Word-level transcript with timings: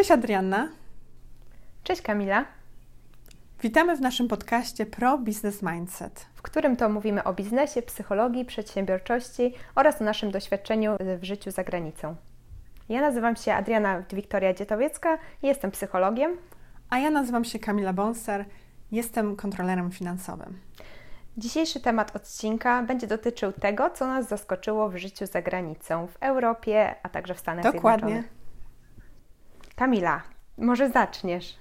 Cześć 0.00 0.10
Adrianna. 0.10 0.68
Cześć 1.84 2.02
Kamila. 2.02 2.44
Witamy 3.62 3.96
w 3.96 4.00
naszym 4.00 4.28
podcaście 4.28 4.86
Pro 4.86 5.18
Business 5.18 5.62
Mindset, 5.62 6.26
w 6.34 6.42
którym 6.42 6.76
to 6.76 6.88
mówimy 6.88 7.24
o 7.24 7.32
biznesie, 7.32 7.82
psychologii, 7.82 8.44
przedsiębiorczości 8.44 9.54
oraz 9.74 10.00
o 10.00 10.04
naszym 10.04 10.30
doświadczeniu 10.30 10.96
w 11.20 11.24
życiu 11.24 11.50
za 11.50 11.64
granicą. 11.64 12.16
Ja 12.88 13.00
nazywam 13.00 13.36
się 13.36 13.52
Adriana 13.52 14.02
Wiktoria 14.12 14.54
Dzietowiecka 14.54 15.18
jestem 15.42 15.70
psychologiem. 15.70 16.36
A 16.90 16.98
ja 16.98 17.10
nazywam 17.10 17.44
się 17.44 17.58
Kamila 17.58 17.92
Bonser, 17.92 18.44
jestem 18.92 19.36
kontrolerem 19.36 19.90
finansowym. 19.90 20.58
Dzisiejszy 21.36 21.80
temat 21.80 22.16
odcinka 22.16 22.82
będzie 22.82 23.06
dotyczył 23.06 23.52
tego, 23.52 23.90
co 23.90 24.06
nas 24.06 24.28
zaskoczyło 24.28 24.88
w 24.88 24.96
życiu 24.96 25.26
za 25.26 25.42
granicą, 25.42 26.06
w 26.06 26.16
Europie, 26.20 26.94
a 27.02 27.08
także 27.08 27.34
w 27.34 27.38
Stanach 27.38 27.64
Dokładnie. 27.64 28.08
Zjednoczonych. 28.08 28.39
Kamila, 29.80 30.22
może 30.58 30.90
zaczniesz. 30.90 31.58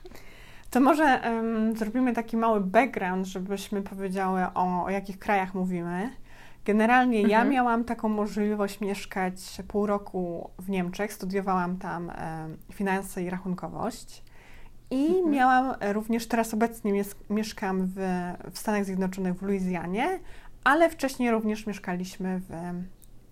To 0.69 0.79
może 0.79 1.21
um, 1.25 1.77
zrobimy 1.77 2.13
taki 2.13 2.37
mały 2.37 2.61
background, 2.61 3.27
żebyśmy 3.27 3.81
powiedziały 3.81 4.41
o, 4.53 4.83
o 4.85 4.89
jakich 4.89 5.19
krajach 5.19 5.53
mówimy. 5.53 6.09
Generalnie 6.65 7.17
mhm. 7.17 7.31
ja 7.31 7.43
miałam 7.43 7.83
taką 7.83 8.09
możliwość 8.09 8.81
mieszkać 8.81 9.61
pół 9.67 9.85
roku 9.85 10.49
w 10.57 10.69
Niemczech, 10.69 11.13
studiowałam 11.13 11.77
tam 11.77 12.09
e, 12.09 12.47
finanse 12.73 13.23
i 13.23 13.29
rachunkowość. 13.29 14.23
I 14.91 15.07
mhm. 15.07 15.31
miałam 15.31 15.75
również, 15.93 16.27
teraz 16.27 16.53
obecnie 16.53 17.03
mieszkam 17.29 17.87
w, 17.95 17.95
w 18.51 18.59
Stanach 18.59 18.85
Zjednoczonych, 18.85 19.35
w 19.35 19.41
Luizjanie, 19.41 20.19
ale 20.63 20.89
wcześniej 20.89 21.31
również 21.31 21.67
mieszkaliśmy 21.67 22.39
w, 22.39 22.49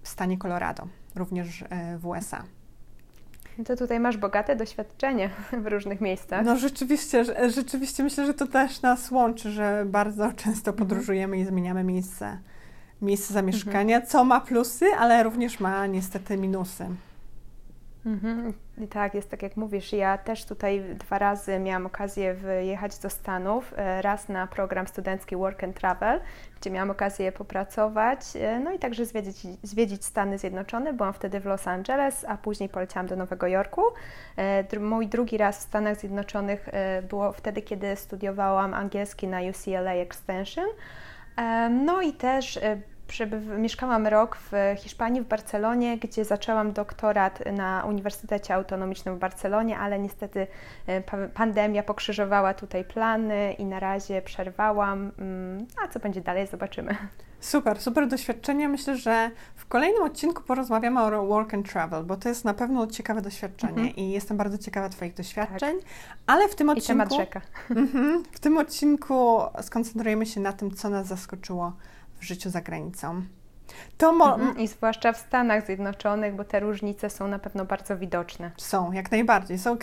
w 0.02 0.08
stanie 0.08 0.38
Colorado, 0.38 0.88
również 1.16 1.64
e, 1.70 1.98
w 1.98 2.06
USA. 2.06 2.44
To 3.66 3.76
tutaj 3.76 4.00
masz 4.00 4.18
bogate 4.18 4.56
doświadczenie 4.56 5.30
w 5.64 5.68
różnych 5.68 6.02
miejscach. 6.02 6.46
No 6.46 6.58
rzeczywiście, 6.58 7.26
rzeczywiście 7.50 8.04
myślę, 8.04 8.26
że 8.26 8.34
to 8.34 8.48
też 8.48 8.82
nas 8.82 9.12
łączy, 9.12 9.52
że 9.52 9.86
bardzo 9.86 10.32
często 10.32 10.72
mhm. 10.72 10.76
podróżujemy 10.78 11.38
i 11.38 11.46
zmieniamy 11.46 11.84
miejsce, 11.84 12.38
miejsce 13.02 13.34
zamieszkania, 13.34 13.96
mhm. 13.96 14.12
co 14.12 14.24
ma 14.24 14.42
plusy, 14.42 14.86
ale 15.00 15.24
również 15.24 15.60
ma 15.60 15.88
niestety 15.88 16.38
minusy. 16.38 16.86
Mhm. 18.08 18.54
Tak, 18.90 19.14
jest 19.14 19.32
tak 19.32 19.44
jak 19.44 19.58
mówisz. 19.58 19.94
Ja 19.94 20.18
też 20.18 20.46
tutaj 20.46 20.84
dwa 20.96 21.20
razy 21.20 21.60
miałam 21.60 21.86
okazję 21.86 22.34
wyjechać 22.34 22.98
do 22.98 23.10
Stanów. 23.10 23.74
E, 23.78 24.02
raz 24.02 24.30
na 24.30 24.48
program 24.48 24.88
studencki 24.88 25.36
Work 25.36 25.64
and 25.64 25.80
Travel, 25.80 26.20
gdzie 26.60 26.72
miałam 26.72 26.90
okazję 26.90 27.32
popracować, 27.32 28.20
e, 28.36 28.60
no 28.60 28.72
i 28.72 28.80
także 28.80 29.06
zwiedzić, 29.06 29.38
zwiedzić 29.64 30.06
Stany 30.06 30.38
Zjednoczone. 30.38 30.94
Byłam 30.94 31.14
wtedy 31.14 31.40
w 31.40 31.46
Los 31.46 31.68
Angeles, 31.68 32.26
a 32.28 32.38
później 32.38 32.70
poleciałam 32.70 33.08
do 33.08 33.16
Nowego 33.16 33.48
Jorku. 33.48 33.82
E, 34.38 34.80
mój 34.80 35.08
drugi 35.08 35.38
raz 35.38 35.60
w 35.60 35.62
Stanach 35.62 36.00
Zjednoczonych 36.00 36.70
było 37.10 37.32
wtedy, 37.32 37.62
kiedy 37.62 37.96
studiowałam 37.96 38.74
angielski 38.74 39.28
na 39.28 39.40
UCLA 39.42 39.94
Extension. 39.94 40.68
No 41.70 42.02
i 42.02 42.14
też 42.14 42.60
mieszkałam 43.58 44.08
rok 44.08 44.38
w 44.52 44.76
Hiszpanii, 44.78 45.22
w 45.22 45.28
Barcelonie, 45.28 45.98
gdzie 45.98 46.26
zaczęłam 46.26 46.74
doktorat 46.74 47.44
na 47.54 47.86
Uniwersytecie 47.88 48.56
Autonomicznym 48.56 49.16
w 49.16 49.20
Barcelonie, 49.20 49.80
ale 49.80 50.00
niestety 50.00 50.48
e, 50.88 51.02
pandemia 51.30 51.84
pokrzyżowała 51.84 52.54
tutaj 52.54 52.84
plany 52.84 53.54
i 53.54 53.66
na 53.66 53.80
razie 53.80 54.22
przerwałam. 54.22 55.12
Mm, 55.20 55.68
a 55.84 55.88
co 55.88 56.00
będzie 56.00 56.22
dalej, 56.22 56.48
zobaczymy. 56.48 56.96
Super, 57.40 57.82
super 57.82 58.08
doświadczenie. 58.08 58.70
Myślę, 58.70 58.98
że 58.98 59.32
w 59.56 59.66
kolejnym 59.66 60.04
odcinku 60.04 60.44
porozmawiamy 60.44 61.02
o 61.02 61.26
work 61.26 61.54
and 61.54 61.72
travel, 61.72 62.04
bo 62.04 62.18
to 62.18 62.30
jest 62.30 62.46
na 62.46 62.54
pewno 62.54 62.88
ciekawe 62.88 63.22
doświadczenie 63.22 63.74
mhm. 63.74 63.96
i 63.96 64.10
jestem 64.10 64.38
bardzo 64.38 64.58
ciekawa 64.58 64.90
Twoich 64.90 65.14
doświadczeń, 65.14 65.80
tak. 65.80 65.90
ale 66.28 66.48
w 66.48 66.56
tym 66.56 66.70
odcinku... 66.70 67.04
I 67.04 67.08
temat 67.08 67.14
rzeka. 67.14 67.42
Mhm, 67.70 68.24
w 68.32 68.40
tym 68.40 68.58
odcinku 68.58 69.40
skoncentrujemy 69.62 70.26
się 70.26 70.40
na 70.40 70.54
tym, 70.54 70.72
co 70.72 70.90
nas 70.90 71.08
zaskoczyło 71.08 71.74
w 72.20 72.24
życiu 72.24 72.50
za 72.50 72.62
granicą. 72.62 73.22
To 73.98 74.14
mo- 74.14 74.36
mhm. 74.36 74.58
I 74.58 74.68
zwłaszcza 74.68 75.14
w 75.14 75.18
Stanach 75.18 75.66
Zjednoczonych, 75.66 76.36
bo 76.36 76.44
te 76.44 76.60
różnice 76.60 77.10
są 77.10 77.28
na 77.28 77.40
pewno 77.40 77.66
bardzo 77.66 77.98
widoczne. 77.98 78.52
Są, 78.58 78.92
jak 78.92 79.12
najbardziej. 79.12 79.60
Są, 79.60 79.78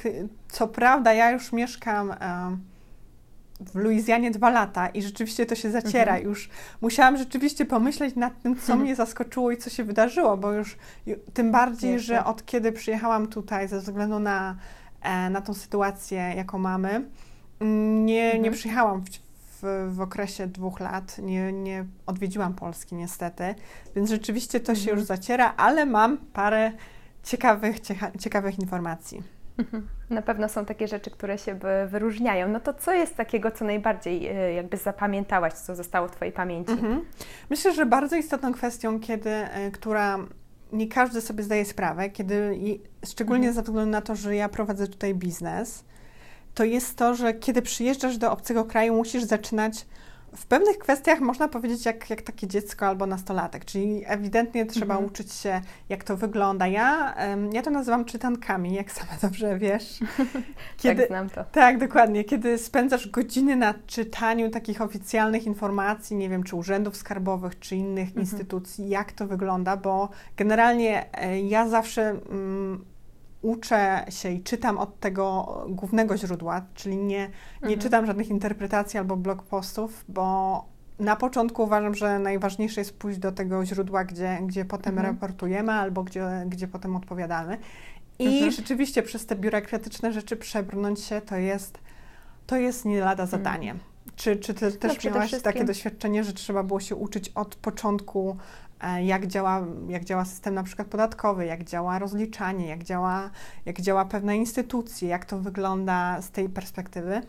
co 0.49 0.69
prawda, 0.69 1.13
ja 1.13 1.31
już 1.31 1.53
mieszkam 1.53 2.15
w 3.61 3.75
Luizjanie 3.75 4.31
dwa 4.31 4.51
lata 4.51 4.89
i 4.89 5.03
rzeczywiście 5.03 5.47
to 5.47 5.55
się 5.55 5.71
zaciera. 5.71 6.13
Mhm. 6.13 6.25
Już 6.25 6.51
musiałam 6.81 7.17
rzeczywiście 7.17 7.65
pomyśleć 7.65 8.17
nad 8.17 8.43
tym, 8.43 8.57
co 8.57 8.61
mhm. 8.61 8.81
mnie 8.81 8.97
zaskoczyło 8.97 9.51
i 9.51 9.57
co 9.57 9.71
się 9.71 9.85
wydarzyło, 9.85 10.37
bo 10.37 10.53
już 10.53 10.77
tym 11.35 11.53
bardziej, 11.53 12.01
że 12.01 12.25
od 12.25 12.47
kiedy 12.47 12.73
przyjechałam 12.73 13.27
tutaj, 13.27 13.69
ze 13.69 13.81
względu 13.81 14.19
na, 14.19 14.57
e, 15.03 15.31
na 15.31 15.41
tą 15.41 15.55
sytuację, 15.55 16.33
jaką 16.37 16.59
mamy, 16.59 17.05
nie, 17.61 18.33
nie 18.33 18.35
mhm. 18.35 18.55
przyjechałam 18.55 19.01
w, 19.01 19.24
w, 19.65 19.95
w 19.95 20.01
okresie 20.01 20.47
dwóch 20.47 20.81
lat. 20.81 21.19
Nie, 21.19 21.53
nie 21.53 21.85
odwiedziłam 22.07 22.55
Polski 22.55 22.95
niestety, 22.95 23.55
więc 23.97 24.11
rzeczywiście 24.11 24.61
to 24.61 24.73
mhm. 24.73 24.87
się 24.87 24.91
już 24.91 25.03
zaciera, 25.03 25.55
ale 25.57 25.87
mam 25.87 26.19
parę 26.19 26.73
ciekawych, 27.23 27.77
ciekawych 28.21 28.59
informacji. 28.59 29.23
Mhm. 29.59 29.89
Na 30.11 30.23
pewno 30.23 30.49
są 30.49 30.65
takie 30.65 30.89
rzeczy, 30.89 31.11
które 31.11 31.39
się 31.39 31.59
wyróżniają. 31.87 32.49
No 32.49 32.61
to 32.61 32.75
co 32.75 32.93
jest 32.93 33.17
takiego, 33.17 33.51
co 33.51 33.65
najbardziej 33.65 34.27
e, 34.27 34.53
jakby 34.53 34.77
zapamiętałaś, 34.77 35.53
co 35.53 35.75
zostało 35.75 36.09
w 36.09 36.11
Twojej 36.11 36.33
pamięci? 36.33 36.73
Mhm. 36.73 37.05
Myślę, 37.51 37.73
że 37.73 37.87
bardzo 37.87 38.17
istotną 38.17 38.53
kwestią, 38.53 39.01
kiedy, 39.01 39.31
e, 39.31 39.71
która 39.71 40.19
nie 40.73 40.89
każdy 40.89 41.21
sobie 41.21 41.43
zdaje 41.45 41.65
sprawę, 41.65 42.11
kiedy, 42.11 42.59
szczególnie 43.07 43.49
mhm. 43.49 43.55
ze 43.55 43.63
względu 43.63 43.91
na 43.91 44.01
to, 44.01 44.15
że 44.15 44.37
ja 44.37 44.49
prowadzę 44.49 44.87
tutaj 44.87 45.15
biznes, 45.15 45.85
to 46.55 46.65
jest 46.65 46.97
to, 46.97 47.15
że 47.15 47.35
kiedy 47.35 47.63
przyjeżdżasz 47.63 48.17
do 48.17 48.33
obcego 48.33 48.65
kraju, 48.65 48.95
musisz 48.95 49.23
zaczynać 49.23 49.87
w 50.37 50.47
pewnych 50.47 50.79
kwestiach 50.79 51.21
można 51.21 51.49
powiedzieć 51.49 51.87
jak, 51.87 52.11
jak 52.11 52.23
takie 52.23 52.47
dziecko 52.47 52.87
albo 52.87 53.07
nastolatek, 53.07 53.65
czyli 53.65 54.03
ewidentnie 54.07 54.67
trzeba 54.67 54.95
mhm. 54.95 55.11
uczyć 55.11 55.33
się, 55.33 55.61
jak 55.89 56.05
to 56.05 56.17
wygląda. 56.17 56.67
Ja, 56.67 57.15
ja 57.53 57.63
to 57.63 57.71
nazywam 57.71 58.05
czytankami, 58.05 58.75
jak 58.75 58.93
sama 58.99 59.13
dobrze 59.23 59.59
wiesz. 59.59 59.99
Kiedy, 60.83 61.03
tak, 61.03 61.09
znam 61.09 61.31
to. 61.31 61.45
Tak, 61.45 61.79
dokładnie. 61.79 62.25
Kiedy 62.25 62.59
spędzasz 62.59 63.09
godziny 63.09 63.57
na 63.57 63.75
czytaniu 63.87 64.51
takich 64.51 64.81
oficjalnych 64.81 65.47
informacji, 65.47 66.17
nie 66.17 66.29
wiem, 66.29 66.43
czy 66.43 66.57
urzędów 66.57 66.97
skarbowych, 66.97 67.59
czy 67.59 67.77
innych 67.77 68.09
mhm. 68.09 68.21
instytucji, 68.21 68.89
jak 68.89 69.13
to 69.13 69.27
wygląda, 69.27 69.77
bo 69.77 70.09
generalnie 70.37 71.15
e, 71.15 71.41
ja 71.41 71.69
zawsze... 71.69 72.03
Mm, 72.31 72.94
uczę 73.45 74.05
się 74.09 74.31
i 74.31 74.43
czytam 74.43 74.79
od 74.79 75.01
tego 75.01 75.47
głównego 75.69 76.17
źródła, 76.17 76.63
czyli 76.75 76.97
nie, 76.97 77.05
nie 77.07 77.29
mhm. 77.63 77.79
czytam 77.79 78.07
żadnych 78.07 78.29
interpretacji 78.29 78.99
albo 78.99 79.17
blog 79.17 79.43
postów, 79.43 80.05
bo 80.09 80.65
na 80.99 81.17
początku 81.17 81.63
uważam, 81.63 81.95
że 81.95 82.19
najważniejsze 82.19 82.81
jest 82.81 82.99
pójść 82.99 83.19
do 83.19 83.33
tego 83.33 83.65
źródła, 83.65 84.05
gdzie, 84.05 84.39
gdzie 84.47 84.65
potem 84.65 84.99
mhm. 84.99 85.15
raportujemy 85.15 85.73
albo 85.73 86.03
gdzie, 86.03 86.27
gdzie 86.47 86.69
potem 86.69 86.97
odpowiadamy. 86.97 87.59
I 88.19 88.27
mhm. 88.27 88.51
rzeczywiście 88.51 89.03
przez 89.03 89.27
te 89.27 89.37
biurokratyczne 89.37 90.13
rzeczy 90.13 90.37
przebrnąć 90.37 91.01
się 91.01 91.21
to 91.21 91.37
jest, 91.37 91.79
to 92.47 92.57
jest 92.57 92.85
nie 92.85 93.01
lada 93.01 93.27
zadanie. 93.27 93.71
Mhm. 93.71 93.95
Czy, 94.17 94.37
czy 94.37 94.55
ty 94.55 94.73
też 94.73 95.05
no, 95.05 95.11
miałaś 95.11 95.43
takie 95.43 95.65
doświadczenie, 95.65 96.25
że 96.25 96.33
trzeba 96.33 96.63
było 96.63 96.81
się 96.81 96.97
uczyć 96.97 97.29
od 97.35 97.57
początku 97.57 98.37
jak 99.03 99.27
działa, 99.27 99.67
jak 99.89 100.05
działa 100.05 100.25
system 100.25 100.55
na 100.55 100.63
przykład 100.63 100.89
podatkowy, 100.89 101.47
jak 101.47 101.65
działa 101.65 101.99
rozliczanie, 101.99 102.69
jak 102.69 102.85
działa, 102.85 103.31
jak 103.67 103.81
działa 103.81 104.05
pewne 104.05 104.37
instytucje, 104.37 105.09
jak 105.09 105.25
to 105.25 105.39
wygląda 105.39 106.23
z 106.23 106.31
tej 106.31 106.49
perspektywy? 106.49 107.23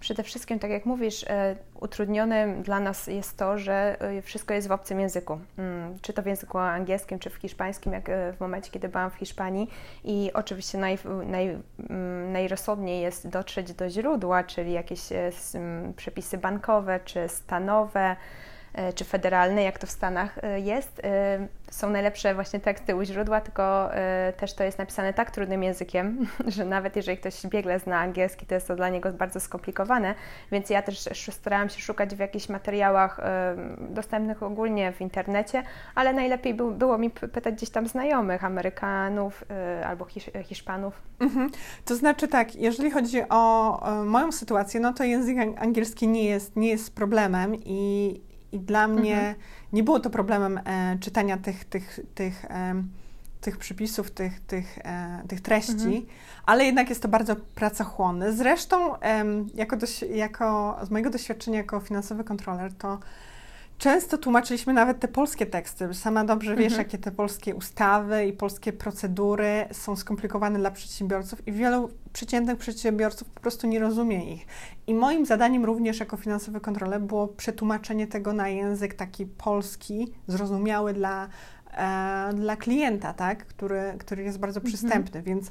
Przede 0.00 0.22
wszystkim, 0.22 0.58
tak 0.58 0.70
jak 0.70 0.86
mówisz, 0.86 1.24
e, 1.24 1.56
utrudnionym 1.80 2.62
dla 2.62 2.80
nas 2.80 3.06
jest 3.06 3.36
to, 3.36 3.58
że 3.58 3.96
e, 4.00 4.22
wszystko 4.22 4.54
jest 4.54 4.68
w 4.68 4.72
obcym 4.72 5.00
języku. 5.00 5.38
Mm, 5.58 5.98
czy 6.02 6.12
to 6.12 6.22
w 6.22 6.26
języku 6.26 6.58
angielskim, 6.58 7.18
czy 7.18 7.30
w 7.30 7.34
hiszpańskim, 7.34 7.92
jak 7.92 8.10
w 8.36 8.40
momencie, 8.40 8.70
kiedy 8.70 8.88
byłam 8.88 9.10
w 9.10 9.14
Hiszpanii. 9.14 9.70
I 10.04 10.30
oczywiście 10.34 10.78
naj, 10.78 10.98
naj, 11.26 11.48
mm, 11.90 12.32
najrozsądniej 12.32 13.02
jest 13.02 13.28
dotrzeć 13.28 13.72
do 13.72 13.90
źródła, 13.90 14.44
czyli 14.44 14.72
jakieś 14.72 15.00
przepisy 15.96 16.38
bankowe, 16.38 17.00
czy 17.04 17.28
stanowe 17.28 18.00
E, 18.10 18.16
czy 18.94 19.04
federalny, 19.04 19.62
jak 19.62 19.78
to 19.78 19.86
w 19.86 19.90
Stanach 19.90 20.38
e, 20.42 20.60
jest. 20.60 21.00
E, 21.04 21.48
są 21.70 21.90
najlepsze 21.90 22.34
właśnie 22.34 22.60
teksty 22.60 22.96
u 22.96 23.02
źródła, 23.02 23.40
tylko 23.40 23.90
też 24.36 24.54
to 24.54 24.64
jest 24.64 24.78
napisane 24.78 25.14
tak 25.14 25.30
trudnym 25.30 25.62
językiem, 25.62 26.26
że 26.56 26.64
nawet 26.64 26.96
jeżeli 26.96 27.18
ktoś 27.18 27.46
biegle 27.46 27.78
zna 27.78 27.98
angielski, 27.98 28.46
to 28.46 28.54
jest 28.54 28.68
to 28.68 28.76
dla 28.76 28.88
niego 28.88 29.12
bardzo 29.12 29.40
skomplikowane, 29.40 30.14
więc 30.52 30.70
ja 30.70 30.82
też 30.82 31.08
starałam 31.30 31.68
się 31.68 31.80
szukać 31.80 32.14
w 32.14 32.18
jakichś 32.18 32.48
materiałach 32.48 33.20
dostępnych 33.80 34.42
ogólnie 34.42 34.92
w 34.92 35.00
internecie, 35.00 35.62
ale 35.94 36.12
najlepiej 36.12 36.54
było 36.54 36.98
mi 36.98 37.10
pytać 37.10 37.54
gdzieś 37.54 37.70
tam 37.70 37.86
znajomych, 37.86 38.44
Amerykanów 38.44 39.44
albo 39.86 40.06
Hiszpanów. 40.44 41.02
Mhm. 41.20 41.50
To 41.84 41.96
znaczy 41.96 42.28
tak, 42.28 42.56
jeżeli 42.56 42.90
chodzi 42.90 43.22
o 43.28 43.80
moją 44.04 44.32
sytuację, 44.32 44.80
no 44.80 44.92
to 44.92 45.04
język 45.04 45.38
angielski 45.58 46.08
nie 46.08 46.24
jest, 46.24 46.56
nie 46.56 46.68
jest 46.68 46.94
problemem 46.94 47.54
i 47.54 48.20
i 48.52 48.60
dla 48.60 48.88
mnie 48.88 49.14
mhm. 49.16 49.34
nie 49.72 49.82
było 49.82 50.00
to 50.00 50.10
problemem 50.10 50.60
e, 50.64 50.98
czytania 51.00 51.36
tych, 51.36 51.64
tych, 51.64 52.00
tych, 52.14 52.44
e, 52.44 52.82
tych 53.40 53.58
przypisów, 53.58 54.10
tych, 54.10 54.40
tych, 54.40 54.78
e, 54.78 55.22
tych 55.28 55.40
treści, 55.40 55.72
mhm. 55.72 56.06
ale 56.46 56.64
jednak 56.64 56.88
jest 56.88 57.02
to 57.02 57.08
bardzo 57.08 57.36
pracochłonne. 57.36 58.32
Zresztą, 58.32 58.94
jako, 59.54 59.76
jako 60.10 60.78
z 60.82 60.90
mojego 60.90 61.10
doświadczenia 61.10 61.58
jako 61.58 61.80
finansowy 61.80 62.24
kontroler, 62.24 62.72
to 62.72 62.98
Często 63.78 64.18
tłumaczyliśmy 64.18 64.72
nawet 64.72 65.00
te 65.00 65.08
polskie 65.08 65.46
teksty. 65.46 65.94
Sama 65.94 66.24
dobrze 66.24 66.56
wiesz, 66.56 66.72
mhm. 66.72 66.78
jakie 66.78 66.98
te 66.98 67.12
polskie 67.12 67.54
ustawy 67.54 68.26
i 68.26 68.32
polskie 68.32 68.72
procedury 68.72 69.68
są 69.72 69.96
skomplikowane 69.96 70.58
dla 70.58 70.70
przedsiębiorców 70.70 71.48
i 71.48 71.52
wielu 71.52 71.90
przeciętnych 72.12 72.58
przedsiębiorców 72.58 73.28
po 73.28 73.40
prostu 73.40 73.66
nie 73.66 73.78
rozumie 73.78 74.34
ich. 74.34 74.46
I 74.86 74.94
moim 74.94 75.26
zadaniem 75.26 75.64
również 75.64 76.00
jako 76.00 76.16
finansowy 76.16 76.60
kontroler 76.60 77.00
było 77.00 77.28
przetłumaczenie 77.28 78.06
tego 78.06 78.32
na 78.32 78.48
język 78.48 78.94
taki 78.94 79.26
polski, 79.26 80.14
zrozumiały 80.26 80.92
dla, 80.92 81.28
e, 81.76 82.30
dla 82.34 82.56
klienta, 82.56 83.12
tak? 83.12 83.46
który, 83.46 83.94
który 83.98 84.22
jest 84.22 84.38
bardzo 84.38 84.60
mhm. 84.60 84.74
przystępny. 84.74 85.22
Więc 85.22 85.50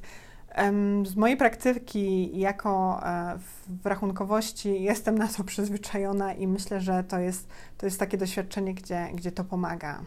z 1.03 1.15
mojej 1.15 1.37
praktyki 1.37 2.39
jako 2.39 2.99
e, 3.03 3.37
w 3.83 3.85
rachunkowości 3.85 4.83
jestem 4.83 5.17
na 5.17 5.27
to 5.27 5.43
przyzwyczajona 5.53 6.33
i 6.33 6.47
myślę, 6.47 6.81
że 6.81 7.03
to 7.03 7.19
jest, 7.19 7.49
to 7.77 7.85
jest 7.85 7.99
takie 7.99 8.17
doświadczenie, 8.17 8.73
gdzie, 8.73 9.07
gdzie 9.13 9.31
to 9.31 9.43
pomaga. 9.43 10.01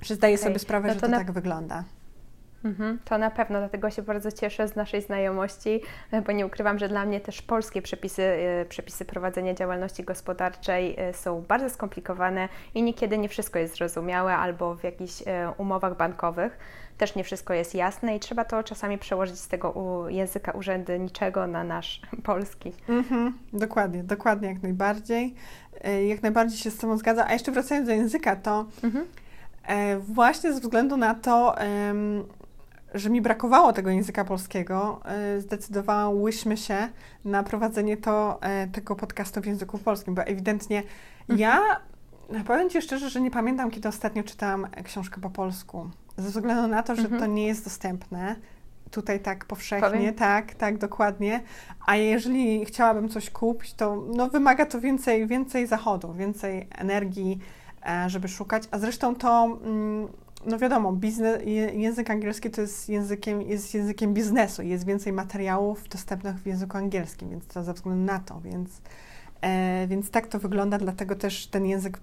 Że 0.00 0.14
zdaję 0.14 0.34
okay. 0.34 0.44
sobie 0.44 0.58
sprawę, 0.58 0.88
no 0.88 0.94
że 0.94 1.00
to, 1.00 1.08
na... 1.08 1.18
tak 1.18 1.32
wygląda. 1.32 1.84
Mhm, 2.64 2.98
to 3.04 3.18
na 3.18 3.30
pewno, 3.30 3.58
dlatego 3.58 3.90
się 3.90 4.02
bardzo 4.02 4.32
cieszę 4.32 4.68
z 4.68 4.76
naszej 4.76 5.02
znajomości, 5.02 5.80
e, 6.10 6.22
bo 6.22 6.32
nie 6.32 6.46
ukrywam, 6.46 6.78
że 6.78 6.88
dla 6.88 7.04
mnie 7.04 7.20
też 7.20 7.42
polskie 7.42 7.82
przepisy, 7.82 8.22
e, 8.22 8.64
przepisy 8.64 9.04
prowadzenia 9.04 9.54
działalności 9.54 10.04
gospodarczej 10.04 10.96
są 11.12 11.42
bardzo 11.48 11.70
skomplikowane 11.70 12.48
i 12.74 12.82
niekiedy 12.82 13.18
nie 13.18 13.28
wszystko 13.28 13.58
jest 13.58 13.74
zrozumiałe 13.74 14.36
albo 14.36 14.74
w 14.74 14.84
jakichś 14.84 15.22
umowach 15.58 15.96
bankowych 15.96 16.58
też 16.98 17.14
nie 17.14 17.24
wszystko 17.24 17.54
jest 17.54 17.74
jasne 17.74 18.16
i 18.16 18.20
trzeba 18.20 18.44
to 18.44 18.62
czasami 18.62 18.98
przełożyć 18.98 19.38
z 19.38 19.48
tego 19.48 19.74
języka 20.08 20.52
urzędniczego 20.52 21.46
na 21.46 21.64
nasz 21.64 22.00
polski. 22.24 22.72
Mhm, 22.88 23.38
dokładnie, 23.52 24.04
dokładnie, 24.04 24.48
jak 24.48 24.62
najbardziej. 24.62 25.34
E, 25.84 26.06
jak 26.06 26.22
najbardziej 26.22 26.58
się 26.58 26.70
z 26.70 26.76
tym 26.76 26.98
zgadza. 26.98 27.26
A 27.26 27.32
jeszcze 27.32 27.52
wracając 27.52 27.88
do 27.88 27.94
języka, 27.94 28.36
to 28.36 28.66
mhm. 28.84 29.06
E, 29.66 29.98
właśnie 29.98 30.52
ze 30.52 30.60
względu 30.60 30.96
na 30.96 31.14
to, 31.14 31.54
że 32.94 33.10
mi 33.10 33.20
brakowało 33.20 33.72
tego 33.72 33.90
języka 33.90 34.24
polskiego, 34.24 35.00
e, 35.04 35.40
zdecydowałyśmy 35.40 36.56
się 36.56 36.88
na 37.24 37.42
prowadzenie 37.42 37.96
to, 37.96 38.40
tego 38.72 38.96
podcastu 38.96 39.40
w 39.40 39.46
języku 39.46 39.78
polskim, 39.78 40.14
bo 40.14 40.22
ewidentnie 40.22 40.82
mhm. 41.20 41.38
ja 41.38 41.60
powiem 42.46 42.70
Ci 42.70 42.82
szczerze, 42.82 43.10
że 43.10 43.20
nie 43.20 43.30
pamiętam, 43.30 43.70
kiedy 43.70 43.88
ostatnio 43.88 44.22
czytałam 44.22 44.66
książkę 44.84 45.20
po 45.20 45.30
polsku. 45.30 45.90
Ze 46.16 46.28
względu 46.28 46.68
na 46.68 46.82
to, 46.82 46.96
że 46.96 47.02
mhm. 47.02 47.20
to 47.20 47.26
nie 47.26 47.46
jest 47.46 47.64
dostępne 47.64 48.36
tutaj 48.92 49.20
tak 49.20 49.44
powszechnie, 49.44 49.90
Powiem? 49.90 50.14
tak, 50.14 50.54
tak, 50.54 50.78
dokładnie. 50.78 51.40
A 51.86 51.96
jeżeli 51.96 52.64
chciałabym 52.64 53.08
coś 53.08 53.30
kupić, 53.30 53.74
to 53.74 54.04
no, 54.14 54.28
wymaga 54.28 54.66
to 54.66 54.80
więcej, 54.80 55.26
więcej 55.26 55.66
zachodu, 55.66 56.12
więcej 56.12 56.68
energii, 56.78 57.38
e, 57.86 58.10
żeby 58.10 58.28
szukać. 58.28 58.62
A 58.70 58.78
zresztą 58.78 59.14
to, 59.14 59.58
mm, 59.64 60.08
no 60.46 60.58
wiadomo, 60.58 60.92
biznes, 60.92 61.42
język 61.74 62.10
angielski 62.10 62.50
to 62.50 62.60
jest 62.60 62.88
językiem, 62.88 63.42
jest 63.42 63.74
językiem 63.74 64.14
biznesu. 64.14 64.62
Jest 64.62 64.86
więcej 64.86 65.12
materiałów 65.12 65.88
dostępnych 65.88 66.36
w 66.36 66.46
języku 66.46 66.76
angielskim, 66.76 67.30
więc 67.30 67.46
to 67.46 67.64
ze 67.64 67.74
względu 67.74 68.04
na 68.04 68.18
to, 68.18 68.40
więc, 68.40 68.82
e, 69.40 69.86
więc 69.88 70.10
tak 70.10 70.26
to 70.26 70.38
wygląda, 70.38 70.78
dlatego 70.78 71.16
też 71.16 71.46
ten 71.46 71.66
język 71.66 71.98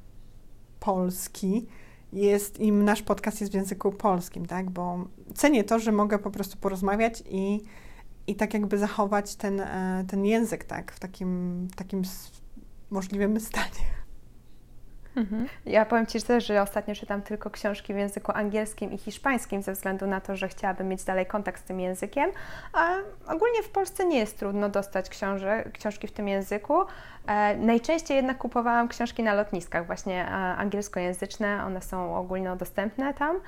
polski 0.79 1.67
jest 2.13 2.59
im 2.59 2.85
nasz 2.85 3.01
podcast 3.01 3.41
jest 3.41 3.53
w 3.53 3.55
języku 3.55 3.91
polskim, 3.91 4.45
tak? 4.45 4.69
Bo 4.69 5.05
cenię 5.35 5.63
to, 5.63 5.79
że 5.79 5.91
mogę 5.91 6.19
po 6.19 6.31
prostu 6.31 6.57
porozmawiać 6.57 7.23
i, 7.29 7.61
i 8.27 8.35
tak 8.35 8.53
jakby 8.53 8.77
zachować 8.77 9.35
ten, 9.35 9.59
e, 9.59 10.05
ten 10.07 10.25
język, 10.25 10.63
tak? 10.63 10.91
W 10.91 10.99
takim, 10.99 11.67
takim 11.75 12.01
możliwym 12.89 13.39
stanie. 13.39 13.98
Mhm. 15.15 15.47
Ja 15.65 15.85
powiem 15.85 16.05
Ci 16.05 16.21
też, 16.21 16.45
że 16.45 16.61
ostatnio 16.61 16.95
czytam 16.95 17.21
tylko 17.21 17.49
książki 17.49 17.93
w 17.93 17.97
języku 17.97 18.31
angielskim 18.35 18.91
i 18.93 18.97
hiszpańskim 18.97 19.61
ze 19.61 19.73
względu 19.73 20.07
na 20.07 20.21
to, 20.21 20.35
że 20.35 20.47
chciałabym 20.47 20.87
mieć 20.87 21.03
dalej 21.03 21.25
kontakt 21.25 21.61
z 21.61 21.63
tym 21.63 21.79
językiem. 21.79 22.31
A 22.73 22.93
ogólnie 23.27 23.63
w 23.63 23.69
Polsce 23.69 24.05
nie 24.05 24.19
jest 24.19 24.39
trudno 24.39 24.69
dostać 24.69 25.09
książek, 25.09 25.71
książki 25.71 26.07
w 26.07 26.11
tym 26.11 26.27
języku. 26.27 26.81
E, 27.27 27.57
najczęściej 27.57 28.17
jednak 28.17 28.37
kupowałam 28.37 28.87
książki 28.87 29.23
na 29.23 29.33
lotniskach, 29.33 29.85
właśnie 29.85 30.25
e, 30.25 30.29
angielskojęzyczne, 30.31 31.63
one 31.65 31.81
są 31.81 32.15
ogólnodostępne 32.15 33.13
tam. 33.13 33.39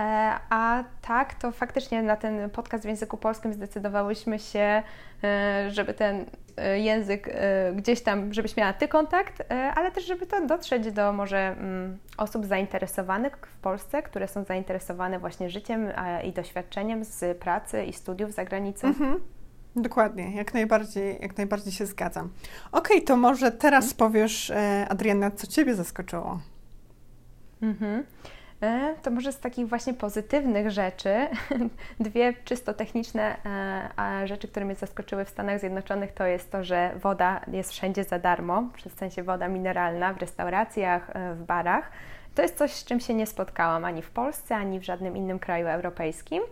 E, 0.00 0.38
a 0.50 0.84
tak, 1.02 1.34
to 1.34 1.52
faktycznie 1.52 2.02
na 2.02 2.16
ten 2.16 2.50
podcast 2.50 2.84
w 2.84 2.88
języku 2.88 3.16
polskim 3.16 3.52
zdecydowałyśmy 3.52 4.38
się, 4.38 4.82
e, 5.24 5.70
żeby 5.70 5.94
ten 5.94 6.26
e, 6.56 6.80
język 6.80 7.36
gdzieś 7.76 8.02
tam, 8.02 8.34
żebyś 8.34 8.56
miała 8.56 8.72
Ty 8.72 8.88
kontakt, 8.88 9.42
ale 9.74 9.90
też 9.90 10.06
żeby 10.06 10.26
to 10.26 10.46
dotrzeć 10.46 10.92
do 10.92 11.12
może 11.12 11.38
mm, 11.38 11.98
osób 12.16 12.46
zainteresowanych 12.46 13.36
w 13.36 13.58
Polsce, 13.58 14.02
które 14.02 14.28
są 14.28 14.44
zainteresowane 14.44 15.18
właśnie 15.18 15.50
życiem 15.50 15.88
i 16.24 16.32
doświadczeniem 16.32 17.04
z 17.04 17.38
pracy 17.38 17.84
i 17.84 17.92
studiów 17.92 18.32
za 18.32 18.44
granicą. 18.44 18.88
Mhm. 18.88 19.20
Dokładnie, 19.76 20.36
jak 20.36 20.54
najbardziej, 20.54 21.18
jak 21.20 21.36
najbardziej 21.36 21.72
się 21.72 21.86
zgadzam. 21.86 22.30
Okej, 22.72 22.96
okay, 22.96 23.06
to 23.06 23.16
może 23.16 23.52
teraz 23.52 23.84
mhm. 23.84 23.98
powiesz, 23.98 24.52
Adriana, 24.88 25.30
co 25.30 25.46
Ciebie 25.46 25.74
zaskoczyło? 25.74 26.40
Mhm. 27.62 28.04
E, 28.62 28.94
to 29.02 29.10
może 29.10 29.32
z 29.32 29.40
takich 29.40 29.68
właśnie 29.68 29.94
pozytywnych 29.94 30.70
rzeczy, 30.70 31.28
dwie 32.00 32.34
czysto 32.44 32.74
techniczne 32.74 33.36
e, 33.98 34.26
rzeczy, 34.26 34.48
które 34.48 34.66
mnie 34.66 34.74
zaskoczyły 34.74 35.24
w 35.24 35.28
Stanach 35.28 35.60
Zjednoczonych, 35.60 36.12
to 36.12 36.24
jest 36.24 36.52
to, 36.52 36.64
że 36.64 36.90
woda 37.02 37.40
jest 37.52 37.72
wszędzie 37.72 38.04
za 38.04 38.18
darmo, 38.18 38.68
w 38.88 38.98
sensie 38.98 39.22
woda 39.22 39.48
mineralna 39.48 40.12
w 40.12 40.18
restauracjach, 40.18 41.10
e, 41.10 41.34
w 41.34 41.42
barach. 41.42 41.90
To 42.34 42.42
jest 42.42 42.58
coś, 42.58 42.72
z 42.72 42.84
czym 42.84 43.00
się 43.00 43.14
nie 43.14 43.26
spotkałam 43.26 43.84
ani 43.84 44.02
w 44.02 44.10
Polsce, 44.10 44.56
ani 44.56 44.80
w 44.80 44.82
żadnym 44.82 45.16
innym 45.16 45.38
kraju 45.38 45.66
europejskim 45.66 46.42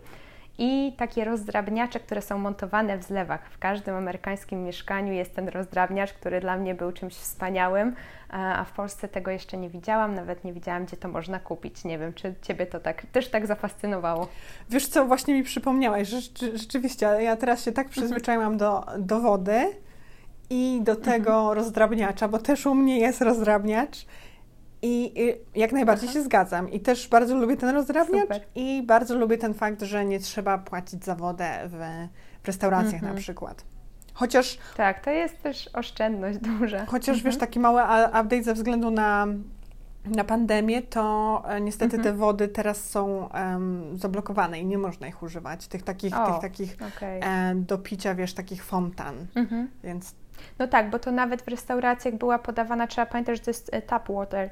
i 0.61 0.93
takie 0.97 1.25
rozdrabniacze, 1.25 1.99
które 1.99 2.21
są 2.21 2.37
montowane 2.37 2.97
w 2.97 3.03
zlewach. 3.03 3.49
W 3.51 3.59
każdym 3.59 3.95
amerykańskim 3.95 4.63
mieszkaniu 4.63 5.13
jest 5.13 5.35
ten 5.35 5.47
rozdrabniacz, 5.47 6.13
który 6.13 6.41
dla 6.41 6.57
mnie 6.57 6.75
był 6.75 6.91
czymś 6.91 7.13
wspaniałym, 7.13 7.95
a 8.29 8.63
w 8.63 8.71
Polsce 8.71 9.07
tego 9.07 9.31
jeszcze 9.31 9.57
nie 9.57 9.69
widziałam, 9.69 10.15
nawet 10.15 10.43
nie 10.43 10.53
widziałam, 10.53 10.85
gdzie 10.85 10.97
to 10.97 11.07
można 11.07 11.39
kupić. 11.39 11.83
Nie 11.83 11.99
wiem, 11.99 12.13
czy 12.13 12.35
Ciebie 12.41 12.65
to 12.65 12.79
tak 12.79 13.05
też 13.05 13.29
tak 13.29 13.47
zafascynowało. 13.47 14.27
Wiesz 14.69 14.87
co, 14.87 15.05
właśnie 15.05 15.33
mi 15.33 15.43
przypomniałaś, 15.43 16.07
że 16.07 16.21
rzeczywiście, 16.53 17.05
ja 17.05 17.35
teraz 17.35 17.65
się 17.65 17.71
tak 17.71 17.87
mhm. 17.87 17.91
przyzwyczaiłam 17.91 18.57
do, 18.57 18.85
do 18.97 19.19
wody 19.19 19.65
i 20.49 20.79
do 20.83 20.95
tego 20.95 21.31
mhm. 21.31 21.55
rozdrabniacza, 21.55 22.27
bo 22.27 22.39
też 22.39 22.65
u 22.65 22.75
mnie 22.75 22.99
jest 22.99 23.21
rozdrabniacz 23.21 24.05
i, 24.81 25.13
jak 25.55 25.71
najbardziej 25.71 26.09
Aha. 26.09 26.19
się 26.19 26.23
zgadzam. 26.23 26.71
I 26.71 26.79
też 26.79 27.07
bardzo 27.07 27.35
lubię 27.35 27.57
ten 27.57 27.69
rozdrabniacz 27.69 28.21
Super. 28.21 28.41
i 28.55 28.83
bardzo 28.85 29.15
lubię 29.15 29.37
ten 29.37 29.53
fakt, 29.53 29.81
że 29.81 30.05
nie 30.05 30.19
trzeba 30.19 30.57
płacić 30.57 31.05
za 31.05 31.15
wodę 31.15 31.49
w, 31.65 32.07
w 32.43 32.47
restauracjach 32.47 32.93
mhm. 32.93 33.13
na 33.15 33.21
przykład. 33.21 33.63
Chociaż... 34.13 34.57
Tak, 34.77 35.03
to 35.05 35.09
jest 35.11 35.41
też 35.41 35.69
oszczędność 35.73 36.39
duża. 36.59 36.85
Chociaż 36.85 37.15
mhm. 37.15 37.25
wiesz, 37.25 37.37
taki 37.39 37.59
mały 37.59 37.81
update 38.07 38.43
ze 38.43 38.53
względu 38.53 38.91
na, 38.91 39.27
na 40.05 40.23
pandemię, 40.23 40.81
to 40.81 41.43
e, 41.47 41.61
niestety 41.61 41.97
mhm. 41.97 42.03
te 42.03 42.19
wody 42.19 42.47
teraz 42.47 42.89
są 42.89 43.29
um, 43.33 43.97
zablokowane 43.97 44.59
i 44.59 44.65
nie 44.65 44.77
można 44.77 45.07
ich 45.07 45.23
używać. 45.23 45.67
Tych 45.67 45.83
takich, 45.83 46.17
o, 46.17 46.31
tych 46.31 46.41
takich 46.41 46.77
okay. 46.95 47.19
e, 47.23 47.55
do 47.55 47.77
picia, 47.77 48.15
wiesz, 48.15 48.33
takich 48.33 48.63
fontan. 48.63 49.27
Mhm. 49.35 49.69
Więc... 49.83 50.15
No 50.59 50.67
tak, 50.67 50.89
bo 50.89 50.99
to 50.99 51.11
nawet 51.11 51.41
w 51.41 51.47
restauracjach 51.47 52.15
była 52.15 52.39
podawana, 52.39 52.87
trzeba 52.87 53.05
pamiętać, 53.05 53.37
że 53.37 53.43
to 53.43 53.49
jest 53.49 53.69
e, 53.73 53.81
tap 53.81 54.07
water 54.11 54.49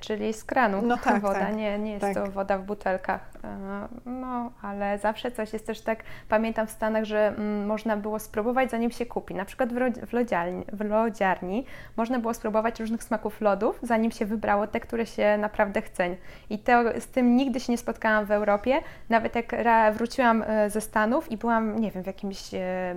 czyli 0.00 0.32
z 0.32 0.44
kranu 0.44 0.82
no 0.82 0.96
tak, 0.96 1.22
woda, 1.22 1.40
tak, 1.40 1.56
nie, 1.56 1.78
nie 1.78 1.92
jest 1.92 2.04
tak. 2.04 2.14
to 2.14 2.30
woda 2.30 2.58
w 2.58 2.62
butelkach. 2.62 3.30
E, 3.44 3.88
no, 4.06 4.50
ale 4.62 4.98
zawsze 4.98 5.30
coś 5.30 5.52
jest 5.52 5.66
też 5.66 5.80
tak, 5.80 6.02
pamiętam 6.28 6.66
w 6.66 6.70
Stanach, 6.70 7.04
że 7.04 7.28
mm, 7.28 7.66
można 7.66 7.96
było 7.96 8.18
spróbować 8.18 8.70
zanim 8.70 8.90
się 8.90 9.06
kupi. 9.06 9.34
Na 9.34 9.44
przykład 9.44 9.72
w, 9.72 10.06
w, 10.06 10.12
lodziarni, 10.12 10.64
w 10.72 10.84
lodziarni 10.84 11.64
można 11.96 12.18
było 12.18 12.34
spróbować 12.34 12.80
różnych 12.80 13.02
smaków 13.02 13.40
lodów, 13.40 13.78
zanim 13.82 14.10
się 14.10 14.26
wybrało 14.26 14.66
te, 14.66 14.80
które 14.80 15.06
się 15.06 15.38
naprawdę 15.38 15.82
chce. 15.82 16.16
I 16.50 16.58
to, 16.58 17.00
z 17.00 17.06
tym 17.06 17.36
nigdy 17.36 17.60
się 17.60 17.72
nie 17.72 17.78
spotkałam 17.78 18.24
w 18.24 18.30
Europie. 18.30 18.80
Nawet 19.08 19.34
jak 19.34 19.54
wróciłam 19.92 20.44
e, 20.46 20.70
ze 20.70 20.80
Stanów 20.80 21.32
i 21.32 21.36
byłam, 21.36 21.78
nie 21.78 21.90
wiem, 21.90 22.02
w 22.02 22.06
jakimś 22.06 22.50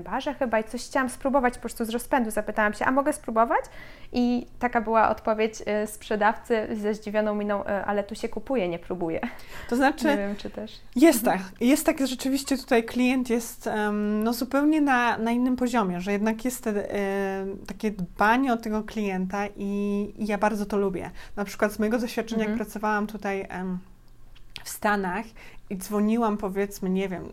barze 0.03 0.34
chyba 0.34 0.60
i 0.60 0.63
coś 0.63 0.86
chciałam 0.86 1.10
spróbować 1.10 1.53
po 1.53 1.60
prostu 1.60 1.86
z 1.86 1.89
rozpędu, 1.89 2.31
zapytałam 2.31 2.74
się, 2.74 2.86
a 2.86 2.91
mogę 2.91 3.13
spróbować? 3.13 3.65
I 4.12 4.48
taka 4.60 4.81
była 4.81 5.10
odpowiedź 5.10 5.55
sprzedawcy 5.86 6.67
ze 6.79 6.93
zdziwioną 6.93 7.36
miną, 7.36 7.65
e, 7.65 7.86
ale 7.86 8.03
tu 8.03 8.15
się 8.15 8.29
kupuje, 8.29 8.69
nie 8.69 8.79
próbuje. 8.79 9.19
To 9.69 9.75
znaczy, 9.75 10.07
nie 10.07 10.17
wiem, 10.17 10.36
czy 10.36 10.50
też. 10.50 10.81
Jest 10.95 11.25
tak, 11.25 11.41
jest 11.62 11.86
tak, 11.86 12.07
rzeczywiście 12.07 12.57
tutaj 12.57 12.83
klient 12.83 13.29
jest 13.29 13.69
no, 13.93 14.33
zupełnie 14.33 14.81
na, 14.81 15.17
na 15.17 15.31
innym 15.31 15.55
poziomie, 15.55 16.01
że 16.01 16.12
jednak 16.12 16.45
jest 16.45 16.63
te, 16.63 16.74
takie 17.67 17.91
dbanie 17.91 18.53
o 18.53 18.57
tego 18.57 18.83
klienta 18.83 19.48
i, 19.48 20.13
i, 20.17 20.27
ja 20.27 20.38
bardzo 20.38 20.65
to 20.65 20.77
lubię. 20.77 21.12
Na 21.36 21.45
przykład 21.45 21.74
z 21.74 21.79
mojego 21.79 22.00
doświadczenia, 22.00 22.41
jak 22.41 22.51
mhm. 22.51 22.65
pracowałam 22.65 23.07
tutaj 23.07 23.48
w 24.63 24.69
Stanach 24.69 25.25
i 25.69 25.77
dzwoniłam 25.77 26.38
powiedzmy, 26.38 26.89
nie 26.89 27.09
wiem, 27.09 27.31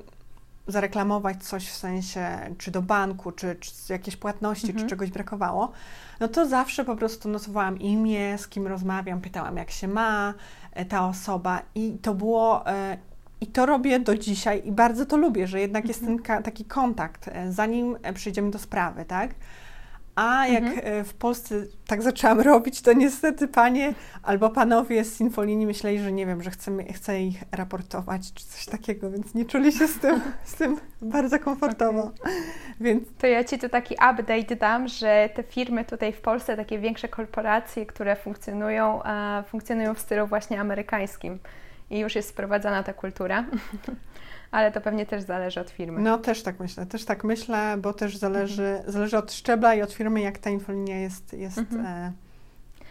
zareklamować 0.66 1.44
coś 1.44 1.68
w 1.68 1.76
sensie, 1.76 2.38
czy 2.58 2.70
do 2.70 2.82
banku, 2.82 3.32
czy, 3.32 3.56
czy 3.60 3.92
jakieś 3.92 4.16
płatności, 4.16 4.66
mhm. 4.66 4.84
czy 4.84 4.90
czegoś 4.90 5.10
brakowało, 5.10 5.72
no 6.20 6.28
to 6.28 6.46
zawsze 6.46 6.84
po 6.84 6.96
prostu 6.96 7.28
notowałam 7.28 7.78
imię, 7.78 8.38
z 8.38 8.48
kim 8.48 8.66
rozmawiam, 8.66 9.20
pytałam, 9.20 9.56
jak 9.56 9.70
się 9.70 9.88
ma 9.88 10.34
e, 10.72 10.84
ta 10.84 11.08
osoba 11.08 11.62
i 11.74 11.98
to 12.02 12.14
było. 12.14 12.66
E, 12.66 12.98
I 13.40 13.46
to 13.46 13.66
robię 13.66 14.00
do 14.00 14.16
dzisiaj 14.16 14.62
i 14.64 14.72
bardzo 14.72 15.06
to 15.06 15.16
lubię, 15.16 15.46
że 15.46 15.60
jednak 15.60 15.88
jest 15.88 16.00
mhm. 16.00 16.18
ten 16.18 16.42
taki 16.42 16.64
kontakt, 16.64 17.28
e, 17.28 17.52
zanim 17.52 17.96
przejdziemy 18.14 18.50
do 18.50 18.58
sprawy, 18.58 19.04
tak? 19.04 19.34
A 20.16 20.46
jak 20.46 20.64
mhm. 20.64 20.80
E, 20.84 21.04
w 21.04 21.14
Polsce 21.14 21.54
tak 21.86 22.02
zaczęłam 22.02 22.40
robić, 22.40 22.82
to 22.82 22.92
niestety 22.92 23.48
panie 23.48 23.94
albo 24.22 24.50
panowie 24.50 25.04
z 25.04 25.20
infolinii 25.20 25.66
myśleli, 25.66 25.98
że 25.98 26.12
nie 26.12 26.26
wiem, 26.26 26.42
że 26.42 26.50
chcę, 26.50 26.84
chcę 26.84 27.22
ich 27.22 27.42
raportować 27.52 28.32
czy 28.32 28.46
coś 28.46 28.66
takiego, 28.66 29.10
więc 29.10 29.34
nie 29.34 29.44
czuli 29.44 29.72
się 29.72 29.88
z 29.88 29.98
tym, 29.98 30.20
z 30.44 30.54
tym 30.54 30.76
bardzo 31.02 31.38
komfortowo. 31.38 32.02
Okay. 32.02 32.32
Więc... 32.80 33.08
To 33.18 33.26
ja 33.26 33.44
Ci 33.44 33.58
tu 33.58 33.68
taki 33.68 33.94
update 33.94 34.56
dam, 34.56 34.88
że 34.88 35.30
te 35.34 35.42
firmy 35.42 35.84
tutaj 35.84 36.12
w 36.12 36.20
Polsce, 36.20 36.56
takie 36.56 36.78
większe 36.78 37.08
korporacje, 37.08 37.86
które 37.86 38.16
funkcjonują, 38.16 39.00
funkcjonują 39.48 39.94
w 39.94 40.00
stylu 40.00 40.26
właśnie 40.26 40.60
amerykańskim 40.60 41.38
i 41.90 41.98
już 41.98 42.14
jest 42.14 42.28
sprowadzana 42.28 42.82
ta 42.82 42.92
kultura. 42.92 43.44
ale 44.50 44.72
to 44.72 44.80
pewnie 44.80 45.06
też 45.06 45.22
zależy 45.22 45.60
od 45.60 45.70
firmy. 45.70 46.00
No 46.00 46.18
też 46.18 46.42
tak 46.42 46.60
myślę, 46.60 46.86
też 46.86 47.04
tak 47.04 47.24
myślę, 47.24 47.76
bo 47.78 47.92
też 47.92 48.16
zależy, 48.16 48.66
mhm. 48.66 48.92
zależy 48.92 49.18
od 49.18 49.32
szczebla 49.32 49.74
i 49.74 49.82
od 49.82 49.92
firmy, 49.92 50.20
jak 50.20 50.38
ta 50.38 50.50
infolinia 50.50 50.98
jest, 50.98 51.32
jest, 51.32 51.58
mhm. 51.58 51.86
e, 51.86 52.12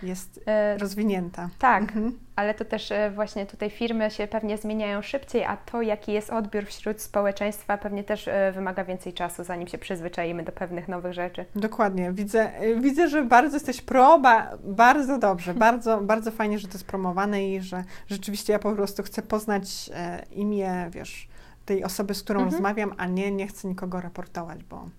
jest 0.03 0.39
e, 0.45 0.77
rozwinięta. 0.77 1.49
Tak, 1.59 1.81
mhm. 1.81 2.19
ale 2.35 2.53
to 2.53 2.65
też 2.65 2.91
e, 2.91 3.11
właśnie 3.11 3.45
tutaj 3.45 3.69
firmy 3.69 4.11
się 4.11 4.27
pewnie 4.27 4.57
zmieniają 4.57 5.01
szybciej, 5.01 5.43
a 5.43 5.57
to 5.57 5.81
jaki 5.81 6.11
jest 6.11 6.29
odbiór 6.29 6.65
wśród 6.65 7.01
społeczeństwa 7.01 7.77
pewnie 7.77 8.03
też 8.03 8.27
e, 8.27 8.51
wymaga 8.51 8.83
więcej 8.83 9.13
czasu, 9.13 9.43
zanim 9.43 9.67
się 9.67 9.77
przyzwyczaimy 9.77 10.43
do 10.43 10.51
pewnych 10.51 10.87
nowych 10.87 11.13
rzeczy. 11.13 11.45
Dokładnie, 11.55 12.11
widzę, 12.11 12.51
widzę 12.81 13.09
że 13.09 13.23
bardzo 13.23 13.55
jesteś 13.55 13.81
pro, 13.81 14.19
ba, 14.19 14.57
bardzo 14.63 15.17
dobrze, 15.17 15.53
bardzo, 15.65 16.01
bardzo 16.01 16.31
fajnie, 16.31 16.59
że 16.59 16.67
to 16.67 16.73
jest 16.73 16.87
promowane 16.87 17.49
i 17.49 17.61
że 17.61 17.83
rzeczywiście 18.07 18.53
ja 18.53 18.59
po 18.59 18.71
prostu 18.71 19.03
chcę 19.03 19.21
poznać 19.21 19.89
imię, 20.31 20.87
wiesz, 20.89 21.27
tej 21.65 21.83
osoby, 21.83 22.13
z 22.13 22.23
którą 22.23 22.39
mhm. 22.39 22.53
rozmawiam, 22.53 22.93
a 22.97 23.05
nie, 23.05 23.31
nie 23.31 23.47
chcę 23.47 23.67
nikogo 23.67 24.01
raportować, 24.01 24.63
bo, 24.63 24.89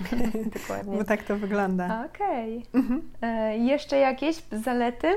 Dokładnie. 0.60 0.96
bo 0.98 1.04
tak 1.04 1.22
to 1.22 1.36
wygląda. 1.36 2.04
Okej. 2.14 2.58
Okay. 2.58 2.80
Mhm. 2.80 3.10
E, 3.22 3.58
jeszcze 3.58 3.96
jakieś 3.96 4.42
zalety? 4.52 5.08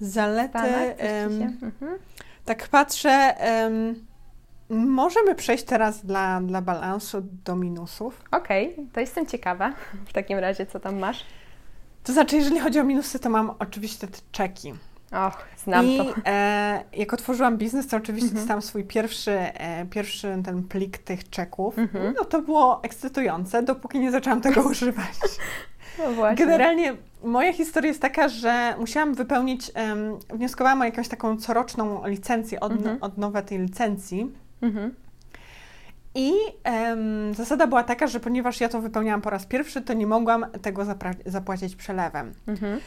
Zalety. 0.00 0.58
um, 1.28 1.56
tak 2.44 2.68
patrzę. 2.68 3.34
Możemy 4.68 5.34
przejść 5.34 5.64
teraz 5.64 6.06
dla, 6.06 6.40
dla 6.40 6.62
balansu 6.62 7.22
do 7.44 7.56
minusów. 7.56 8.22
Okej, 8.30 8.72
okay, 8.72 8.86
to 8.92 9.00
jestem 9.00 9.26
ciekawa. 9.26 9.72
W 10.06 10.12
takim 10.12 10.38
razie, 10.38 10.66
co 10.66 10.80
tam 10.80 10.98
masz? 10.98 11.24
To 12.04 12.12
znaczy, 12.12 12.36
jeżeli 12.36 12.60
chodzi 12.60 12.80
o 12.80 12.84
minusy, 12.84 13.18
to 13.18 13.30
mam 13.30 13.54
oczywiście 13.58 14.06
te 14.06 14.18
czeki. 14.32 14.74
Och, 15.12 15.44
znam 15.64 15.86
I, 15.86 15.98
to. 15.98 16.14
E, 16.26 16.84
jak 16.92 17.12
otworzyłam 17.12 17.58
biznes, 17.58 17.86
to 17.86 17.96
oczywiście 17.96 18.28
mhm. 18.28 18.40
dostałam 18.42 18.62
swój 18.62 18.84
pierwszy, 18.84 19.32
e, 19.32 19.86
pierwszy 19.86 20.42
ten 20.44 20.62
plik 20.62 20.98
tych 20.98 21.30
czeków. 21.30 21.78
Mhm. 21.78 22.14
No 22.18 22.24
to 22.24 22.42
było 22.42 22.80
ekscytujące, 22.82 23.62
dopóki 23.62 23.98
nie 23.98 24.10
zaczęłam 24.10 24.40
tego 24.40 24.62
używać. 24.70 25.14
No 25.98 26.12
właśnie. 26.12 26.46
Generalnie 26.46 26.96
moja 27.24 27.52
historia 27.52 27.88
jest 27.88 28.02
taka, 28.02 28.28
że 28.28 28.74
musiałam 28.78 29.14
wypełnić, 29.14 29.72
um, 29.74 30.18
wnioskowałam 30.34 30.80
o 30.80 30.84
jakąś 30.84 31.08
taką 31.08 31.36
coroczną 31.36 32.06
licencję 32.06 32.60
od, 32.60 32.72
mhm. 32.72 32.98
od 33.00 33.18
nowej 33.18 33.42
tej 33.42 33.58
licencji. 33.58 34.32
Mhm. 34.62 34.94
I 36.14 36.32
um, 36.64 37.34
zasada 37.34 37.66
była 37.66 37.84
taka, 37.84 38.06
że 38.06 38.20
ponieważ 38.20 38.60
ja 38.60 38.68
to 38.68 38.80
wypełniałam 38.80 39.22
po 39.22 39.30
raz 39.30 39.46
pierwszy, 39.46 39.82
to 39.82 39.92
nie 39.92 40.06
mogłam 40.06 40.46
tego 40.62 40.86
zapłacić 41.26 41.76
przelewem. 41.76 42.32
Mhm. 42.46 42.80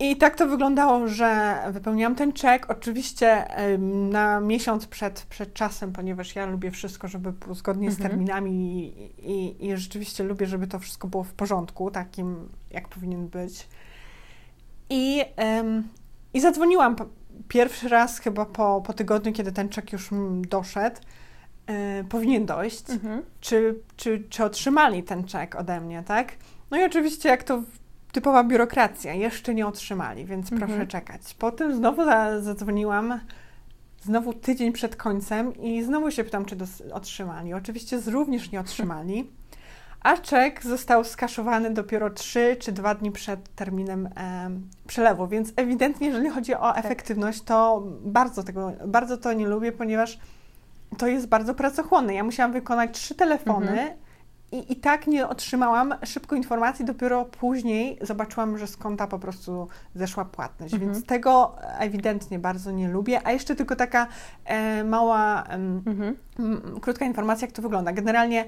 I 0.00 0.16
tak 0.16 0.36
to 0.36 0.46
wyglądało, 0.46 1.08
że 1.08 1.58
wypełniłam 1.72 2.14
ten 2.14 2.32
czek, 2.32 2.70
oczywiście 2.70 3.46
na 4.10 4.40
miesiąc 4.40 4.86
przed, 4.86 5.22
przed 5.22 5.54
czasem, 5.54 5.92
ponieważ 5.92 6.34
ja 6.36 6.46
lubię 6.46 6.70
wszystko, 6.70 7.08
żeby 7.08 7.32
było 7.32 7.54
zgodnie 7.54 7.88
mhm. 7.88 8.08
z 8.08 8.10
terminami 8.10 8.50
i, 8.50 9.30
i, 9.30 9.66
i, 9.66 9.76
rzeczywiście 9.76 10.24
lubię, 10.24 10.46
żeby 10.46 10.66
to 10.66 10.78
wszystko 10.78 11.08
było 11.08 11.24
w 11.24 11.32
porządku, 11.32 11.90
takim 11.90 12.48
jak 12.70 12.88
powinien 12.88 13.28
być. 13.28 13.68
I, 14.90 15.24
um, 15.36 15.88
i 16.34 16.40
zadzwoniłam 16.40 16.96
pierwszy 17.48 17.88
raz 17.88 18.18
chyba 18.18 18.46
po, 18.46 18.82
po 18.86 18.92
tygodniu, 18.92 19.32
kiedy 19.32 19.52
ten 19.52 19.68
czek 19.68 19.92
już 19.92 20.10
doszedł, 20.48 20.96
e, 21.66 22.04
powinien 22.04 22.46
dojść, 22.46 22.90
mhm. 22.90 23.22
czy, 23.40 23.74
czy, 23.96 24.24
czy 24.28 24.44
otrzymali 24.44 25.02
ten 25.02 25.24
czek 25.24 25.54
ode 25.54 25.80
mnie, 25.80 26.02
tak? 26.06 26.32
No 26.70 26.80
i 26.80 26.84
oczywiście 26.84 27.28
jak 27.28 27.42
to 27.42 27.62
typowa 28.12 28.44
biurokracja, 28.44 29.14
jeszcze 29.14 29.54
nie 29.54 29.66
otrzymali, 29.66 30.24
więc 30.24 30.52
mhm. 30.52 30.70
proszę 30.70 30.86
czekać. 30.86 31.34
Potem 31.38 31.76
znowu 31.76 32.04
zadzwoniłam, 32.40 33.20
znowu 34.02 34.32
tydzień 34.32 34.72
przed 34.72 34.96
końcem 34.96 35.56
i 35.56 35.82
znowu 35.82 36.10
się 36.10 36.24
pytam, 36.24 36.44
czy 36.44 36.56
otrzymali. 36.92 37.54
Oczywiście 37.54 38.00
również 38.06 38.52
nie 38.52 38.60
otrzymali, 38.60 39.30
a 40.00 40.16
czek 40.16 40.64
został 40.64 41.04
skaszowany 41.04 41.70
dopiero 41.70 42.10
3 42.10 42.56
czy 42.60 42.72
2 42.72 42.94
dni 42.94 43.10
przed 43.10 43.54
terminem 43.54 44.06
e, 44.06 44.50
przelewu, 44.86 45.28
więc 45.28 45.52
ewidentnie, 45.56 46.06
jeżeli 46.06 46.30
chodzi 46.30 46.54
o 46.54 46.72
tak. 46.72 46.84
efektywność, 46.84 47.42
to 47.42 47.82
bardzo, 48.02 48.42
tego, 48.42 48.72
bardzo 48.86 49.16
to 49.16 49.32
nie 49.32 49.46
lubię, 49.46 49.72
ponieważ 49.72 50.18
to 50.98 51.06
jest 51.06 51.26
bardzo 51.26 51.54
pracochłonne. 51.54 52.14
Ja 52.14 52.24
musiałam 52.24 52.52
wykonać 52.52 52.90
trzy 52.98 53.14
telefony, 53.14 53.70
mhm 53.70 54.09
i, 54.52 54.72
I 54.72 54.76
tak 54.76 55.06
nie 55.06 55.28
otrzymałam 55.28 55.94
szybko 56.04 56.36
informacji, 56.36 56.84
dopiero 56.84 57.24
później 57.24 57.98
zobaczyłam, 58.00 58.58
że 58.58 58.66
z 58.66 58.76
konta 58.76 59.06
po 59.06 59.18
prostu 59.18 59.68
zeszła 59.94 60.24
płatność, 60.24 60.74
mhm. 60.74 60.92
więc 60.92 61.06
tego 61.06 61.56
ewidentnie 61.78 62.38
bardzo 62.38 62.70
nie 62.70 62.88
lubię. 62.88 63.20
A 63.24 63.32
jeszcze 63.32 63.56
tylko 63.56 63.76
taka 63.76 64.06
e, 64.44 64.84
mała, 64.84 65.44
mhm. 65.86 66.16
m, 66.38 66.80
krótka 66.80 67.04
informacja, 67.04 67.46
jak 67.46 67.54
to 67.54 67.62
wygląda. 67.62 67.92
Generalnie 67.92 68.44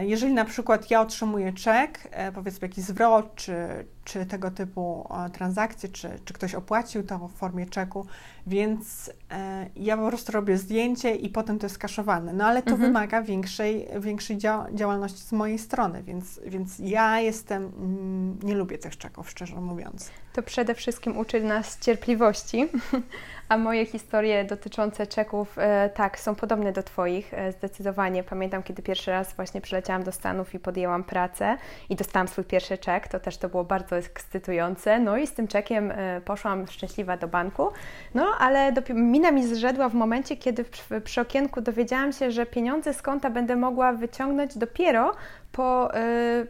jeżeli 0.00 0.32
na 0.32 0.44
przykład 0.44 0.90
ja 0.90 1.00
otrzymuję 1.00 1.52
czek, 1.52 2.08
e, 2.10 2.32
powiedzmy 2.32 2.68
jakiś 2.68 2.84
zwrot, 2.84 3.34
czy, 3.34 3.56
czy 4.04 4.26
tego 4.26 4.50
typu 4.50 5.08
transakcje, 5.32 5.88
czy, 5.88 6.10
czy 6.24 6.34
ktoś 6.34 6.54
opłacił 6.54 7.02
to 7.02 7.28
w 7.28 7.32
formie 7.32 7.66
czeku, 7.66 8.06
więc 8.46 9.10
e, 9.30 9.66
ja 9.76 9.96
po 9.96 10.08
prostu 10.08 10.32
robię 10.32 10.58
zdjęcie 10.58 11.14
i 11.14 11.28
potem 11.28 11.58
to 11.58 11.66
jest 11.66 11.78
kaszowane. 11.78 12.32
No 12.32 12.44
ale 12.44 12.62
to 12.62 12.70
mhm. 12.70 12.90
wymaga 12.90 13.22
większej, 13.22 13.88
większej 14.00 14.38
działalności 14.74 15.20
z 15.20 15.32
mojej 15.32 15.58
strony, 15.58 16.02
więc, 16.02 16.40
więc 16.46 16.78
ja 16.78 17.20
jestem, 17.20 17.62
mm, 17.64 18.38
nie 18.42 18.54
lubię 18.54 18.78
tych 18.78 18.98
czeków, 18.98 19.30
szczerze 19.30 19.60
mówiąc. 19.60 20.10
To 20.32 20.42
przede 20.42 20.74
wszystkim 20.74 21.18
uczy 21.18 21.40
nas 21.40 21.78
cierpliwości, 21.78 22.68
A 23.52 23.58
moje 23.58 23.86
historie 23.86 24.44
dotyczące 24.44 25.06
czeków, 25.06 25.58
e, 25.58 25.90
tak, 25.90 26.18
są 26.18 26.34
podobne 26.34 26.72
do 26.72 26.82
Twoich, 26.82 27.34
e, 27.34 27.52
zdecydowanie. 27.52 28.22
Pamiętam, 28.24 28.62
kiedy 28.62 28.82
pierwszy 28.82 29.10
raz 29.10 29.34
właśnie 29.34 29.60
przyleciałam 29.60 30.02
do 30.02 30.12
Stanów 30.12 30.54
i 30.54 30.58
podjęłam 30.58 31.04
pracę 31.04 31.56
i 31.88 31.96
dostałam 31.96 32.28
swój 32.28 32.44
pierwszy 32.44 32.78
czek, 32.78 33.08
to 33.08 33.20
też 33.20 33.36
to 33.36 33.48
było 33.48 33.64
bardzo 33.64 33.96
ekscytujące. 33.96 34.98
No 34.98 35.16
i 35.16 35.26
z 35.26 35.32
tym 35.32 35.48
czekiem 35.48 35.90
e, 35.90 36.20
poszłam 36.20 36.66
szczęśliwa 36.66 37.16
do 37.16 37.28
banku, 37.28 37.68
no 38.14 38.26
ale 38.38 38.72
mina 38.94 39.30
mi 39.30 39.46
zrzedła 39.46 39.88
w 39.88 39.94
momencie, 39.94 40.36
kiedy 40.36 40.64
przy, 40.64 41.00
przy 41.00 41.20
okienku 41.20 41.60
dowiedziałam 41.60 42.12
się, 42.12 42.30
że 42.30 42.46
pieniądze 42.46 42.94
z 42.94 43.02
konta 43.02 43.30
będę 43.30 43.56
mogła 43.56 43.92
wyciągnąć 43.92 44.58
dopiero 44.58 45.14
po, 45.52 45.90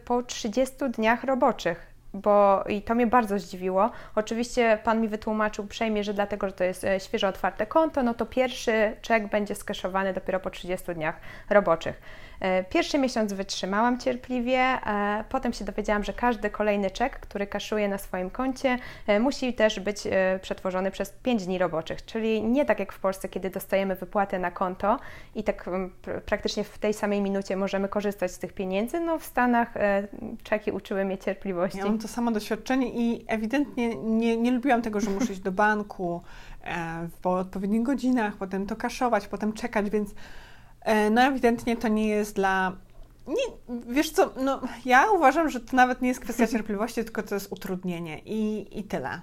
po 0.05 0.23
30 0.23 0.75
dniach 0.89 1.23
roboczych 1.23 1.92
bo 2.13 2.63
i 2.69 2.81
to 2.81 2.95
mnie 2.95 3.07
bardzo 3.07 3.39
zdziwiło. 3.39 3.91
Oczywiście 4.15 4.77
Pan 4.83 5.01
mi 5.01 5.07
wytłumaczył 5.07 5.65
uprzejmie, 5.65 6.03
że 6.03 6.13
dlatego, 6.13 6.47
że 6.47 6.53
to 6.53 6.63
jest 6.63 6.83
e, 6.83 6.99
świeżo 6.99 7.27
otwarte 7.27 7.65
konto, 7.65 8.03
no 8.03 8.13
to 8.13 8.25
pierwszy 8.25 8.95
czek 9.01 9.29
będzie 9.29 9.55
skeszowany 9.55 10.13
dopiero 10.13 10.39
po 10.39 10.49
30 10.49 10.93
dniach 10.93 11.15
roboczych. 11.49 12.01
E, 12.39 12.63
pierwszy 12.63 12.97
miesiąc 12.97 13.33
wytrzymałam 13.33 13.99
cierpliwie, 13.99 14.59
e, 14.59 15.23
potem 15.29 15.53
się 15.53 15.65
dowiedziałam, 15.65 16.03
że 16.03 16.13
każdy 16.13 16.49
kolejny 16.49 16.91
czek, 16.91 17.19
który 17.19 17.47
kaszuję 17.47 17.87
na 17.87 17.97
swoim 17.97 18.29
koncie, 18.29 18.77
e, 19.07 19.19
musi 19.19 19.53
też 19.53 19.79
być 19.79 20.07
przetworzony 20.41 20.91
przez 20.91 21.09
5 21.09 21.45
dni 21.45 21.57
roboczych, 21.57 22.05
czyli 22.05 22.43
nie 22.43 22.65
tak 22.65 22.79
jak 22.79 22.93
w 22.93 22.99
Polsce, 22.99 23.29
kiedy 23.29 23.49
dostajemy 23.49 23.95
wypłatę 23.95 24.39
na 24.39 24.51
konto 24.51 24.99
i 25.35 25.43
tak 25.43 25.69
praktycznie 26.25 26.63
w 26.63 26.77
tej 26.77 26.93
samej 26.93 27.21
minucie 27.21 27.55
możemy 27.55 27.89
korzystać 27.89 28.31
z 28.31 28.39
tych 28.39 28.53
pieniędzy. 28.53 28.99
No 28.99 29.19
w 29.19 29.25
Stanach 29.25 29.73
czeki 30.43 30.71
uczyły 30.71 31.05
mnie 31.05 31.17
cierpliwości. 31.17 31.77
Ja 31.77 31.85
mam 31.85 31.99
to 31.99 32.07
samo 32.07 32.31
doświadczenie 32.31 32.89
i 32.93 33.25
ewidentnie 33.27 33.95
nie, 33.95 34.37
nie 34.37 34.51
lubiłam 34.51 34.81
tego, 34.81 34.99
że 34.99 35.09
muszę 35.09 35.33
iść 35.33 35.41
do 35.41 35.51
banku 35.51 36.21
w 37.21 37.27
odpowiednich 37.27 37.83
godzinach, 37.83 38.35
potem 38.35 38.65
to 38.65 38.75
kaszować, 38.75 39.27
potem 39.27 39.53
czekać, 39.53 39.89
więc 39.89 40.13
no 41.11 41.21
ewidentnie 41.21 41.77
to 41.77 41.87
nie 41.87 42.07
jest 42.07 42.35
dla... 42.35 42.75
Nie, 43.27 43.75
wiesz 43.93 44.11
co, 44.11 44.33
no, 44.43 44.61
ja 44.85 45.11
uważam, 45.11 45.49
że 45.49 45.59
to 45.59 45.75
nawet 45.75 46.01
nie 46.01 46.07
jest 46.07 46.19
kwestia 46.19 46.47
cierpliwości, 46.47 47.03
tylko 47.03 47.23
to 47.23 47.35
jest 47.35 47.51
utrudnienie 47.51 48.19
i, 48.19 48.67
i 48.79 48.83
tyle. 48.83 49.21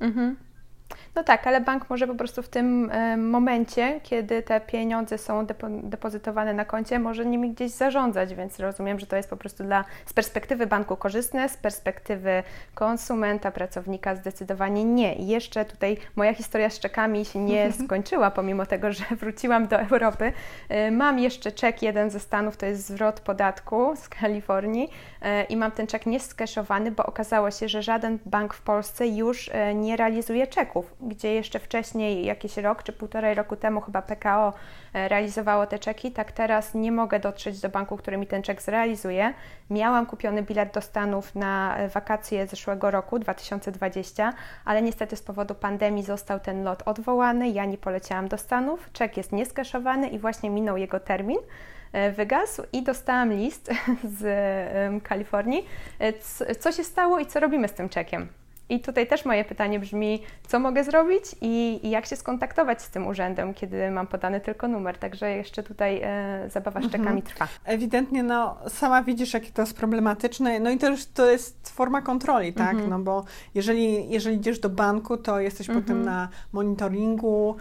Mhm. 0.00 0.36
No 1.14 1.24
tak, 1.24 1.46
ale 1.46 1.60
bank 1.60 1.90
może 1.90 2.06
po 2.06 2.14
prostu 2.14 2.42
w 2.42 2.48
tym 2.48 2.90
e, 2.90 3.16
momencie, 3.16 4.00
kiedy 4.02 4.42
te 4.42 4.60
pieniądze 4.60 5.18
są 5.18 5.46
depo 5.46 5.66
depozytowane 5.70 6.54
na 6.54 6.64
koncie, 6.64 6.98
może 6.98 7.26
nimi 7.26 7.50
gdzieś 7.50 7.72
zarządzać, 7.72 8.34
więc 8.34 8.60
rozumiem, 8.60 8.98
że 8.98 9.06
to 9.06 9.16
jest 9.16 9.30
po 9.30 9.36
prostu 9.36 9.64
dla, 9.64 9.84
z 10.06 10.12
perspektywy 10.12 10.66
banku 10.66 10.96
korzystne, 10.96 11.48
z 11.48 11.56
perspektywy 11.56 12.42
konsumenta, 12.74 13.50
pracownika 13.50 14.14
zdecydowanie 14.14 14.84
nie. 14.84 15.14
I 15.14 15.26
jeszcze 15.26 15.64
tutaj 15.64 15.96
moja 16.16 16.34
historia 16.34 16.70
z 16.70 16.78
czekami 16.78 17.24
się 17.24 17.38
nie 17.38 17.72
skończyła, 17.84 18.30
pomimo 18.30 18.66
tego, 18.66 18.92
że 18.92 19.04
wróciłam 19.20 19.66
do 19.66 19.80
Europy. 19.80 20.32
E, 20.68 20.90
mam 20.90 21.18
jeszcze 21.18 21.52
czek 21.52 21.82
jeden 21.82 22.10
ze 22.10 22.20
Stanów, 22.20 22.56
to 22.56 22.66
jest 22.66 22.86
zwrot 22.86 23.20
podatku 23.20 23.96
z 23.96 24.08
Kalifornii 24.08 24.90
e, 25.22 25.44
i 25.44 25.56
mam 25.56 25.70
ten 25.70 25.86
czek 25.86 26.06
nieskeszowany, 26.06 26.90
bo 26.90 27.06
okazało 27.06 27.50
się, 27.50 27.68
że 27.68 27.82
żaden 27.82 28.18
bank 28.26 28.54
w 28.54 28.62
Polsce 28.62 29.06
już 29.06 29.50
nie 29.74 29.96
realizuje 29.96 30.46
czeków 30.46 30.99
gdzie 31.02 31.34
jeszcze 31.34 31.58
wcześniej, 31.58 32.24
jakiś 32.24 32.56
rok 32.56 32.82
czy 32.82 32.92
półtorej 32.92 33.34
roku 33.34 33.56
temu 33.56 33.80
chyba 33.80 34.02
PKO 34.02 34.52
e, 34.94 35.08
realizowało 35.08 35.66
te 35.66 35.78
czeki, 35.78 36.12
tak 36.12 36.32
teraz 36.32 36.74
nie 36.74 36.92
mogę 36.92 37.20
dotrzeć 37.20 37.60
do 37.60 37.68
banku, 37.68 37.96
który 37.96 38.16
mi 38.16 38.26
ten 38.26 38.42
czek 38.42 38.62
zrealizuje. 38.62 39.34
Miałam 39.70 40.06
kupiony 40.06 40.42
bilet 40.42 40.74
do 40.74 40.80
Stanów 40.80 41.34
na 41.34 41.76
e, 41.76 41.88
wakacje 41.88 42.46
zeszłego 42.46 42.90
roku, 42.90 43.18
2020, 43.18 44.32
ale 44.64 44.82
niestety 44.82 45.16
z 45.16 45.22
powodu 45.22 45.54
pandemii 45.54 46.02
został 46.02 46.40
ten 46.40 46.64
lot 46.64 46.82
odwołany, 46.86 47.48
ja 47.48 47.64
nie 47.64 47.78
poleciałam 47.78 48.28
do 48.28 48.38
Stanów, 48.38 48.92
czek 48.92 49.16
jest 49.16 49.32
nieskeszowany 49.32 50.08
i 50.08 50.18
właśnie 50.18 50.50
minął 50.50 50.76
jego 50.76 51.00
termin 51.00 51.38
e, 51.92 52.12
wygasł 52.12 52.62
i 52.72 52.82
dostałam 52.82 53.32
list 53.32 53.70
z 54.18 55.02
Kalifornii, 55.02 55.66
co 56.60 56.72
się 56.72 56.84
stało 56.84 57.18
i 57.18 57.26
co 57.26 57.40
robimy 57.40 57.68
z 57.68 57.72
tym 57.72 57.88
czekiem. 57.88 58.39
I 58.70 58.80
tutaj 58.80 59.06
też 59.06 59.24
moje 59.24 59.44
pytanie 59.44 59.80
brzmi, 59.80 60.22
co 60.48 60.58
mogę 60.58 60.84
zrobić 60.84 61.24
i, 61.40 61.80
i 61.82 61.90
jak 61.90 62.06
się 62.06 62.16
skontaktować 62.16 62.82
z 62.82 62.90
tym 62.90 63.06
urzędem, 63.06 63.54
kiedy 63.54 63.90
mam 63.90 64.06
podany 64.06 64.40
tylko 64.40 64.68
numer. 64.68 64.98
Także 64.98 65.30
jeszcze 65.30 65.62
tutaj 65.62 66.00
e, 66.02 66.50
zabawa 66.50 66.80
z 66.80 66.84
czekami 66.84 67.20
mhm. 67.20 67.22
trwa. 67.22 67.48
Ewidentnie, 67.64 68.22
no 68.22 68.56
sama 68.68 69.02
widzisz, 69.02 69.34
jakie 69.34 69.50
to 69.52 69.62
jest 69.62 69.76
problematyczne. 69.76 70.60
No 70.60 70.70
i 70.70 70.78
też 70.78 71.06
to 71.06 71.30
jest 71.30 71.70
forma 71.70 72.02
kontroli, 72.02 72.52
tak? 72.52 72.70
Mhm. 72.70 72.90
No 72.90 72.98
bo 72.98 73.24
jeżeli, 73.54 74.10
jeżeli 74.10 74.36
idziesz 74.36 74.58
do 74.58 74.68
banku, 74.68 75.16
to 75.16 75.40
jesteś 75.40 75.68
mhm. 75.68 75.84
potem 75.84 76.04
na 76.04 76.28
monitoringu, 76.52 77.56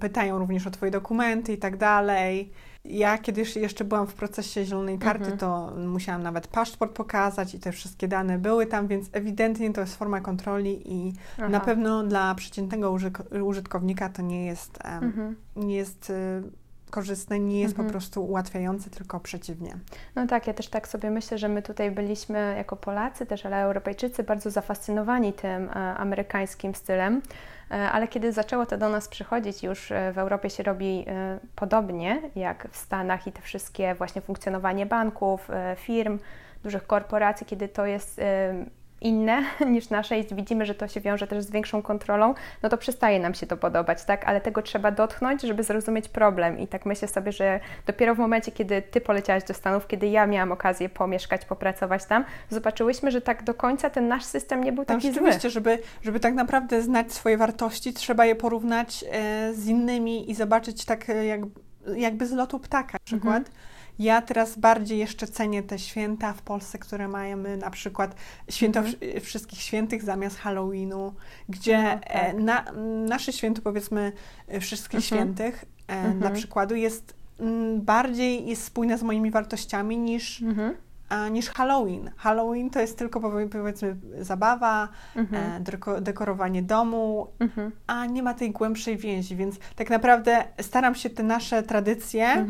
pytają 0.00 0.38
również 0.38 0.66
o 0.66 0.70
Twoje 0.70 0.90
dokumenty 0.90 1.52
i 1.52 1.58
tak 1.58 1.76
dalej. 1.76 2.50
Ja 2.84 3.18
kiedyś 3.18 3.56
jeszcze 3.56 3.84
byłam 3.84 4.06
w 4.06 4.14
procesie 4.14 4.64
zielonej 4.64 4.98
karty, 4.98 5.32
mhm. 5.32 5.38
to 5.38 5.72
musiałam 5.76 6.22
nawet 6.22 6.46
paszport 6.46 6.92
pokazać 6.92 7.54
i 7.54 7.60
te 7.60 7.72
wszystkie 7.72 8.08
dane 8.08 8.38
były 8.38 8.66
tam, 8.66 8.86
więc 8.86 9.08
ewidentnie 9.12 9.72
to 9.72 9.80
jest 9.80 9.96
forma 9.96 10.20
kontroli 10.20 10.92
i 10.92 11.12
Aha. 11.38 11.48
na 11.48 11.60
pewno 11.60 12.02
dla 12.02 12.34
przeciętnego 12.34 12.96
użytkownika 13.42 14.08
to 14.08 14.22
nie 14.22 14.46
jest, 14.46 14.78
mhm. 14.84 15.36
nie 15.56 15.76
jest 15.76 16.10
y, 16.10 16.42
korzystne, 16.90 17.40
nie 17.40 17.60
jest 17.60 17.72
mhm. 17.72 17.86
po 17.86 17.92
prostu 17.92 18.24
ułatwiające, 18.24 18.90
tylko 18.90 19.20
przeciwnie. 19.20 19.76
No 20.14 20.26
tak, 20.26 20.46
ja 20.46 20.54
też 20.54 20.68
tak 20.68 20.88
sobie 20.88 21.10
myślę, 21.10 21.38
że 21.38 21.48
my 21.48 21.62
tutaj 21.62 21.90
byliśmy 21.90 22.54
jako 22.56 22.76
Polacy 22.76 23.26
też, 23.26 23.46
ale 23.46 23.62
Europejczycy 23.62 24.22
bardzo 24.22 24.50
zafascynowani 24.50 25.32
tym 25.32 25.68
e, 25.68 25.74
amerykańskim 25.74 26.74
stylem. 26.74 27.22
E, 27.70 27.90
ale 27.90 28.08
kiedy 28.08 28.32
zaczęło 28.32 28.66
to 28.66 28.78
do 28.78 28.88
nas 28.88 29.08
przychodzić, 29.08 29.62
już 29.62 29.92
e, 29.92 30.12
w 30.12 30.18
Europie 30.18 30.50
się 30.50 30.62
robi 30.62 31.04
e, 31.08 31.38
podobnie 31.56 32.22
jak 32.36 32.68
w 32.70 32.76
Stanach 32.76 33.26
i 33.26 33.32
te 33.32 33.42
wszystkie 33.42 33.94
właśnie 33.94 34.22
funkcjonowanie 34.22 34.86
banków, 34.86 35.48
firm, 35.76 36.18
dużych 36.62 36.86
korporacji, 36.86 37.46
kiedy 37.46 37.68
to 37.68 37.86
jest 37.86 38.20
inne 39.00 39.42
niż 39.74 39.90
nasze 39.90 40.18
i 40.18 40.34
widzimy, 40.34 40.66
że 40.66 40.74
to 40.74 40.88
się 40.88 41.00
wiąże 41.00 41.26
też 41.26 41.44
z 41.44 41.50
większą 41.50 41.82
kontrolą, 41.82 42.34
no 42.62 42.68
to 42.68 42.78
przestaje 42.78 43.20
nam 43.20 43.34
się 43.34 43.46
to 43.46 43.56
podobać, 43.56 44.04
tak? 44.04 44.24
Ale 44.24 44.40
tego 44.40 44.62
trzeba 44.62 44.90
dotknąć, 44.90 45.42
żeby 45.42 45.62
zrozumieć 45.62 46.08
problem. 46.08 46.58
I 46.58 46.68
tak 46.68 46.86
myślę 46.86 47.08
sobie, 47.08 47.32
że 47.32 47.60
dopiero 47.86 48.14
w 48.14 48.18
momencie, 48.18 48.52
kiedy 48.52 48.82
Ty 48.82 49.00
poleciałaś 49.00 49.44
do 49.44 49.54
Stanów, 49.54 49.86
kiedy 49.86 50.06
ja 50.06 50.26
miałam 50.26 50.52
okazję 50.52 50.88
pomieszkać, 50.88 51.44
popracować 51.44 52.04
tam, 52.04 52.24
zobaczyłyśmy, 52.50 53.10
że 53.10 53.20
tak 53.20 53.44
do 53.44 53.54
końca 53.54 53.90
ten 53.90 54.08
nasz 54.08 54.24
system 54.24 54.64
nie 54.64 54.72
był 54.72 54.84
tam 54.84 54.96
taki 54.96 55.12
zły. 55.12 55.22
Oczywiście, 55.22 55.50
żeby, 55.50 55.78
żeby 56.02 56.20
tak 56.20 56.34
naprawdę 56.34 56.82
znać 56.82 57.12
swoje 57.12 57.36
wartości, 57.36 57.92
trzeba 57.92 58.24
je 58.24 58.34
porównać 58.34 59.04
e, 59.12 59.54
z 59.54 59.66
innymi 59.66 60.30
i 60.30 60.34
zobaczyć 60.34 60.84
tak 60.84 61.10
e, 61.10 61.26
jak, 61.26 61.40
jakby 61.96 62.26
z 62.26 62.32
lotu 62.32 62.58
ptaka 62.58 62.92
na 62.92 63.04
przykład. 63.04 63.38
Mhm 63.38 63.67
ja 63.98 64.22
teraz 64.22 64.58
bardziej 64.58 64.98
jeszcze 64.98 65.26
cenię 65.26 65.62
te 65.62 65.78
święta 65.78 66.32
w 66.32 66.42
Polsce, 66.42 66.78
które 66.78 67.08
mamy 67.08 67.56
na 67.56 67.70
przykład 67.70 68.14
święto 68.50 68.82
-hmm. 68.82 69.20
wszystkich 69.20 69.60
świętych 69.60 70.02
zamiast 70.02 70.38
Halloweenu, 70.38 71.14
gdzie 71.48 71.82
no, 71.82 72.00
tak. 72.12 72.38
na, 72.38 72.64
nasze 73.08 73.32
święto 73.32 73.62
powiedzmy 73.62 74.12
e, 74.48 74.60
wszystkich 74.60 75.00
-hmm. 75.00 75.04
świętych 75.04 75.64
mm 75.86 76.12
-hmm. 76.12 76.18
dla 76.18 76.30
przykładu 76.30 76.74
jest 76.74 77.14
mm, 77.40 77.80
bardziej 77.80 78.46
jest 78.46 78.64
spójne 78.64 78.98
z 78.98 79.02
moimi 79.02 79.30
wartościami 79.30 79.98
niż 79.98 80.42
mhm. 80.42 80.74
niż 81.30 81.50
Halloween. 81.50 82.10
Halloween 82.16 82.70
to 82.70 82.80
jest 82.80 82.98
tylko 82.98 83.20
powiedzmy 83.50 83.96
zabawa, 84.20 84.88
mhm. 85.16 85.62
e, 85.96 86.00
dekorowanie 86.00 86.62
domu, 86.62 87.26
mhm. 87.38 87.72
a 87.86 88.06
nie 88.06 88.22
ma 88.22 88.34
tej 88.34 88.50
głębszej 88.50 88.96
więzi, 88.96 89.36
więc 89.36 89.58
tak 89.76 89.90
naprawdę 89.90 90.44
staram 90.60 90.94
się 90.94 91.10
te 91.10 91.22
nasze 91.22 91.62
tradycje 91.62 92.46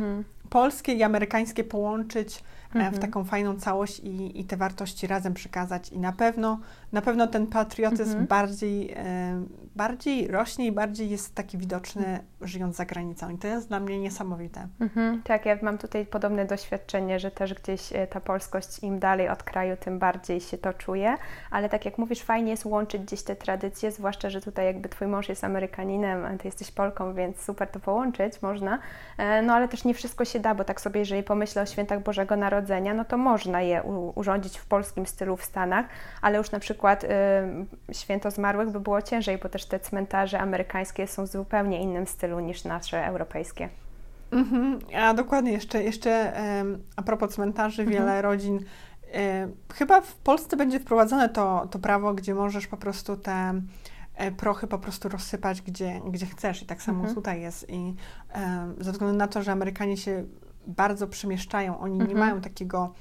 polskie 0.50 0.92
i 0.92 1.02
amerykańskie 1.02 1.64
połączyć 1.64 2.42
mhm. 2.74 2.94
w 2.94 2.98
taką 2.98 3.24
fajną 3.24 3.56
całość 3.56 4.00
i, 4.00 4.40
i 4.40 4.44
te 4.44 4.56
wartości 4.56 5.06
razem 5.06 5.34
przekazać. 5.34 5.92
I 5.92 5.98
na 5.98 6.12
pewno, 6.12 6.58
na 6.92 7.02
pewno 7.02 7.26
ten 7.26 7.46
patriotyzm 7.46 8.10
mhm. 8.10 8.26
bardziej, 8.26 8.92
e, 8.96 9.42
bardziej 9.76 10.28
rośnie 10.28 10.66
i 10.66 10.72
bardziej 10.72 11.10
jest 11.10 11.34
taki 11.34 11.58
widoczny 11.58 12.20
żyjąc 12.40 12.76
za 12.76 12.84
granicą. 12.84 13.30
I 13.30 13.38
to 13.38 13.48
jest 13.48 13.68
dla 13.68 13.80
mnie 13.80 13.98
niesamowite. 13.98 14.68
Mhm. 14.80 15.22
Tak, 15.22 15.46
ja 15.46 15.58
mam 15.62 15.78
tutaj 15.78 16.06
podobne 16.06 16.44
doświadczenie, 16.44 17.20
że 17.20 17.30
też 17.30 17.54
gdzieś 17.54 17.92
e, 17.92 18.06
ta 18.06 18.20
polskość 18.20 18.78
im 18.82 18.98
dalej 18.98 19.28
od 19.28 19.42
kraju, 19.42 19.76
tym 19.76 19.98
bardziej 19.98 20.40
się 20.40 20.58
to 20.58 20.72
czuje. 20.72 21.16
Ale 21.50 21.68
tak 21.68 21.84
jak 21.84 21.98
mówisz, 21.98 22.22
fajnie 22.22 22.50
jest 22.50 22.64
łączyć 22.64 23.02
gdzieś 23.02 23.22
te 23.22 23.36
tradycje, 23.36 23.92
zwłaszcza, 23.92 24.30
że 24.30 24.40
tutaj 24.40 24.66
jakby 24.66 24.88
twój 24.88 25.06
mąż 25.06 25.28
jest 25.28 25.44
Amerykaninem, 25.44 26.24
a 26.24 26.38
ty 26.38 26.48
jesteś 26.48 26.70
Polką, 26.70 27.14
więc 27.14 27.40
super 27.40 27.68
to 27.68 27.80
połączyć 27.80 28.42
można. 28.42 28.78
E, 29.18 29.42
no 29.42 29.54
ale 29.54 29.68
też 29.68 29.84
nie 29.84 29.94
wszystko 29.94 30.24
się 30.24 30.40
da, 30.40 30.54
bo 30.54 30.64
tak 30.64 30.80
sobie, 30.80 31.00
jeżeli 31.00 31.22
pomyślę 31.22 31.62
o 31.62 31.66
świętach 31.66 32.02
Bożego 32.02 32.36
Narodzenia, 32.36 32.57
Narodzenia, 32.58 32.94
no 32.94 33.04
to 33.04 33.16
można 33.18 33.62
je 33.62 33.82
urządzić 34.14 34.58
w 34.58 34.66
polskim 34.66 35.06
stylu 35.06 35.36
w 35.36 35.44
Stanach, 35.44 35.86
ale 36.22 36.38
już 36.38 36.50
na 36.50 36.58
przykład 36.58 37.04
y, 37.04 37.08
Święto 37.92 38.30
Zmarłych 38.30 38.70
by 38.70 38.80
było 38.80 39.02
ciężej, 39.02 39.38
bo 39.38 39.48
też 39.48 39.66
te 39.66 39.80
cmentarze 39.80 40.40
amerykańskie 40.40 41.06
są 41.06 41.26
w 41.26 41.30
zupełnie 41.30 41.82
innym 41.82 42.06
stylu 42.06 42.40
niż 42.40 42.64
nasze 42.64 43.06
europejskie. 43.06 43.68
Mhm, 44.30 44.78
a 44.96 45.14
dokładnie, 45.14 45.52
jeszcze, 45.52 45.82
jeszcze 45.82 46.32
a 46.96 47.02
propos 47.02 47.34
cmentarzy, 47.34 47.82
mhm. 47.82 47.98
wiele 47.98 48.22
rodzin 48.22 48.60
chyba 49.74 50.00
w 50.00 50.14
Polsce 50.14 50.56
będzie 50.56 50.80
wprowadzone 50.80 51.28
to, 51.28 51.68
to 51.70 51.78
prawo, 51.78 52.14
gdzie 52.14 52.34
możesz 52.34 52.66
po 52.66 52.76
prostu 52.76 53.16
te 53.16 53.60
e, 54.14 54.32
prochy 54.32 54.66
po 54.66 54.78
prostu 54.78 55.08
rozsypać 55.08 55.62
gdzie, 55.62 56.00
gdzie 56.10 56.26
chcesz 56.26 56.62
i 56.62 56.66
tak 56.66 56.82
samo 56.82 56.98
mhm. 56.98 57.14
tutaj 57.14 57.40
jest 57.40 57.70
i 57.70 57.94
e, 58.34 58.72
ze 58.80 58.92
względu 58.92 59.16
na 59.16 59.26
to, 59.26 59.42
że 59.42 59.52
Amerykanie 59.52 59.96
się 59.96 60.24
bardzo 60.68 61.06
przemieszczają. 61.06 61.78
Oni 61.78 61.92
mhm. 61.92 62.10
nie 62.10 62.16
mają 62.16 62.40
takiego. 62.40 62.92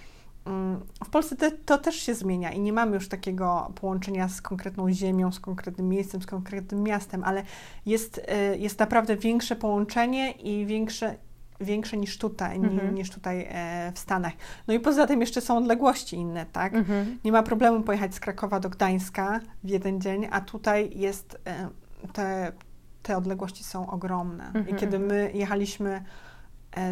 Mm, 0.46 0.80
w 1.06 1.10
Polsce 1.10 1.36
te, 1.36 1.52
to 1.52 1.78
też 1.78 1.96
się 1.96 2.16
zmienia 2.16 2.52
i 2.52 2.60
nie 2.60 2.74
mamy 2.74 2.96
już 2.96 3.10
takiego 3.10 3.72
połączenia 3.76 4.30
z 4.30 4.42
konkretną 4.42 4.92
ziemią, 4.92 5.32
z 5.32 5.40
konkretnym 5.40 5.90
miejscem, 5.90 6.22
z 6.22 6.26
konkretnym 6.26 6.84
miastem, 6.84 7.24
ale 7.24 7.44
jest, 7.86 8.18
y, 8.54 8.58
jest 8.58 8.80
naprawdę 8.80 9.16
większe 9.16 9.56
połączenie 9.56 10.32
i 10.32 10.66
większe, 10.66 11.16
większe 11.62 11.98
niż 11.98 12.18
tutaj, 12.18 12.58
mhm. 12.58 12.96
niż 12.96 13.10
tutaj 13.10 13.48
e, 13.50 13.92
w 13.96 14.00
Stanach. 14.00 14.34
No 14.68 14.74
i 14.74 14.80
poza 14.80 15.08
tym 15.08 15.22
jeszcze 15.22 15.42
są 15.42 15.58
odległości 15.58 16.16
inne, 16.16 16.46
tak? 16.46 16.74
Mhm. 16.74 17.20
Nie 17.24 17.32
ma 17.32 17.44
problemu 17.44 17.84
pojechać 17.84 18.16
z 18.16 18.20
Krakowa 18.20 18.60
do 18.60 18.70
Gdańska 18.70 19.40
w 19.64 19.70
jeden 19.70 20.02
dzień, 20.02 20.28
a 20.32 20.42
tutaj 20.42 20.92
jest, 20.96 21.38
e, 21.46 21.70
te, 22.14 22.52
te 23.04 23.18
odległości 23.18 23.64
są 23.64 23.90
ogromne. 23.90 24.48
Mhm. 24.48 24.70
I 24.70 24.76
kiedy 24.76 25.00
my 25.00 25.32
jechaliśmy 25.34 26.04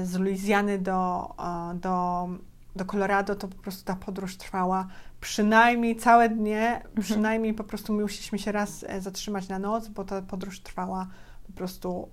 z 0.03 0.15
Luizjany 0.15 0.79
do, 0.79 1.29
do, 1.75 2.27
do 2.75 2.85
Colorado, 2.85 3.35
to 3.35 3.47
po 3.47 3.55
prostu 3.55 3.85
ta 3.85 3.95
podróż 3.95 4.37
trwała 4.37 4.87
przynajmniej 5.21 5.95
całe 5.95 6.29
dnie, 6.29 6.75
mhm. 6.75 7.01
przynajmniej 7.01 7.53
po 7.53 7.63
prostu 7.63 7.93
musieliśmy 7.93 8.39
się 8.39 8.51
raz 8.51 8.85
e, 8.87 9.01
zatrzymać 9.01 9.47
na 9.47 9.59
noc, 9.59 9.87
bo 9.87 10.03
ta 10.03 10.21
podróż 10.21 10.59
trwała 10.59 11.07
po 11.47 11.53
prostu 11.53 12.09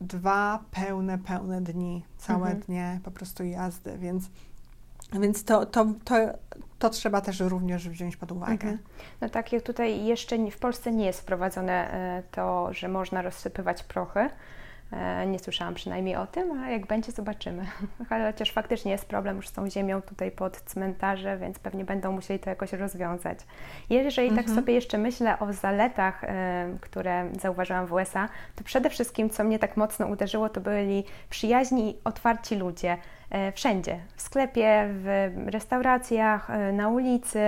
dwa 0.00 0.64
pełne, 0.70 1.18
pełne 1.18 1.60
dni, 1.60 2.04
całe 2.16 2.46
mhm. 2.46 2.60
dnie 2.60 3.00
po 3.04 3.10
prostu 3.10 3.44
jazdy, 3.44 3.98
więc, 3.98 4.30
więc 5.12 5.44
to, 5.44 5.66
to, 5.66 5.86
to, 6.04 6.14
to 6.78 6.90
trzeba 6.90 7.20
też 7.20 7.40
również 7.40 7.88
wziąć 7.88 8.16
pod 8.16 8.32
uwagę. 8.32 8.52
Mhm. 8.52 8.78
No 9.20 9.28
tak, 9.28 9.52
jak 9.52 9.62
tutaj 9.62 10.04
jeszcze 10.04 10.50
w 10.50 10.58
Polsce 10.58 10.92
nie 10.92 11.06
jest 11.06 11.20
wprowadzone 11.20 11.92
e, 11.92 12.22
to, 12.30 12.72
że 12.72 12.88
można 12.88 13.22
rozsypywać 13.22 13.82
prochy, 13.82 14.20
E, 14.20 14.30
nie 15.26 15.38
słyszałam 15.38 15.74
przynajmniej 15.74 16.16
o 16.16 16.26
tym, 16.26 16.62
a 16.62 16.70
jak 16.70 16.86
będzie, 16.86 17.12
zobaczymy. 17.12 17.66
Chociaż 18.08 18.52
faktycznie 18.52 18.92
jest 18.92 19.04
problem 19.04 19.36
już 19.36 19.48
z 19.48 19.52
tą 19.52 19.70
ziemią 19.70 20.02
tutaj 20.02 20.30
pod 20.30 20.56
cmentarzem, 20.56 21.40
więc 21.40 21.58
pewnie 21.58 21.84
będą 21.84 22.12
musieli 22.12 22.40
to 22.40 22.50
jakoś 22.50 22.72
rozwiązać. 22.72 23.38
Jeżeli 23.90 24.28
tak 24.28 24.38
mhm. 24.38 24.46
tak 24.46 24.62
sobie 24.62 24.74
jeszcze 24.74 24.98
myślę 24.98 25.38
o 25.38 25.52
zaletach, 25.52 26.24
e, 26.24 26.76
które 26.80 27.30
zauważyłam 27.40 27.86
w 27.86 27.92
USA, 27.92 28.28
to 28.56 28.64
przede 28.64 28.90
wszystkim, 28.90 29.30
co 29.30 29.44
mnie 29.44 29.58
tak 29.58 29.76
mocno 29.76 30.06
uderzyło, 30.06 30.48
to 30.48 30.60
byli 30.60 31.04
przyjaźni 31.30 31.90
i 31.90 31.96
otwarci 32.04 32.56
ludzie. 32.56 32.96
E, 33.30 33.52
wszędzie, 33.52 34.00
w 34.16 34.22
sklepie, 34.22 34.88
w 34.88 35.32
restauracjach, 35.46 36.50
e, 36.50 36.72
na 36.72 36.88
ulicy, 36.88 37.40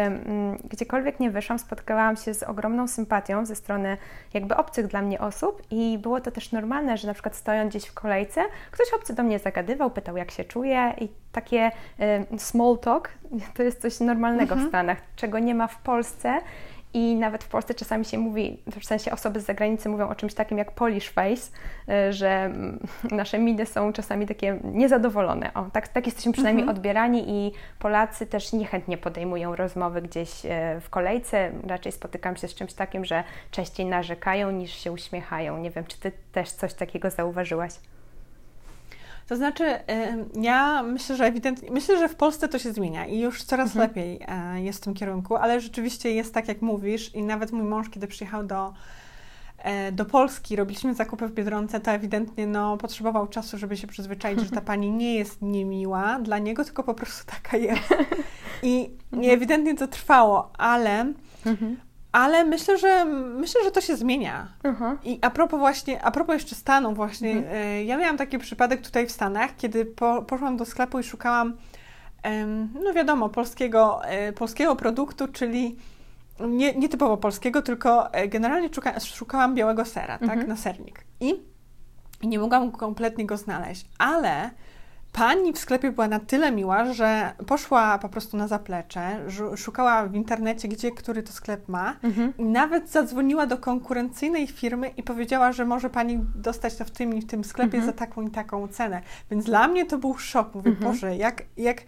gdziekolwiek 0.64 1.21
nie 1.21 1.31
wyszłam, 1.31 1.59
spotkałam 1.59 2.17
się 2.17 2.35
z 2.35 2.43
ogromną 2.43 2.88
sympatią 2.88 3.47
ze 3.47 3.55
strony 3.55 3.97
jakby 4.35 4.57
obcych 4.57 4.87
dla 4.87 5.03
mnie 5.03 5.21
osób 5.21 5.62
i 5.71 5.99
było 5.99 6.21
to 6.21 6.31
też 6.31 6.53
normalne, 6.53 6.97
że 6.97 7.09
na 7.09 7.14
przykład 7.14 7.37
stojąc 7.37 7.71
gdzieś 7.71 7.85
w 7.85 7.95
kolejce, 7.95 8.45
ktoś 8.71 8.93
obcy 8.93 9.14
do 9.14 9.23
mnie 9.23 9.38
zagadywał, 9.38 9.91
pytał 9.91 10.17
jak 10.17 10.31
się 10.31 10.45
czuję 10.45 10.95
i 11.01 11.09
takie 11.33 11.71
e, 12.01 12.38
small 12.38 12.79
talk 12.79 13.11
to 13.55 13.62
jest 13.62 13.83
coś 13.83 14.01
normalnego 14.01 14.53
mhm. 14.53 14.67
w 14.67 14.69
Stanach, 14.69 14.99
czego 15.17 15.38
nie 15.38 15.55
ma 15.55 15.67
w 15.67 15.83
Polsce 15.83 16.41
i 16.94 17.14
nawet 17.14 17.44
w 17.44 17.48
Polsce 17.48 17.74
czasami 17.74 18.05
się 18.05 18.18
mówi, 18.18 18.62
w 18.81 18.85
sensie 18.85 19.11
osoby 19.11 19.40
z 19.40 19.44
zagranicy 19.44 19.88
mówią 19.88 20.09
o 20.09 20.14
czymś 20.14 20.35
takim 20.35 20.59
jak 20.59 20.72
polish 20.72 21.09
face, 21.09 21.51
y, 21.88 22.12
że 22.12 22.31
mm, 22.31 22.87
nasze 23.11 23.38
miny 23.38 23.66
są 23.66 23.92
czasami 23.92 24.27
takie 24.27 24.61
niezadowolone. 24.64 25.55
O, 25.55 25.64
tak, 25.72 25.88
tak 25.88 26.07
jesteśmy 26.07 26.33
przynajmniej 26.33 26.62
mhm. 26.62 26.79
odbierani 26.79 27.24
i 27.29 27.53
Polacy 27.79 28.27
też 28.27 28.53
niechętnie 28.53 28.98
podejmują 28.98 29.57
rozmowy 29.57 30.03
gdzieś 30.03 30.44
y, 30.44 30.48
w 30.81 30.90
kolejce. 30.90 31.53
Raczej 31.66 31.92
spotykam 31.92 32.37
się 32.37 32.48
z 32.48 32.55
czymś 32.55 32.72
takim, 32.72 33.05
że 33.05 33.24
częściej 33.51 33.87
narzekają 33.87 34.51
niż 34.51 34.70
się 34.70 34.92
uśmiechają. 34.92 35.59
Nie 35.59 35.70
wiem, 35.70 35.85
czy 35.85 36.01
Ty 36.01 36.12
też 36.33 36.51
coś 36.51 36.74
takiego 36.74 37.11
zauważyłaś? 37.11 37.72
To 39.29 39.37
znaczy, 39.37 39.64
ja 40.41 40.83
myślę, 40.83 41.17
że 41.17 41.25
ewidentnie, 41.25 41.71
myślę, 41.71 41.99
że 41.99 42.09
w 42.09 42.14
Polsce 42.14 42.49
to 42.49 42.59
się 42.59 42.73
zmienia 42.73 43.07
i 43.07 43.21
już 43.21 43.43
coraz 43.43 43.69
mhm. 43.69 43.88
lepiej 43.88 44.21
e, 44.29 44.62
jest 44.62 44.79
w 44.79 44.85
tym 44.85 44.95
kierunku, 44.95 45.37
ale 45.37 45.61
rzeczywiście 45.61 46.12
jest 46.12 46.35
tak, 46.35 46.49
jak 46.49 46.62
mówisz 46.62 47.14
i 47.14 47.23
nawet 47.23 47.53
mój 47.53 47.64
mąż, 47.64 47.88
kiedy 47.91 48.07
przyjechał 48.07 48.45
do, 48.45 48.73
e, 49.59 49.93
do 49.93 50.05
Polski, 50.05 50.57
robiliśmy 50.57 50.95
zakupy 50.95 51.29
w 51.29 51.33
Biedronce, 51.33 51.81
to 51.81 51.91
ewidentnie 51.91 52.47
no, 52.47 52.77
potrzebował 52.77 53.27
czasu, 53.27 53.59
żeby 53.59 53.77
się 53.77 53.87
przyzwyczaić, 53.87 54.41
że 54.41 54.51
ta 54.51 54.61
pani 54.73 54.91
nie 54.91 55.14
jest 55.14 55.43
niemiła 55.43 56.19
dla 56.19 56.38
niego, 56.38 56.64
tylko 56.64 56.83
po 56.83 56.95
prostu 56.95 57.27
taka 57.43 57.57
jest. 57.57 57.95
I, 58.62 58.91
i 59.21 59.31
ewidentnie 59.31 59.75
to 59.75 59.88
trwało, 59.88 60.53
ale 60.59 61.12
mhm. 61.47 61.77
Ale 62.12 62.44
myślę, 62.44 62.79
że 62.79 63.05
myślę, 63.05 63.64
że 63.64 63.71
to 63.71 63.81
się 63.81 63.97
zmienia. 63.97 64.49
Uh-huh. 64.62 64.97
I 65.05 65.18
a 65.23 65.31
propos 65.31 65.59
właśnie, 65.59 66.03
a 66.03 66.11
propos 66.11 66.35
jeszcze 66.35 66.55
Stanów 66.55 66.97
właśnie, 66.97 67.35
uh-huh. 67.35 67.53
e, 67.53 67.85
ja 67.85 67.97
miałam 67.97 68.16
taki 68.16 68.38
przypadek 68.38 68.83
tutaj 68.83 69.07
w 69.07 69.12
Stanach, 69.12 69.57
kiedy 69.57 69.85
po, 69.85 70.23
poszłam 70.23 70.57
do 70.57 70.64
sklepu 70.64 70.99
i 70.99 71.03
szukałam, 71.03 71.57
no 72.85 72.92
wiadomo, 72.92 73.29
polskiego, 73.29 74.05
e, 74.05 74.33
polskiego 74.33 74.77
produktu, 74.77 75.29
czyli 75.29 75.77
nie, 76.40 76.75
nie 76.75 76.88
typowo 76.88 77.16
polskiego, 77.16 77.62
tylko 77.62 78.12
e, 78.12 78.29
generalnie 78.29 78.68
szuka, 78.75 79.01
szukałam 79.01 79.55
białego 79.55 79.85
sera, 79.85 80.16
uh-huh. 80.16 80.21
tak, 80.21 80.31
mhm. 80.31 80.49
na 80.49 80.57
sernik. 80.57 81.05
I, 81.21 81.35
I 82.23 82.29
nie 82.29 82.38
mogłam 82.38 82.73
kompletnie 82.73 83.27
go 83.27 83.37
znaleźć, 83.37 83.87
ale 83.99 84.51
Pani 85.12 85.53
w 85.53 85.59
sklepie 85.59 85.92
była 85.92 86.09
na 86.09 86.18
tyle 86.18 86.53
miła, 86.53 86.92
że 86.92 87.33
poszła 87.47 87.99
po 87.99 88.09
prostu 88.09 88.37
na 88.37 88.49
zaplecze, 88.49 89.21
szukała 89.57 90.07
w 90.07 90.14
internecie, 90.14 90.68
gdzie 90.68 90.90
który 90.90 91.23
to 91.23 91.33
sklep 91.33 91.68
ma 91.68 91.97
mhm. 92.03 92.33
i 92.38 92.44
nawet 92.44 92.90
zadzwoniła 92.90 93.47
do 93.47 93.59
konkurencyjnej 93.59 94.47
firmy 94.47 94.88
i 94.88 95.03
powiedziała, 95.03 95.53
że 95.53 95.64
może 95.64 95.90
pani 95.90 96.18
dostać 96.35 96.77
to 96.77 96.85
w 96.85 96.90
tym 96.90 97.14
i 97.14 97.21
w 97.21 97.27
tym 97.27 97.44
sklepie 97.44 97.79
mhm. 97.79 97.87
za 97.87 97.92
taką 97.92 98.23
i 98.23 98.31
taką 98.31 98.68
cenę. 98.68 99.03
Więc 99.31 99.44
dla 99.44 99.68
mnie 99.68 99.87
to 99.87 99.99
był 99.99 100.18
szok. 100.18 100.55
Mówię, 100.55 100.71
mhm. 100.71 100.92
Boże, 100.92 101.16
jak, 101.16 101.42
jak, 101.57 101.83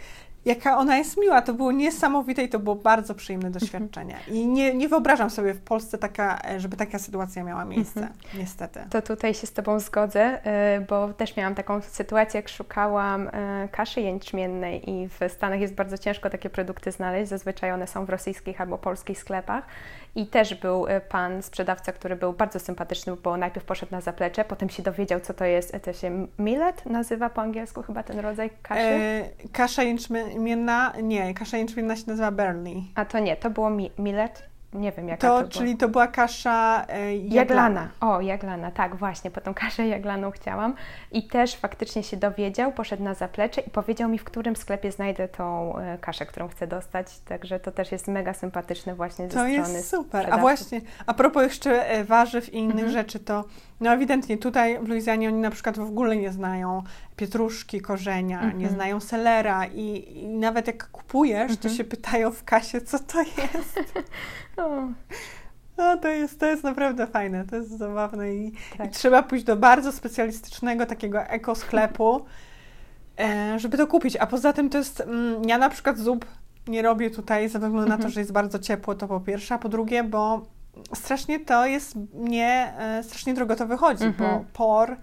jaka 0.44 0.78
ona 0.78 0.96
jest 0.96 1.16
miła. 1.16 1.42
To 1.42 1.54
było 1.54 1.72
niesamowite 1.72 2.42
i 2.42 2.48
to 2.48 2.58
było 2.58 2.76
bardzo 2.76 3.14
przyjemne 3.14 3.46
mhm. 3.46 3.60
doświadczenie. 3.60 4.16
I 4.28 4.46
nie, 4.46 4.74
nie 4.74 4.88
wyobrażam 4.88 5.30
sobie 5.30 5.54
w 5.54 5.60
Polsce, 5.60 5.98
taka, 5.98 6.42
żeby 6.58 6.76
taka 6.76 6.98
sytuacja 6.98 7.44
miała 7.44 7.64
miejsce, 7.64 8.00
mhm. 8.00 8.18
niestety. 8.34 8.80
To 8.90 9.02
tutaj 9.02 9.34
się 9.34 9.46
z 9.46 9.52
Tobą 9.52 9.80
zgodzę, 9.80 10.40
y, 10.78 10.80
bo 10.80 11.12
też 11.12 11.36
miałam 11.36 11.54
taką 11.54 11.80
sytuację, 11.82 12.38
jak 12.38 12.48
szukałam 12.48 13.28
y, 13.28 13.30
kaszy 13.72 14.00
jęczmiennej 14.00 14.90
i 14.90 15.08
w 15.08 15.32
Stanach 15.32 15.60
jest 15.60 15.74
bardzo 15.74 15.98
ciężko 15.98 16.30
takie 16.30 16.50
produkty 16.50 16.92
znaleźć. 16.92 17.30
Zazwyczaj 17.30 17.72
one 17.72 17.86
są 17.86 18.04
w 18.04 18.10
rosyjskich 18.10 18.60
albo 18.60 18.78
polskich 18.78 19.18
sklepach. 19.18 19.64
I 20.14 20.26
też 20.26 20.54
był 20.54 20.86
pan 21.08 21.42
sprzedawca, 21.42 21.92
który 21.92 22.16
był 22.16 22.32
bardzo 22.32 22.60
sympatyczny, 22.60 23.16
bo 23.16 23.36
najpierw 23.36 23.66
poszedł 23.66 23.92
na 23.92 24.00
zaplecze, 24.00 24.44
potem 24.44 24.70
się 24.70 24.82
dowiedział, 24.82 25.20
co 25.20 25.34
to 25.34 25.44
jest, 25.44 25.76
to 25.84 25.92
się 25.92 26.26
millet 26.38 26.86
nazywa 26.86 27.30
po 27.30 27.40
angielsku 27.40 27.82
chyba 27.82 28.02
ten 28.02 28.18
rodzaj 28.18 28.50
kaszy? 28.62 28.80
E, 28.80 29.24
kasza 29.52 29.82
jęczmienna, 29.82 30.29
nie, 31.02 31.34
kasza 31.34 31.56
jęczmienna 31.56 31.96
się 31.96 32.04
nazywa 32.06 32.30
Berley. 32.30 32.84
A 32.94 33.04
to 33.04 33.18
nie, 33.18 33.36
to 33.36 33.50
było 33.50 33.70
mi 33.70 33.90
millet? 33.98 34.49
Nie 34.72 34.92
wiem, 34.92 35.08
jaka 35.08 35.28
to, 35.28 35.42
to 35.42 35.48
Czyli 35.48 35.76
to 35.76 35.88
była 35.88 36.06
kasza 36.06 36.86
e, 36.88 37.16
jaglana. 37.16 37.34
jaglana. 37.34 37.88
O, 38.00 38.20
jaglana, 38.20 38.70
tak, 38.70 38.96
właśnie, 38.96 39.30
po 39.30 39.40
tą 39.40 39.54
kaszę 39.54 39.86
jaglaną 39.86 40.30
chciałam. 40.30 40.74
I 41.12 41.28
też 41.28 41.56
faktycznie 41.56 42.02
się 42.02 42.16
dowiedział, 42.16 42.72
poszedł 42.72 43.02
na 43.02 43.14
zaplecze 43.14 43.60
i 43.60 43.70
powiedział 43.70 44.08
mi, 44.08 44.18
w 44.18 44.24
którym 44.24 44.56
sklepie 44.56 44.92
znajdę 44.92 45.28
tą 45.28 45.76
e, 45.78 45.98
kaszę, 45.98 46.26
którą 46.26 46.48
chcę 46.48 46.66
dostać. 46.66 47.18
Także 47.18 47.60
to 47.60 47.72
też 47.72 47.92
jest 47.92 48.08
mega 48.08 48.34
sympatyczne 48.34 48.94
właśnie 48.94 49.24
ze 49.24 49.30
to 49.30 49.38
strony 49.40 49.62
To 49.62 49.72
jest 49.72 49.90
super. 49.90 50.34
A 50.34 50.38
właśnie, 50.38 50.80
a 51.06 51.14
propos 51.14 51.42
jeszcze 51.42 51.90
e, 51.90 52.04
warzyw 52.04 52.54
i 52.54 52.56
innych 52.56 52.74
mhm. 52.74 52.92
rzeczy, 52.92 53.18
to 53.18 53.44
no 53.80 53.92
ewidentnie 53.92 54.38
tutaj 54.38 54.78
w 54.78 54.88
Luizjanie 54.88 55.28
oni 55.28 55.38
na 55.38 55.50
przykład 55.50 55.78
w 55.78 55.82
ogóle 55.82 56.16
nie 56.16 56.32
znają 56.32 56.82
pietruszki, 57.16 57.80
korzenia, 57.80 58.40
nie 58.40 58.50
mhm. 58.50 58.74
znają 58.74 59.00
selera 59.00 59.66
i, 59.66 60.12
i, 60.16 60.28
nawet 60.28 60.66
jak 60.66 60.90
kupujesz, 60.90 61.56
to 61.56 61.68
mhm. 61.68 61.74
się 61.74 61.84
pytają 61.84 62.30
w 62.30 62.44
kasie, 62.44 62.80
co 62.80 62.98
to 62.98 63.18
jest. 63.18 63.80
No, 65.78 65.96
to 65.96 66.08
jest, 66.08 66.40
to 66.40 66.46
jest 66.46 66.64
naprawdę 66.64 67.06
fajne, 67.06 67.44
to 67.46 67.56
jest 67.56 67.78
zabawne 67.78 68.34
i, 68.34 68.52
tak. 68.78 68.86
i 68.86 68.90
trzeba 68.90 69.22
pójść 69.22 69.44
do 69.44 69.56
bardzo 69.56 69.92
specjalistycznego 69.92 70.86
takiego 70.86 71.22
ekosklepu, 71.22 72.24
e, 73.18 73.58
żeby 73.58 73.76
to 73.76 73.86
kupić. 73.86 74.16
A 74.16 74.26
poza 74.26 74.52
tym 74.52 74.70
to 74.70 74.78
jest, 74.78 75.00
mm, 75.00 75.44
ja 75.48 75.58
na 75.58 75.70
przykład 75.70 75.98
zup 75.98 76.24
nie 76.68 76.82
robię 76.82 77.10
tutaj 77.10 77.48
ze 77.48 77.58
względu 77.58 77.78
na 77.78 77.86
to, 77.86 77.94
mhm. 77.94 78.10
że 78.10 78.20
jest 78.20 78.32
bardzo 78.32 78.58
ciepło, 78.58 78.94
to 78.94 79.08
po 79.08 79.20
pierwsze, 79.20 79.54
a 79.54 79.58
po 79.58 79.68
drugie, 79.68 80.04
bo 80.04 80.46
strasznie 80.94 81.40
to 81.40 81.66
jest, 81.66 81.96
mnie 82.14 82.74
e, 82.78 83.02
strasznie 83.02 83.34
drogo 83.34 83.56
to 83.56 83.66
wychodzi, 83.66 84.04
bo 84.18 84.24
mhm. 84.24 84.44
por 84.52 84.96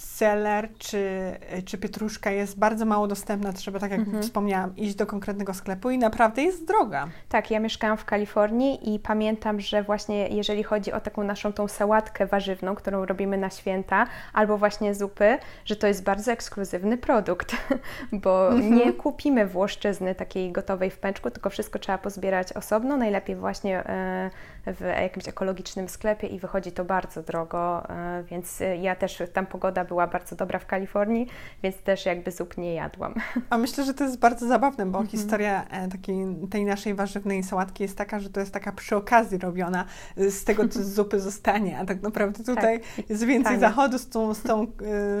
seler 0.00 0.68
czy, 0.78 1.32
czy 1.64 1.78
pietruszka 1.78 2.30
jest 2.30 2.58
bardzo 2.58 2.84
mało 2.84 3.06
dostępna, 3.06 3.52
trzeba, 3.52 3.78
tak 3.78 3.90
jak 3.90 4.00
mhm. 4.00 4.22
wspomniałam, 4.22 4.76
iść 4.76 4.94
do 4.94 5.06
konkretnego 5.06 5.54
sklepu 5.54 5.90
i 5.90 5.98
naprawdę 5.98 6.42
jest 6.42 6.66
droga. 6.66 7.08
Tak, 7.28 7.50
ja 7.50 7.60
mieszkałam 7.60 7.96
w 7.96 8.04
Kalifornii 8.04 8.94
i 8.94 8.98
pamiętam, 8.98 9.60
że 9.60 9.82
właśnie 9.82 10.28
jeżeli 10.28 10.62
chodzi 10.62 10.92
o 10.92 11.00
taką 11.00 11.24
naszą 11.24 11.52
tą 11.52 11.68
sałatkę 11.68 12.26
warzywną, 12.26 12.74
którą 12.74 13.06
robimy 13.06 13.38
na 13.38 13.50
święta, 13.50 14.06
albo 14.32 14.58
właśnie 14.58 14.94
zupy, 14.94 15.38
że 15.64 15.76
to 15.76 15.86
jest 15.86 16.04
bardzo 16.04 16.32
ekskluzywny 16.32 16.98
produkt, 16.98 17.56
bo 18.24 18.52
mhm. 18.52 18.74
nie 18.74 18.92
kupimy 18.92 19.46
włoszczyzny 19.46 20.14
takiej 20.14 20.52
gotowej 20.52 20.90
w 20.90 20.98
pęczku, 20.98 21.30
tylko 21.30 21.50
wszystko 21.50 21.78
trzeba 21.78 21.98
pozbierać 21.98 22.52
osobno, 22.52 22.96
najlepiej 22.96 23.36
właśnie 23.36 23.86
e, 23.86 24.30
w 24.66 24.80
jakimś 24.80 25.28
ekologicznym 25.28 25.88
sklepie 25.88 26.26
i 26.26 26.38
wychodzi 26.38 26.72
to 26.72 26.84
bardzo 26.84 27.22
drogo, 27.22 27.88
e, 27.88 28.22
więc 28.22 28.62
ja 28.80 28.96
też, 28.96 29.22
tam 29.32 29.46
pogoda 29.46 29.84
była 29.90 30.06
bardzo 30.06 30.36
dobra 30.36 30.58
w 30.58 30.66
Kalifornii, 30.66 31.26
więc 31.62 31.76
też 31.76 32.06
jakby 32.06 32.30
zup 32.30 32.56
nie 32.56 32.74
jadłam. 32.74 33.14
A 33.50 33.58
myślę, 33.58 33.84
że 33.84 33.94
to 33.94 34.04
jest 34.04 34.18
bardzo 34.18 34.48
zabawne, 34.48 34.86
bo 34.86 34.98
mhm. 34.98 35.08
historia 35.08 35.64
e, 35.68 35.88
takiej, 35.88 36.16
tej 36.50 36.64
naszej 36.64 36.94
warzywnej 36.94 37.42
sałatki 37.42 37.82
jest 37.82 37.96
taka, 37.96 38.20
że 38.20 38.30
to 38.30 38.40
jest 38.40 38.52
taka 38.52 38.72
przy 38.72 38.96
okazji 38.96 39.38
robiona, 39.38 39.84
e, 40.16 40.30
z 40.30 40.44
tego, 40.44 40.68
co 40.68 40.84
z 40.84 40.94
zupy 40.96 41.20
zostanie, 41.20 41.78
a 41.78 41.84
tak 41.84 42.02
naprawdę 42.02 42.44
tutaj 42.44 42.80
tak. 42.80 43.10
jest 43.10 43.24
więcej 43.24 43.44
Tanie. 43.44 43.60
zachodu 43.60 43.98
z 43.98 44.08
tą, 44.08 44.34
z 44.34 44.42
tą, 44.42 44.66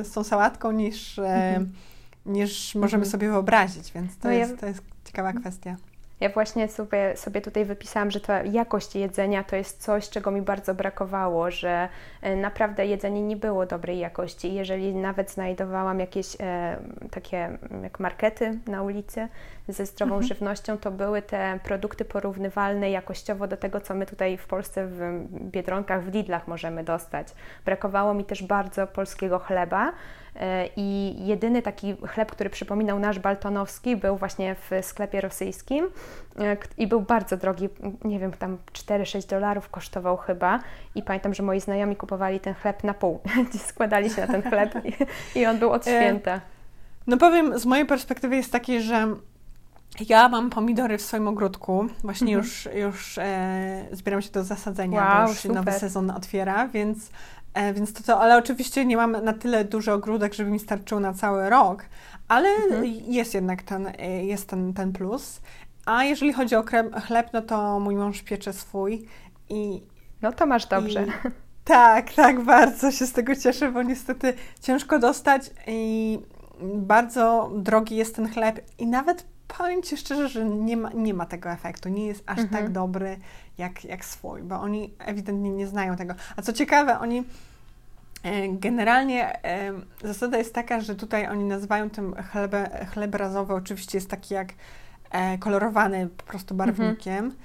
z 0.02 0.12
tą 0.12 0.24
sałatką 0.24 0.72
niż, 0.72 1.18
mhm. 1.18 1.72
niż 2.26 2.74
możemy 2.74 3.04
mhm. 3.04 3.10
sobie 3.10 3.28
wyobrazić, 3.28 3.92
więc 3.92 4.18
to, 4.18 4.28
no 4.28 4.34
jest, 4.34 4.52
ja... 4.52 4.58
to 4.58 4.66
jest 4.66 4.82
ciekawa 5.04 5.32
kwestia. 5.32 5.76
Ja 6.20 6.28
właśnie 6.28 6.68
sobie, 6.68 7.16
sobie 7.16 7.40
tutaj 7.40 7.64
wypisałam, 7.64 8.10
że 8.10 8.20
ta 8.20 8.42
jakość 8.42 8.94
jedzenia 8.94 9.44
to 9.44 9.56
jest 9.56 9.82
coś, 9.82 10.08
czego 10.08 10.30
mi 10.30 10.42
bardzo 10.42 10.74
brakowało, 10.74 11.50
że 11.50 11.88
e, 12.22 12.36
naprawdę 12.36 12.86
jedzenie 12.86 13.22
nie 13.22 13.36
było 13.36 13.66
dobrej 13.66 13.98
jakości. 13.98 14.54
Jeżeli 14.54 14.94
nawet 14.94 15.30
znajdowałam 15.30 16.00
jakieś 16.00 16.36
e, 16.40 16.76
takie 17.10 17.58
jak 17.82 18.00
markety 18.00 18.58
na 18.66 18.82
ulicy 18.82 19.28
ze 19.68 19.86
zdrową 19.86 20.14
mhm. 20.14 20.28
żywnością, 20.28 20.78
to 20.78 20.90
były 20.90 21.22
te 21.22 21.58
produkty 21.64 22.04
porównywalne 22.04 22.90
jakościowo 22.90 23.46
do 23.46 23.56
tego, 23.56 23.80
co 23.80 23.94
my 23.94 24.06
tutaj 24.06 24.36
w 24.36 24.46
Polsce 24.46 24.86
w 24.86 25.00
Biedronkach, 25.30 26.04
w 26.04 26.14
Lidlach 26.14 26.48
możemy 26.48 26.84
dostać. 26.84 27.28
Brakowało 27.64 28.14
mi 28.14 28.24
też 28.24 28.42
bardzo 28.42 28.86
polskiego 28.86 29.38
chleba 29.38 29.92
I 30.76 31.16
jedyny 31.18 31.62
taki 31.62 31.96
chleb, 32.06 32.32
który 32.32 32.50
przypominał 32.50 32.98
nasz 32.98 33.18
baltonowski, 33.18 33.96
był 33.96 34.16
właśnie 34.16 34.54
w 34.54 34.70
sklepie 34.86 35.20
rosyjskim 35.20 35.86
i 36.78 36.86
był 36.86 37.00
bardzo 37.00 37.36
drogi, 37.36 37.68
nie 38.04 38.18
wiem, 38.18 38.32
tam 38.32 38.58
4-6 38.72 39.28
dolarów 39.28 39.68
kosztował 39.68 40.16
chyba. 40.16 40.60
I 40.94 41.02
pamiętam, 41.02 41.34
że 41.34 41.42
moi 41.42 41.60
znajomi 41.60 41.96
kupowali 41.96 42.40
ten 42.40 42.54
chleb 42.54 42.84
na 42.84 42.94
pół, 42.94 43.20
składali 43.68 44.10
się 44.10 44.20
na 44.20 44.26
ten 44.26 44.42
chleb 44.42 44.74
i, 45.34 45.46
on 45.46 45.58
był 45.58 45.70
od 45.70 45.82
święta. 45.82 46.40
No 47.06 47.16
powiem, 47.16 47.58
z 47.58 47.66
mojej 47.66 47.86
perspektywy 47.86 48.36
jest 48.36 48.52
taki, 48.52 48.80
że 48.80 49.08
ja 50.08 50.28
mam 50.28 50.50
pomidory 50.50 50.98
w 50.98 51.02
swoim 51.02 51.28
ogródku. 51.28 51.86
Właśnie 52.02 52.36
mhm. 52.36 52.44
już, 52.44 52.68
już 52.74 53.18
e, 53.18 53.86
zbieram 53.92 54.22
się 54.22 54.30
do 54.30 54.44
zasadzenia, 54.44 55.00
wow, 55.00 55.24
bo 55.24 55.30
już 55.30 55.38
super. 55.38 55.56
nowy 55.56 55.72
sezon 55.72 56.10
otwiera, 56.10 56.68
więc, 56.68 57.10
e, 57.54 57.74
więc 57.74 57.92
to 57.92 58.02
to, 58.02 58.20
ale 58.20 58.36
oczywiście 58.36 58.84
nie 58.84 58.96
mam 58.96 59.24
na 59.24 59.32
tyle 59.32 59.64
duży 59.64 59.92
ogródek, 59.92 60.34
żeby 60.34 60.50
mi 60.50 60.58
starczył 60.58 61.00
na 61.00 61.14
cały 61.14 61.50
rok, 61.50 61.84
ale 62.28 62.48
mhm. 62.48 62.84
jest 63.06 63.34
jednak 63.34 63.62
ten, 63.62 63.86
e, 63.98 64.24
jest 64.24 64.48
ten, 64.48 64.74
ten 64.74 64.92
plus. 64.92 65.40
A 65.86 66.04
jeżeli 66.04 66.32
chodzi 66.32 66.56
o 66.56 66.64
chleb, 67.06 67.30
no 67.32 67.42
to 67.42 67.80
mój 67.80 67.96
mąż 67.96 68.22
piecze 68.22 68.52
swój 68.52 69.08
i... 69.48 69.82
No 70.22 70.32
to 70.32 70.46
masz 70.46 70.66
dobrze. 70.66 71.02
I, 71.02 71.06
tak, 71.64 72.12
tak, 72.12 72.44
bardzo 72.44 72.92
się 72.92 73.06
z 73.06 73.12
tego 73.12 73.36
cieszę, 73.36 73.72
bo 73.72 73.82
niestety 73.82 74.34
ciężko 74.60 74.98
dostać 74.98 75.50
i 75.66 76.18
bardzo 76.74 77.50
drogi 77.56 77.96
jest 77.96 78.16
ten 78.16 78.28
chleb 78.28 78.60
i 78.78 78.86
nawet 78.86 79.26
powiem 79.58 79.82
Ci 79.82 79.96
szczerze, 79.96 80.28
że 80.28 80.44
nie 80.44 80.76
ma, 80.76 80.90
nie 80.94 81.14
ma 81.14 81.26
tego 81.26 81.50
efektu, 81.50 81.88
nie 81.88 82.06
jest 82.06 82.22
aż 82.26 82.38
mhm. 82.38 82.62
tak 82.62 82.72
dobry 82.72 83.16
jak, 83.58 83.84
jak 83.84 84.04
swój, 84.04 84.42
bo 84.42 84.60
oni 84.60 84.94
ewidentnie 84.98 85.50
nie 85.50 85.66
znają 85.66 85.96
tego. 85.96 86.14
A 86.36 86.42
co 86.42 86.52
ciekawe, 86.52 86.98
oni 86.98 87.24
e, 88.22 88.48
generalnie 88.48 89.44
e, 89.44 89.72
zasada 90.02 90.38
jest 90.38 90.54
taka, 90.54 90.80
że 90.80 90.94
tutaj 90.94 91.26
oni 91.26 91.44
nazywają 91.44 91.90
tym 91.90 92.14
chleb, 92.14 92.54
chleb 92.92 93.14
razowy, 93.14 93.54
oczywiście 93.54 93.98
jest 93.98 94.10
taki 94.10 94.34
jak 94.34 94.48
e, 95.10 95.38
kolorowany 95.38 96.08
po 96.16 96.24
prostu 96.24 96.54
barwnikiem. 96.54 97.24
Mhm 97.24 97.36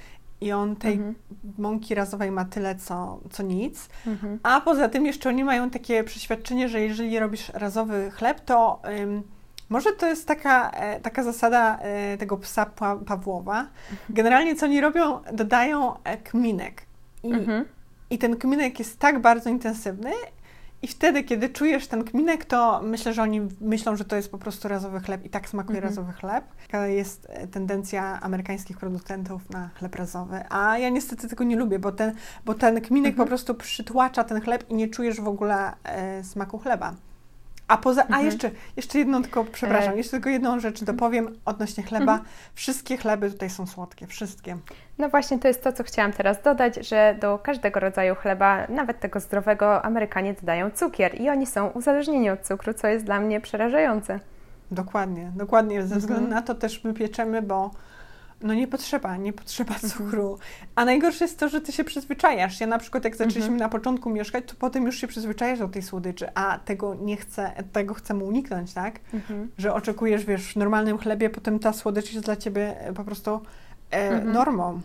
i 0.41 0.51
on 0.51 0.75
tej 0.75 0.93
mhm. 0.93 1.15
mąki 1.57 1.95
razowej 1.95 2.31
ma 2.31 2.45
tyle, 2.45 2.75
co, 2.75 3.19
co 3.31 3.43
nic. 3.43 3.89
Mhm. 4.07 4.39
A 4.43 4.61
poza 4.61 4.89
tym 4.89 5.05
jeszcze 5.05 5.29
oni 5.29 5.43
mają 5.43 5.69
takie 5.69 6.03
przeświadczenie, 6.03 6.69
że 6.69 6.81
jeżeli 6.81 7.19
robisz 7.19 7.49
razowy 7.49 8.11
chleb, 8.11 8.39
to 8.39 8.81
ym, 8.99 9.23
może 9.69 9.91
to 9.91 10.07
jest 10.07 10.27
taka, 10.27 10.71
e, 10.71 10.99
taka 10.99 11.23
zasada 11.23 11.79
e, 11.79 12.17
tego 12.17 12.37
psa 12.37 12.65
pa, 12.65 12.95
Pawłowa. 12.95 13.59
Mhm. 13.59 13.97
Generalnie 14.09 14.55
co 14.55 14.65
oni 14.65 14.81
robią? 14.81 15.19
Dodają 15.33 16.03
e, 16.03 16.17
kminek. 16.17 16.85
I, 17.23 17.33
mhm. 17.33 17.65
I 18.09 18.17
ten 18.17 18.37
kminek 18.37 18.79
jest 18.79 18.99
tak 18.99 19.19
bardzo 19.21 19.49
intensywny, 19.49 20.11
i 20.85 20.87
wtedy, 20.87 21.23
kiedy 21.23 21.49
czujesz 21.49 21.87
ten 21.87 22.03
kminek, 22.03 22.45
to 22.45 22.81
myślę, 22.83 23.13
że 23.13 23.21
oni 23.21 23.41
myślą, 23.61 23.95
że 23.95 24.05
to 24.05 24.15
jest 24.15 24.31
po 24.31 24.37
prostu 24.37 24.67
razowy 24.67 24.99
chleb 24.99 25.25
i 25.25 25.29
tak 25.29 25.49
smakuje 25.49 25.77
mhm. 25.77 25.91
razowy 25.91 26.13
chleb. 26.13 26.45
Taka 26.61 26.87
jest 26.87 27.27
tendencja 27.51 28.21
amerykańskich 28.21 28.77
producentów 28.77 29.49
na 29.49 29.69
chleb 29.75 29.95
razowy. 29.95 30.43
A 30.49 30.77
ja 30.77 30.89
niestety 30.89 31.27
tego 31.27 31.43
nie 31.43 31.55
lubię, 31.55 31.79
bo 31.79 31.91
ten, 31.91 32.13
bo 32.45 32.53
ten 32.53 32.81
kminek 32.81 33.09
mhm. 33.09 33.25
po 33.25 33.29
prostu 33.29 33.55
przytłacza 33.55 34.23
ten 34.23 34.41
chleb 34.41 34.69
i 34.69 34.75
nie 34.75 34.87
czujesz 34.87 35.21
w 35.21 35.27
ogóle 35.27 35.73
e, 35.83 36.23
smaku 36.23 36.57
chleba. 36.57 36.93
A 37.67 37.77
poza, 37.77 38.01
mhm. 38.01 38.19
a 38.19 38.23
jeszcze, 38.23 38.51
jeszcze 38.75 38.99
jedną 38.99 39.21
tylko, 39.21 39.45
przepraszam, 39.45 39.93
e... 39.93 39.97
jeszcze 39.97 40.11
tylko 40.11 40.29
jedną 40.29 40.59
rzecz 40.59 40.81
mhm. 40.81 40.97
dopowiem 40.97 41.39
odnośnie 41.45 41.83
chleba. 41.83 42.11
Mhm. 42.11 42.29
Wszystkie 42.53 42.97
chleby 42.97 43.31
tutaj 43.31 43.49
są 43.49 43.67
słodkie, 43.67 44.07
wszystkie. 44.07 44.57
No 44.97 45.09
właśnie, 45.09 45.39
to 45.39 45.47
jest 45.47 45.63
to, 45.63 45.73
co 45.73 45.83
chciałam 45.83 46.13
teraz 46.13 46.41
dodać, 46.41 46.87
że 46.87 47.17
do 47.21 47.39
każdego 47.39 47.79
rodzaju 47.79 48.15
chleba, 48.15 48.67
nawet 48.69 48.99
tego 48.99 49.19
zdrowego, 49.19 49.85
Amerykanie 49.85 50.33
dodają 50.33 50.71
cukier 50.71 51.21
i 51.21 51.29
oni 51.29 51.45
są 51.45 51.67
uzależnieni 51.67 52.29
od 52.29 52.41
cukru, 52.41 52.73
co 52.73 52.87
jest 52.87 53.05
dla 53.05 53.19
mnie 53.19 53.41
przerażające. 53.41 54.19
Dokładnie, 54.71 55.31
dokładnie. 55.35 55.83
Ze 55.83 55.95
względu 55.95 56.25
mhm. 56.25 56.41
na 56.41 56.47
to 56.47 56.55
też 56.55 56.83
my 56.83 56.93
pieczemy, 56.93 57.41
bo 57.41 57.71
no 58.41 58.53
nie 58.53 58.67
potrzeba, 58.67 59.17
nie 59.17 59.33
potrzeba 59.33 59.73
mhm. 59.73 59.93
cukru. 59.93 60.37
A 60.75 60.85
najgorsze 60.85 61.25
jest 61.25 61.39
to, 61.39 61.49
że 61.49 61.61
ty 61.61 61.71
się 61.71 61.83
przyzwyczajasz. 61.83 62.59
Ja 62.59 62.67
na 62.67 62.77
przykład 62.77 63.03
jak 63.03 63.15
zaczęliśmy 63.15 63.53
mhm. 63.53 63.59
na 63.59 63.69
początku 63.69 64.09
mieszkać, 64.09 64.43
to 64.47 64.55
potem 64.59 64.85
już 64.85 64.97
się 64.97 65.07
przyzwyczajasz 65.07 65.59
do 65.59 65.67
tej 65.67 65.81
słodyczy, 65.81 66.29
a 66.33 66.59
tego 66.59 66.95
nie 66.95 67.17
chcę, 67.17 67.51
tego 67.71 67.93
chcemy 67.93 68.23
uniknąć, 68.23 68.73
tak? 68.73 68.99
Mhm. 69.13 69.51
Że 69.57 69.73
oczekujesz, 69.73 70.25
wiesz, 70.25 70.53
w 70.53 70.55
normalnym 70.55 70.97
chlebie, 70.97 71.29
potem 71.29 71.59
ta 71.59 71.73
słodycz 71.73 72.13
jest 72.13 72.25
dla 72.25 72.35
ciebie 72.35 72.75
po 72.95 73.03
prostu 73.03 73.41
e, 73.91 74.09
mhm. 74.09 74.31
normą. 74.31 74.81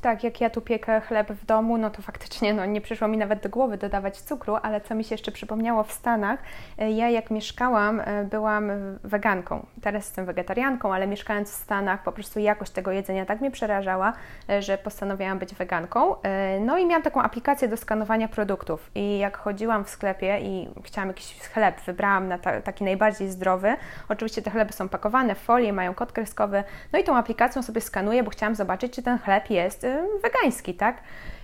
Tak, 0.00 0.24
jak 0.24 0.40
ja 0.40 0.50
tu 0.50 0.60
piekę 0.60 1.00
chleb 1.00 1.32
w 1.32 1.46
domu, 1.46 1.78
no 1.78 1.90
to 1.90 2.02
faktycznie 2.02 2.54
no, 2.54 2.66
nie 2.66 2.80
przyszło 2.80 3.08
mi 3.08 3.16
nawet 3.16 3.42
do 3.42 3.48
głowy 3.48 3.78
dodawać 3.78 4.20
cukru, 4.20 4.56
ale 4.62 4.80
co 4.80 4.94
mi 4.94 5.04
się 5.04 5.14
jeszcze 5.14 5.32
przypomniało 5.32 5.84
w 5.84 5.92
Stanach, 5.92 6.40
e, 6.78 6.90
ja 6.90 7.10
jak 7.10 7.30
mieszkałam, 7.30 8.00
e, 8.00 8.24
byłam 8.24 8.70
weganką. 9.04 9.66
Teraz 9.82 10.04
jestem 10.04 10.26
wegetarianką, 10.26 10.94
ale 10.94 11.06
mieszkając 11.06 11.50
w 11.50 11.54
Stanach, 11.54 12.02
po 12.02 12.12
prostu 12.12 12.40
jakość 12.40 12.72
tego 12.72 12.92
jedzenia 12.92 13.26
tak 13.26 13.40
mnie 13.40 13.50
przerażała, 13.50 14.12
e, 14.48 14.62
że 14.62 14.78
postanowiłam 14.78 15.38
być 15.38 15.54
weganką. 15.54 16.14
No 16.60 16.78
i 16.78 16.86
miałam 16.86 17.02
taką 17.02 17.22
aplikację 17.22 17.68
do 17.68 17.76
skanowania 17.76 18.28
produktów. 18.28 18.90
I 18.94 19.18
jak 19.18 19.36
chodziłam 19.36 19.84
w 19.84 19.90
sklepie 19.90 20.38
i 20.40 20.68
chciałam 20.84 21.08
jakiś 21.08 21.40
chleb, 21.40 21.80
wybrałam 21.80 22.28
na 22.28 22.38
ta, 22.38 22.60
taki 22.60 22.84
najbardziej 22.84 23.28
zdrowy. 23.28 23.76
Oczywiście 24.08 24.42
te 24.42 24.50
chleby 24.50 24.72
są 24.72 24.88
pakowane 24.88 25.34
w 25.34 25.38
folię, 25.38 25.72
mają 25.72 25.94
kod 25.94 26.12
kreskowy. 26.12 26.64
No 26.92 26.98
i 26.98 27.04
tą 27.04 27.16
aplikacją 27.16 27.62
sobie 27.62 27.80
skanuję, 27.80 28.22
bo 28.22 28.30
chciałam 28.30 28.54
zobaczyć, 28.54 28.92
czy 28.92 29.02
ten 29.02 29.18
chleb 29.18 29.50
jest 29.50 29.79
wegański, 30.22 30.74
tak? 30.74 31.02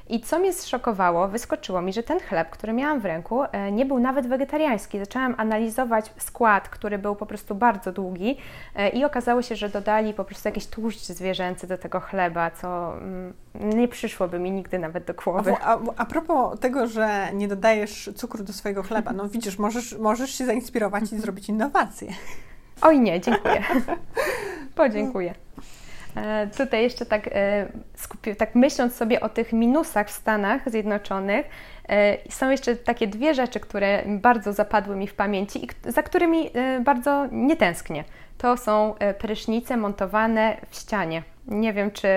I 0.09 0.21
co 0.21 0.39
mnie 0.39 0.53
zszokowało, 0.53 1.29
wyskoczyło 1.29 1.83
mi, 1.83 1.93
że 1.93 2.03
ten 2.03 2.21
chleb, 2.21 2.51
który 2.51 2.73
miałam 2.73 3.01
w 3.01 3.05
ręku, 3.05 3.43
e, 3.43 3.73
nie 3.73 3.87
był 3.87 3.99
nawet 3.99 4.27
wegetariański. 4.27 4.99
Zaczęłam 4.99 5.35
analizować 5.39 6.13
skład, 6.19 6.69
który 6.69 6.99
był 6.99 7.17
po 7.17 7.27
prostu 7.27 7.55
bardzo 7.55 7.93
długi 7.93 8.37
e, 8.75 8.89
i 8.89 9.05
okazało 9.05 9.43
się, 9.43 9.57
że 9.57 9.69
dodali 9.69 10.15
po 10.15 10.25
prostu 10.25 10.49
jakiś 10.49 10.67
tłuszcz 10.67 11.01
zwierzęcy 11.01 11.67
do 11.67 11.79
tego 11.79 12.01
chleba, 12.01 12.51
co 12.51 12.99
mm, 12.99 13.35
nie 13.55 13.89
przyszłoby 13.89 14.39
mi 14.39 14.51
nigdy 14.51 14.79
nawet 14.79 15.05
do 15.05 15.15
głowy. 15.15 15.55
A, 15.63 15.75
a, 15.75 15.79
a 15.97 16.05
propos 16.05 16.61
tego, 16.61 16.87
że 16.87 17.29
nie 17.35 17.49
dodajesz 17.49 18.11
cukru 18.17 18.45
do 18.45 18.53
swojego 18.53 18.83
chleba, 18.83 19.13
no 19.13 19.29
widzisz, 19.29 19.59
możesz, 19.59 19.99
możesz 19.99 20.31
się 20.31 20.47
zainspirować 20.47 21.13
i 21.13 21.19
zrobić 21.19 21.49
innowacje. 21.49 22.09
Oj 22.83 23.01
nie, 23.01 23.21
dziękuję. 23.21 23.63
Podziękuję. 24.75 25.35
E, 26.17 26.47
tutaj 26.47 26.83
jeszcze 26.83 27.07
tak, 27.07 27.29
e, 27.33 27.67
skupi, 27.95 28.37
tak 28.37 28.55
myśląc 28.55 28.95
sobie 28.95 29.21
o 29.21 29.29
tych 29.29 29.53
minusach 29.53 30.09
w 30.09 30.11
Stanach 30.11 30.71
Zjednoczonych, 30.71 31.47
e, 31.89 32.17
są 32.31 32.51
jeszcze 32.51 32.77
takie 32.77 33.07
dwie 33.07 33.35
rzeczy, 33.35 33.61
które 33.61 34.03
bardzo 34.07 34.53
zapadły 34.53 34.97
mi 34.97 35.07
w 35.07 35.15
pamięci 35.15 35.65
i 35.65 35.69
za 35.93 36.03
którymi 36.03 36.51
bardzo 36.81 37.27
nie 37.33 37.57
tęsknię. 37.57 38.05
To 38.39 38.57
są 38.57 38.95
prysznice 39.19 39.77
montowane 39.77 40.57
w 40.71 40.77
ścianie. 40.77 41.23
Nie 41.47 41.73
wiem, 41.73 41.91
czy, 41.91 42.09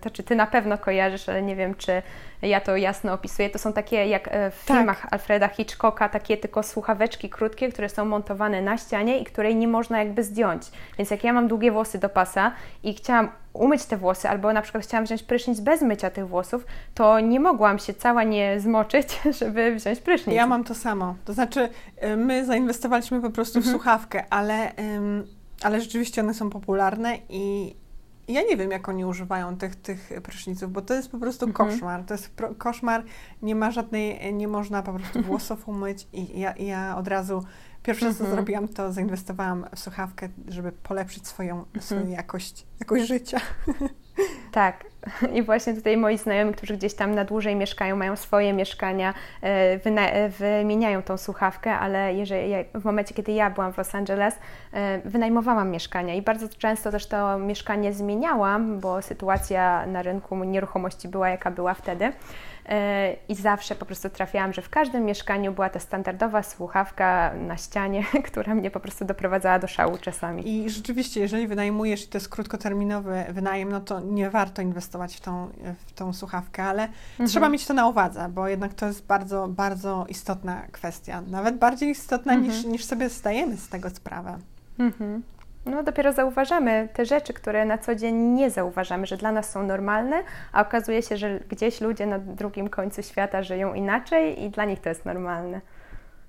to 0.00 0.10
czy 0.10 0.22
ty 0.22 0.36
na 0.36 0.46
pewno 0.46 0.78
kojarzysz, 0.78 1.28
ale 1.28 1.42
nie 1.42 1.56
wiem, 1.56 1.74
czy 1.74 2.02
ja 2.42 2.60
to 2.60 2.76
jasno 2.76 3.12
opisuję. 3.12 3.50
To 3.50 3.58
są 3.58 3.72
takie 3.72 4.06
jak 4.06 4.28
e, 4.28 4.50
w 4.50 4.64
tak. 4.66 4.76
filmach 4.76 5.06
Alfreda 5.10 5.48
Hitchcocka, 5.48 6.08
takie 6.08 6.36
tylko 6.36 6.62
słuchaweczki 6.62 7.28
krótkie, 7.30 7.72
które 7.72 7.88
są 7.88 8.04
montowane 8.04 8.62
na 8.62 8.78
ścianie 8.78 9.18
i 9.18 9.24
której 9.24 9.56
nie 9.56 9.68
można 9.68 9.98
jakby 9.98 10.24
zdjąć. 10.24 10.62
Więc 10.98 11.10
jak 11.10 11.24
ja 11.24 11.32
mam 11.32 11.48
długie 11.48 11.72
włosy 11.72 11.98
do 11.98 12.08
pasa 12.08 12.52
i 12.82 12.94
chciałam 12.94 13.30
umyć 13.52 13.84
te 13.84 13.96
włosy, 13.96 14.28
albo 14.28 14.52
na 14.52 14.62
przykład 14.62 14.84
chciałam 14.84 15.04
wziąć 15.04 15.22
prysznic 15.22 15.60
bez 15.60 15.82
mycia 15.82 16.10
tych 16.10 16.28
włosów, 16.28 16.66
to 16.94 17.20
nie 17.20 17.40
mogłam 17.40 17.78
się 17.78 17.94
cała 17.94 18.24
nie 18.24 18.60
zmoczyć, 18.60 19.20
żeby 19.40 19.74
wziąć 19.74 20.00
prysznic. 20.00 20.36
Ja 20.36 20.46
mam 20.46 20.64
to 20.64 20.74
samo. 20.74 21.14
To 21.24 21.32
znaczy, 21.32 21.68
e, 21.96 22.16
my 22.16 22.44
zainwestowaliśmy 22.44 23.20
po 23.20 23.30
prostu 23.30 23.54
w 23.54 23.56
mhm. 23.66 23.74
słuchawkę, 23.74 24.24
ale, 24.30 24.76
ale 25.62 25.80
rzeczywiście 25.80 26.20
one 26.20 26.34
są 26.34 26.50
popularne 26.50 27.18
i 27.28 27.74
ja 28.28 28.42
nie 28.42 28.56
wiem, 28.56 28.70
jak 28.70 28.88
oni 28.88 29.04
używają 29.04 29.56
tych, 29.56 29.76
tych 29.76 30.10
pryszniców, 30.22 30.72
bo 30.72 30.82
to 30.82 30.94
jest 30.94 31.10
po 31.10 31.18
prostu 31.18 31.46
mhm. 31.46 31.70
koszmar. 31.70 32.04
To 32.04 32.14
jest 32.14 32.30
pro, 32.30 32.54
koszmar, 32.54 33.04
nie 33.42 33.54
ma 33.54 33.70
żadnej, 33.70 34.34
nie 34.34 34.48
można 34.48 34.82
po 34.82 34.92
prostu 34.92 35.22
włosów 35.22 35.68
umyć 35.68 36.06
i 36.12 36.40
ja, 36.40 36.54
ja 36.56 36.96
od 36.96 37.08
razu 37.08 37.44
pierwsze, 37.82 38.14
co 38.14 38.20
mhm. 38.20 38.30
zrobiłam, 38.30 38.68
to 38.68 38.92
zainwestowałam 38.92 39.66
w 39.74 39.78
słuchawkę, 39.78 40.28
żeby 40.48 40.72
polepszyć 40.72 41.26
swoją, 41.26 41.58
mhm. 41.58 41.82
swoją 41.82 42.08
jakość, 42.08 42.66
jakość 42.80 43.06
życia. 43.06 43.40
Tak. 44.52 44.84
I 45.36 45.42
właśnie 45.42 45.74
tutaj 45.74 45.96
moi 45.96 46.18
znajomi, 46.18 46.54
którzy 46.54 46.76
gdzieś 46.76 46.94
tam 46.94 47.14
na 47.14 47.24
dłużej 47.24 47.56
mieszkają, 47.56 47.96
mają 47.96 48.16
swoje 48.16 48.52
mieszkania, 48.52 49.14
e, 49.42 49.46
e, 49.84 50.28
wymieniają 50.28 51.02
tą 51.02 51.16
słuchawkę, 51.16 51.74
ale 51.74 52.14
jeżeli 52.14 52.54
w 52.74 52.84
momencie, 52.84 53.14
kiedy 53.14 53.32
ja 53.32 53.50
byłam 53.50 53.72
w 53.72 53.78
Los 53.78 53.94
Angeles, 53.94 54.38
e, 54.72 55.00
wynajmowałam 55.04 55.70
mieszkania 55.70 56.14
i 56.14 56.22
bardzo 56.22 56.48
często 56.48 56.90
też 56.90 57.06
to 57.06 57.38
mieszkanie 57.38 57.92
zmieniałam, 57.92 58.80
bo 58.80 59.02
sytuacja 59.02 59.86
na 59.86 60.02
rynku 60.02 60.44
nieruchomości 60.44 61.08
była 61.08 61.28
jaka 61.28 61.50
była 61.50 61.74
wtedy 61.74 62.12
i 63.28 63.34
zawsze 63.34 63.74
po 63.74 63.86
prostu 63.86 64.10
trafiałam, 64.10 64.52
że 64.52 64.62
w 64.62 64.70
każdym 64.70 65.04
mieszkaniu 65.04 65.52
była 65.52 65.70
ta 65.70 65.80
standardowa 65.80 66.42
słuchawka 66.42 67.34
na 67.34 67.56
ścianie, 67.56 68.04
która 68.30 68.54
mnie 68.54 68.70
po 68.70 68.80
prostu 68.80 69.04
doprowadzała 69.04 69.58
do 69.58 69.66
szału 69.66 69.98
czasami. 69.98 70.48
I 70.48 70.70
rzeczywiście, 70.70 71.20
jeżeli 71.20 71.46
wynajmujesz 71.46 72.04
i 72.04 72.08
to 72.08 72.18
jest 72.18 72.28
krótkoterminowy 72.28 73.24
wynajem, 73.28 73.72
no 73.72 73.80
to 73.80 74.00
nie 74.00 74.30
warto 74.30 74.62
inwestować 74.62 75.16
w 75.16 75.20
tą, 75.20 75.48
w 75.86 75.92
tą 75.92 76.12
słuchawkę, 76.12 76.64
ale 76.64 76.82
mhm. 76.82 77.28
trzeba 77.28 77.48
mieć 77.48 77.66
to 77.66 77.74
na 77.74 77.88
uwadze, 77.88 78.28
bo 78.28 78.48
jednak 78.48 78.74
to 78.74 78.86
jest 78.86 79.06
bardzo, 79.06 79.48
bardzo 79.48 80.06
istotna 80.08 80.62
kwestia. 80.72 81.22
Nawet 81.26 81.58
bardziej 81.58 81.90
istotna 81.90 82.32
mhm. 82.32 82.52
niż, 82.52 82.64
niż 82.64 82.84
sobie 82.84 83.08
zdajemy 83.08 83.56
z 83.56 83.68
tego 83.68 83.90
sprawę. 83.90 84.38
Mhm. 84.78 85.22
No, 85.70 85.82
dopiero 85.82 86.12
zauważamy 86.12 86.88
te 86.92 87.04
rzeczy, 87.04 87.32
które 87.32 87.64
na 87.64 87.78
co 87.78 87.94
dzień 87.94 88.16
nie 88.16 88.50
zauważamy, 88.50 89.06
że 89.06 89.16
dla 89.16 89.32
nas 89.32 89.50
są 89.50 89.62
normalne, 89.62 90.22
a 90.52 90.60
okazuje 90.60 91.02
się, 91.02 91.16
że 91.16 91.40
gdzieś 91.48 91.80
ludzie 91.80 92.06
na 92.06 92.18
drugim 92.18 92.68
końcu 92.68 93.02
świata 93.02 93.42
żyją 93.42 93.74
inaczej 93.74 94.42
i 94.42 94.50
dla 94.50 94.64
nich 94.64 94.80
to 94.80 94.88
jest 94.88 95.04
normalne. 95.04 95.60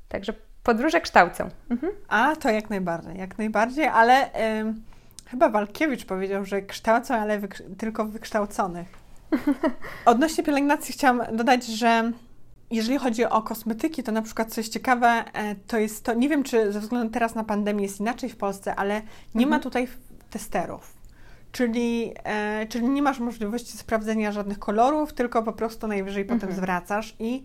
Także 0.09 0.33
podróże 0.63 1.01
kształcą. 1.01 1.49
Mhm. 1.69 1.93
A 2.07 2.35
to 2.35 2.49
jak 2.49 2.69
najbardziej, 2.69 3.17
jak 3.17 3.37
najbardziej, 3.37 3.87
ale 3.87 4.29
chyba 5.27 5.49
Walkiewicz 5.49 6.05
powiedział, 6.05 6.45
że 6.45 6.61
kształcą, 6.61 7.15
ale 7.15 7.39
tylko 7.77 8.05
wykształconych. 8.05 8.87
Odnośnie 10.05 10.43
pielęgnacji 10.43 10.93
chciałam 10.93 11.37
dodać, 11.37 11.65
że 11.65 12.11
jeżeli 12.71 12.97
chodzi 12.97 13.25
o 13.25 13.41
kosmetyki, 13.41 14.03
to 14.03 14.11
na 14.11 14.21
przykład 14.21 14.53
coś 14.53 14.67
ciekawe, 14.67 15.23
e, 15.33 15.55
to 15.55 15.77
jest 15.77 16.03
to, 16.03 16.13
nie 16.13 16.29
wiem 16.29 16.43
czy 16.43 16.71
ze 16.71 16.79
względu 16.79 17.13
teraz 17.13 17.35
na 17.35 17.43
pandemię 17.43 17.83
jest 17.83 17.99
inaczej 17.99 18.29
w 18.29 18.35
Polsce, 18.35 18.75
ale 18.75 18.93
nie 19.35 19.43
mhm. 19.43 19.49
ma 19.49 19.59
tutaj 19.59 19.87
testerów. 20.29 20.93
Czyli, 21.51 22.13
e, 22.23 22.67
czyli 22.67 22.89
nie 22.89 23.01
masz 23.01 23.19
możliwości 23.19 23.77
sprawdzenia 23.77 24.31
żadnych 24.31 24.59
kolorów, 24.59 25.13
tylko 25.13 25.43
po 25.43 25.53
prostu 25.53 25.87
najwyżej 25.87 26.21
mhm. 26.21 26.39
potem 26.39 26.55
zwracasz 26.55 27.15
i 27.19 27.43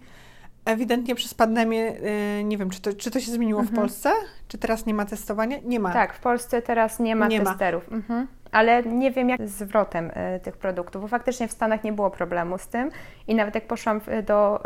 ewidentnie 0.64 1.14
przez 1.14 1.34
pandemię, 1.34 1.96
e, 2.00 2.44
nie 2.44 2.58
wiem, 2.58 2.70
czy 2.70 2.80
to, 2.80 2.92
czy 2.92 3.10
to 3.10 3.20
się 3.20 3.32
zmieniło 3.32 3.60
mhm. 3.60 3.76
w 3.76 3.80
Polsce? 3.80 4.12
Czy 4.48 4.58
teraz 4.58 4.86
nie 4.86 4.94
ma 4.94 5.04
testowania? 5.04 5.58
Nie 5.64 5.80
ma. 5.80 5.92
Tak, 5.92 6.14
w 6.14 6.20
Polsce 6.20 6.62
teraz 6.62 7.00
nie 7.00 7.16
ma 7.16 7.28
nie 7.28 7.40
testerów. 7.40 7.90
Ma. 8.08 8.26
Ale 8.54 8.82
nie 8.82 9.10
wiem 9.10 9.28
jak 9.28 9.48
z 9.48 9.50
zwrotem 9.50 10.10
y, 10.10 10.40
tych 10.40 10.56
produktów, 10.56 11.02
bo 11.02 11.08
faktycznie 11.08 11.48
w 11.48 11.52
Stanach 11.52 11.84
nie 11.84 11.92
było 11.92 12.10
problemu 12.10 12.58
z 12.58 12.68
tym 12.68 12.90
i 13.28 13.34
nawet 13.34 13.54
jak 13.54 13.66
poszłam 13.66 14.00
do 14.26 14.62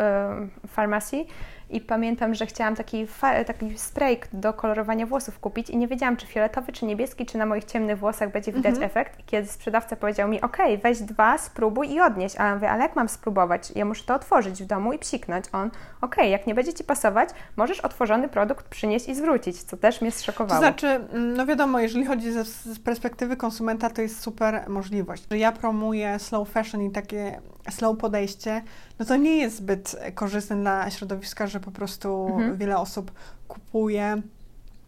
y, 0.65 0.69
farmacji, 0.69 1.29
i 1.71 1.81
pamiętam, 1.81 2.35
że 2.35 2.47
chciałam 2.47 2.77
taki, 2.77 3.07
taki 3.47 3.79
spray 3.79 4.21
do 4.33 4.53
kolorowania 4.53 5.07
włosów 5.07 5.39
kupić 5.39 5.71
i 5.71 5.77
nie 5.77 5.89
wiedziałam, 5.89 6.17
czy 6.17 6.27
fioletowy, 6.27 6.73
czy 6.73 6.85
niebieski, 6.85 7.27
czy 7.27 7.39
na 7.39 7.47
moich 7.47 7.65
ciemnych 7.65 7.99
włosach 7.99 8.33
będzie 8.33 8.53
widać 8.53 8.73
mhm. 8.73 8.87
efekt. 8.87 9.21
I 9.21 9.23
kiedy 9.23 9.49
sprzedawca 9.49 9.97
powiedział 9.97 10.29
mi, 10.29 10.41
ok, 10.41 10.57
weź 10.83 10.99
dwa, 10.99 11.39
spróbuj 11.39 11.93
i 11.93 12.01
odnieś. 12.01 12.33
A 12.37 12.45
ja 12.45 12.55
mówię, 12.55 12.71
ale 12.71 12.83
jak 12.83 12.97
mam 12.97 13.09
spróbować? 13.09 13.73
Ja 13.75 13.85
muszę 13.85 14.05
to 14.05 14.15
otworzyć 14.15 14.63
w 14.63 14.67
domu 14.67 14.93
i 14.93 14.99
psiknąć. 14.99 15.45
On, 15.53 15.71
ok, 16.01 16.17
jak 16.17 16.47
nie 16.47 16.55
będzie 16.55 16.75
Ci 16.75 16.85
pasować, 16.85 17.29
możesz 17.57 17.81
otworzony 17.81 18.29
produkt 18.29 18.69
przynieść 18.69 19.09
i 19.09 19.15
zwrócić, 19.15 19.63
co 19.63 19.77
też 19.77 20.01
mnie 20.01 20.11
zszokowało. 20.11 20.61
To 20.61 20.67
znaczy, 20.67 20.87
mm, 20.87 21.35
no 21.35 21.47
wiadomo, 21.47 21.81
jeżeli 21.81 22.05
chodzi 22.05 22.33
z, 22.33 22.47
z 22.47 22.79
perspektywy 22.79 23.37
konsumenta, 23.37 23.91
to 23.91 24.03
jest 24.03 24.21
super 24.21 24.69
możliwość. 24.69 25.25
Ja 25.31 25.53
promuję 25.53 26.19
slow 26.19 26.49
fashion 26.49 26.83
i 26.83 26.91
takie 26.91 27.41
slow 27.71 27.99
podejście, 27.99 28.63
no 28.99 29.05
to 29.05 29.17
nie 29.17 29.37
jest 29.37 29.57
zbyt 29.57 29.97
korzystne 30.15 30.57
dla 30.57 30.91
środowiska, 30.91 31.47
że 31.47 31.61
po 31.61 31.71
prostu 31.71 32.27
mhm. 32.27 32.57
wiele 32.57 32.79
osób 32.79 33.13
kupuje 33.49 34.23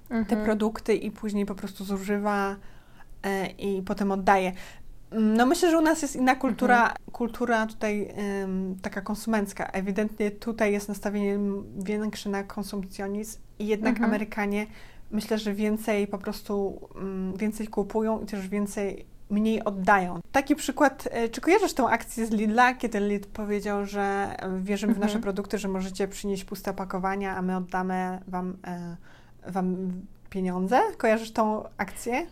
mhm. 0.02 0.24
te 0.24 0.36
produkty 0.44 0.94
i 0.94 1.10
później 1.10 1.46
po 1.46 1.54
prostu 1.54 1.84
zużywa 1.84 2.56
e, 3.22 3.46
i 3.46 3.82
potem 3.82 4.12
oddaje. 4.12 4.52
No 5.12 5.46
myślę, 5.46 5.70
że 5.70 5.78
u 5.78 5.80
nas 5.80 6.02
jest 6.02 6.16
inna 6.16 6.36
kultura, 6.36 6.80
mhm. 6.80 6.98
kultura 7.12 7.66
tutaj 7.66 8.14
taka 8.82 9.00
konsumencka. 9.00 9.66
Ewidentnie 9.66 10.30
tutaj 10.30 10.72
jest 10.72 10.88
nastawienie 10.88 11.38
większe 11.76 12.30
na 12.30 12.42
konsumpcjonizm 12.42 13.40
i 13.58 13.66
jednak 13.66 13.92
mhm. 13.92 14.10
Amerykanie 14.10 14.66
myślę, 15.10 15.38
że 15.38 15.54
więcej 15.54 16.06
po 16.06 16.18
prostu, 16.18 16.80
um, 16.94 17.36
więcej 17.36 17.68
kupują 17.68 18.20
i 18.20 18.26
też 18.26 18.48
więcej 18.48 19.06
mniej 19.30 19.64
oddają. 19.64 20.20
Taki 20.32 20.56
przykład, 20.56 21.08
e, 21.10 21.28
czy 21.28 21.40
kojarzysz 21.40 21.74
tą 21.74 21.88
akcję 21.88 22.26
z 22.26 22.30
Lidla, 22.30 22.74
kiedy 22.74 23.00
Lidl 23.00 23.28
powiedział, 23.32 23.86
że 23.86 24.00
e, 24.38 24.60
wierzymy 24.60 24.94
w 24.94 24.98
nasze 24.98 25.16
mhm. 25.16 25.22
produkty, 25.22 25.58
że 25.58 25.68
możecie 25.68 26.08
przynieść 26.08 26.44
puste 26.44 26.70
opakowania, 26.70 27.36
a 27.36 27.42
my 27.42 27.56
oddamy 27.56 28.18
wam, 28.28 28.56
e, 28.66 28.96
wam 29.50 29.92
pieniądze? 30.30 30.80
Kojarzysz 30.98 31.32
tą 31.32 31.64
akcję? 31.76 32.26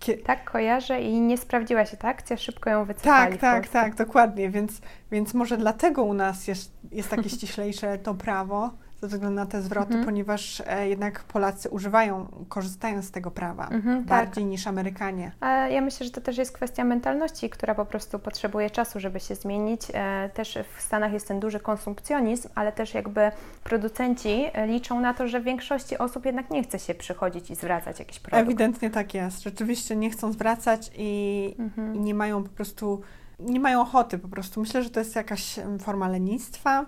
Kie... 0.00 0.16
Tak, 0.16 0.50
kojarzę 0.50 1.02
i 1.02 1.20
nie 1.20 1.38
sprawdziła 1.38 1.86
się 1.86 1.96
ta 1.96 2.08
akcja, 2.08 2.36
szybko 2.36 2.70
ją 2.70 2.84
wycofali. 2.84 3.38
Tak, 3.38 3.40
tak, 3.40 3.68
tak, 3.68 3.94
dokładnie, 3.94 4.50
więc, 4.50 4.80
więc 5.10 5.34
może 5.34 5.56
dlatego 5.56 6.04
u 6.04 6.14
nas 6.14 6.48
jest, 6.48 6.72
jest 6.92 7.08
takie 7.08 7.28
ściślejsze 7.36 7.98
to 7.98 8.14
prawo, 8.14 8.70
ze 9.00 9.08
względu 9.08 9.36
na 9.36 9.46
te 9.46 9.62
zwroty, 9.62 9.86
mhm. 9.86 10.04
ponieważ 10.04 10.62
e, 10.66 10.88
jednak 10.88 11.24
Polacy 11.24 11.70
używają, 11.70 12.26
korzystają 12.48 13.02
z 13.02 13.10
tego 13.10 13.30
prawa 13.30 13.68
mhm, 13.68 13.98
tak. 13.98 14.06
bardziej 14.06 14.44
tak. 14.44 14.50
niż 14.50 14.66
Amerykanie. 14.66 15.32
A 15.40 15.48
ja 15.48 15.80
myślę, 15.80 16.06
że 16.06 16.12
to 16.12 16.20
też 16.20 16.38
jest 16.38 16.52
kwestia 16.52 16.84
mentalności, 16.84 17.50
która 17.50 17.74
po 17.74 17.86
prostu 17.86 18.18
potrzebuje 18.18 18.70
czasu, 18.70 19.00
żeby 19.00 19.20
się 19.20 19.34
zmienić. 19.34 19.80
E, 19.94 20.30
też 20.34 20.58
w 20.76 20.82
Stanach 20.82 21.12
jest 21.12 21.28
ten 21.28 21.40
duży 21.40 21.60
konsumpcjonizm, 21.60 22.48
ale 22.54 22.72
też 22.72 22.94
jakby 22.94 23.30
producenci 23.64 24.44
e, 24.52 24.66
liczą 24.66 25.00
na 25.00 25.14
to, 25.14 25.28
że 25.28 25.40
większości 25.40 25.98
osób 25.98 26.24
jednak 26.26 26.50
nie 26.50 26.62
chce 26.62 26.78
się 26.78 26.94
przychodzić 26.94 27.50
i 27.50 27.54
zwracać 27.54 27.98
jakiś 27.98 28.20
produkt. 28.20 28.42
Ewidentnie 28.42 28.90
tak 28.90 29.14
jest. 29.14 29.42
Rzeczywiście 29.42 29.96
nie 29.96 30.10
chcą 30.10 30.32
zwracać 30.32 30.90
i, 30.96 31.54
mhm. 31.58 31.94
i 31.94 32.00
nie 32.00 32.14
mają 32.14 32.42
po 32.42 32.48
prostu 32.48 33.00
nie 33.38 33.60
mają 33.60 33.80
ochoty 33.80 34.18
po 34.18 34.28
prostu. 34.28 34.60
Myślę, 34.60 34.82
że 34.82 34.90
to 34.90 35.00
jest 35.00 35.16
jakaś 35.16 35.60
forma 35.80 36.08
lenistwa, 36.08 36.86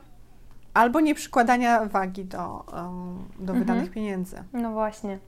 Albo 0.79 1.01
nie 1.01 1.15
przykładania 1.15 1.85
wagi 1.85 2.25
do, 2.25 2.65
do 3.39 3.53
mhm. 3.53 3.59
wydanych 3.59 3.91
pieniędzy. 3.91 4.37
No 4.53 4.73
właśnie. 4.73 5.19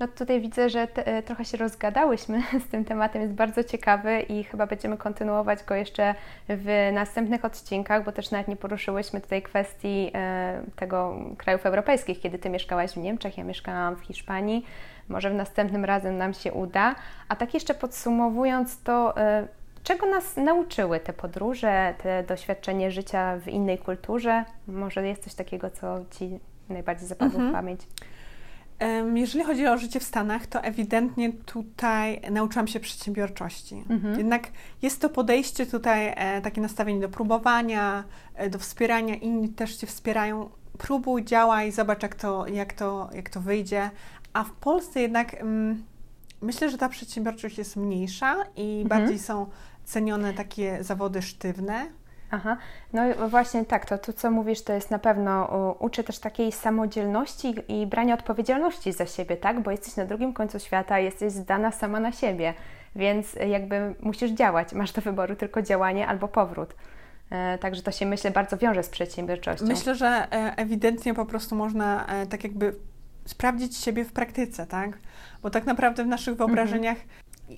No 0.00 0.08
tutaj 0.08 0.40
widzę, 0.40 0.70
że 0.70 0.86
te, 0.86 1.06
e, 1.06 1.22
trochę 1.22 1.44
się 1.44 1.56
rozgadałyśmy 1.56 2.42
z 2.66 2.68
tym 2.70 2.84
tematem, 2.84 3.22
jest 3.22 3.34
bardzo 3.34 3.64
ciekawy 3.64 4.20
i 4.20 4.44
chyba 4.44 4.66
będziemy 4.66 4.96
kontynuować 4.96 5.64
go 5.64 5.74
jeszcze 5.74 6.14
w 6.48 6.90
następnych 6.92 7.44
odcinkach, 7.44 8.04
bo 8.04 8.12
też 8.12 8.30
nawet 8.30 8.48
nie 8.48 8.56
poruszyłyśmy 8.56 9.20
tutaj 9.20 9.42
kwestii 9.42 10.10
e, 10.14 10.62
tego 10.76 11.16
krajów 11.36 11.66
europejskich, 11.66 12.20
kiedy 12.20 12.38
Ty 12.38 12.50
mieszkałaś 12.50 12.92
w 12.92 12.96
Niemczech, 12.96 13.38
ja 13.38 13.44
mieszkałam 13.44 13.96
w 13.96 14.00
Hiszpanii. 14.00 14.66
Może 15.08 15.30
w 15.30 15.34
następnym 15.34 15.84
razem 15.84 16.16
nam 16.16 16.34
się 16.34 16.52
uda. 16.52 16.94
A 17.28 17.36
tak 17.36 17.54
jeszcze 17.54 17.74
podsumowując 17.74 18.82
to, 18.82 19.16
e, 19.16 19.48
Czego 19.86 20.06
nas 20.06 20.36
nauczyły 20.36 21.00
te 21.00 21.12
podróże, 21.12 21.94
te 22.02 22.22
doświadczenie 22.22 22.90
życia 22.90 23.38
w 23.38 23.48
innej 23.48 23.78
kulturze? 23.78 24.44
Może 24.68 25.08
jest 25.08 25.24
coś 25.24 25.34
takiego, 25.34 25.70
co 25.70 26.04
Ci 26.10 26.40
najbardziej 26.68 27.08
zapadło 27.08 27.40
mhm. 27.40 27.50
w 27.50 27.52
pamięć? 27.52 27.80
Jeżeli 29.14 29.44
chodzi 29.44 29.66
o 29.66 29.78
życie 29.78 30.00
w 30.00 30.04
Stanach, 30.04 30.46
to 30.46 30.60
ewidentnie 30.60 31.32
tutaj 31.32 32.20
nauczyłam 32.30 32.66
się 32.66 32.80
przedsiębiorczości. 32.80 33.84
Mhm. 33.90 34.18
Jednak 34.18 34.48
jest 34.82 35.00
to 35.00 35.08
podejście 35.08 35.66
tutaj, 35.66 36.12
e, 36.16 36.40
takie 36.40 36.60
nastawienie 36.60 37.00
do 37.00 37.08
próbowania, 37.08 38.04
e, 38.34 38.50
do 38.50 38.58
wspierania, 38.58 39.14
inni 39.14 39.48
też 39.48 39.76
Cię 39.76 39.86
wspierają. 39.86 40.50
Próbuj, 40.78 41.24
działaj, 41.24 41.72
zobacz 41.72 42.02
jak 42.02 42.14
to, 42.14 42.46
jak 42.46 42.72
to, 42.72 43.10
jak 43.14 43.30
to 43.30 43.40
wyjdzie. 43.40 43.90
A 44.32 44.44
w 44.44 44.52
Polsce 44.52 45.00
jednak 45.00 45.34
mm, 45.34 45.84
myślę, 46.42 46.70
że 46.70 46.78
ta 46.78 46.88
przedsiębiorczość 46.88 47.58
jest 47.58 47.76
mniejsza 47.76 48.36
i 48.56 48.82
mhm. 48.82 48.88
bardziej 48.88 49.18
są 49.18 49.46
cenione 49.86 50.34
takie 50.34 50.84
zawody 50.84 51.22
sztywne. 51.22 51.86
Aha, 52.30 52.56
no 52.92 53.28
właśnie 53.28 53.64
tak, 53.64 53.86
to, 53.86 53.98
to 53.98 54.12
co 54.12 54.30
mówisz, 54.30 54.62
to 54.62 54.72
jest 54.72 54.90
na 54.90 54.98
pewno, 54.98 55.46
uczy 55.78 56.04
też 56.04 56.18
takiej 56.18 56.52
samodzielności 56.52 57.54
i 57.68 57.86
brania 57.86 58.14
odpowiedzialności 58.14 58.92
za 58.92 59.06
siebie, 59.06 59.36
tak? 59.36 59.60
Bo 59.60 59.70
jesteś 59.70 59.96
na 59.96 60.04
drugim 60.04 60.32
końcu 60.32 60.58
świata, 60.58 60.98
jesteś 60.98 61.32
zdana 61.32 61.72
sama 61.72 62.00
na 62.00 62.12
siebie, 62.12 62.54
więc 62.96 63.34
jakby 63.34 63.94
musisz 64.00 64.30
działać, 64.30 64.72
masz 64.72 64.92
do 64.92 65.02
wyboru 65.02 65.36
tylko 65.36 65.62
działanie 65.62 66.06
albo 66.06 66.28
powrót. 66.28 66.74
E, 67.30 67.58
także 67.58 67.82
to 67.82 67.92
się 67.92 68.06
myślę 68.06 68.30
bardzo 68.30 68.56
wiąże 68.56 68.82
z 68.82 68.88
przedsiębiorczością. 68.88 69.66
Myślę, 69.66 69.94
że 69.94 70.06
e, 70.06 70.56
ewidentnie 70.56 71.14
po 71.14 71.26
prostu 71.26 71.56
można 71.56 72.06
e, 72.06 72.26
tak 72.26 72.44
jakby 72.44 72.76
sprawdzić 73.24 73.76
siebie 73.76 74.04
w 74.04 74.12
praktyce, 74.12 74.66
tak? 74.66 74.98
Bo 75.42 75.50
tak 75.50 75.66
naprawdę 75.66 76.04
w 76.04 76.06
naszych 76.06 76.32
mhm. 76.32 76.48
wyobrażeniach 76.48 76.98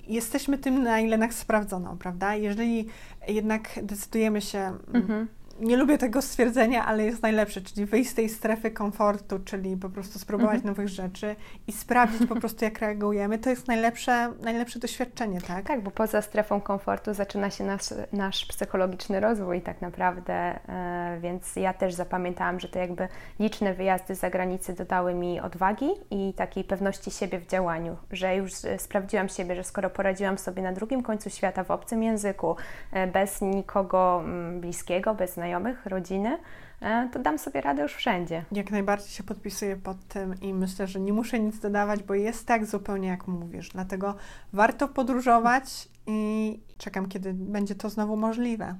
jesteśmy 0.07 0.57
tym, 0.57 0.83
na 0.83 0.99
ile 0.99 1.17
nas 1.17 1.35
sprawdzono, 1.35 1.95
prawda? 1.99 2.35
Jeżeli 2.35 2.87
jednak 3.27 3.79
decydujemy 3.83 4.41
się 4.41 4.77
mhm 4.93 5.27
nie 5.59 5.77
lubię 5.77 5.97
tego 5.97 6.21
stwierdzenia, 6.21 6.85
ale 6.85 7.05
jest 7.05 7.21
najlepsze, 7.21 7.61
czyli 7.61 7.85
wyjść 7.85 8.09
z 8.09 8.13
tej 8.13 8.29
strefy 8.29 8.71
komfortu, 8.71 9.39
czyli 9.39 9.77
po 9.77 9.89
prostu 9.89 10.19
spróbować 10.19 10.55
mhm. 10.55 10.67
nowych 10.71 10.87
rzeczy 10.87 11.35
i 11.67 11.71
sprawdzić 11.71 12.27
po 12.27 12.35
prostu, 12.35 12.65
jak 12.65 12.79
reagujemy. 12.79 13.37
To 13.37 13.49
jest 13.49 13.67
najlepsze, 13.67 14.33
najlepsze 14.41 14.79
doświadczenie, 14.79 15.41
tak? 15.41 15.67
Tak, 15.67 15.83
bo 15.83 15.91
poza 15.91 16.21
strefą 16.21 16.61
komfortu 16.61 17.13
zaczyna 17.13 17.49
się 17.49 17.63
nasz, 17.63 17.83
nasz 18.13 18.45
psychologiczny 18.45 19.19
rozwój 19.19 19.61
tak 19.61 19.81
naprawdę, 19.81 20.33
e, 20.33 21.17
więc 21.21 21.55
ja 21.55 21.73
też 21.73 21.93
zapamiętałam, 21.93 22.59
że 22.59 22.67
to 22.67 22.79
jakby 22.79 23.07
liczne 23.39 23.73
wyjazdy 23.73 24.15
za 24.15 24.29
granicę 24.29 24.73
dodały 24.73 25.13
mi 25.13 25.39
odwagi 25.39 25.89
i 26.11 26.33
takiej 26.33 26.63
pewności 26.63 27.11
siebie 27.11 27.39
w 27.39 27.47
działaniu, 27.47 27.97
że 28.11 28.35
już 28.35 28.65
e, 28.65 28.79
sprawdziłam 28.79 29.29
siebie, 29.29 29.55
że 29.55 29.63
skoro 29.63 29.89
poradziłam 29.89 30.37
sobie 30.37 30.63
na 30.63 30.71
drugim 30.71 31.03
końcu 31.03 31.29
świata 31.29 31.63
w 31.63 31.71
obcym 31.71 32.03
języku, 32.03 32.55
e, 32.91 33.07
bez 33.07 33.41
nikogo 33.41 34.21
mm, 34.23 34.61
bliskiego, 34.61 35.15
bez 35.15 35.33
znajomych, 35.33 35.48
znajomych, 35.49 35.85
rodziny, 35.85 36.37
e, 36.81 37.09
to 37.13 37.19
dam 37.19 37.37
sobie 37.39 37.61
radę 37.61 37.81
już 37.81 37.93
wszędzie. 37.95 38.45
Jak 38.51 38.71
najbardziej 38.71 39.09
się 39.09 39.23
podpisuję 39.23 39.75
pod 39.77 40.07
tym 40.07 40.35
i 40.41 40.53
myślę, 40.53 40.87
że 40.87 40.99
nie 40.99 41.13
muszę 41.13 41.39
nic 41.39 41.59
dodawać, 41.59 42.03
bo 42.03 42.13
jest 42.13 42.47
tak 42.47 42.65
zupełnie 42.65 43.07
jak 43.07 43.27
mówisz. 43.27 43.69
Dlatego 43.69 44.15
warto 44.53 44.87
podróżować 44.87 45.89
i 46.07 46.59
czekam, 46.77 47.07
kiedy 47.07 47.33
będzie 47.33 47.75
to 47.75 47.89
znowu 47.89 48.17
możliwe. 48.17 48.75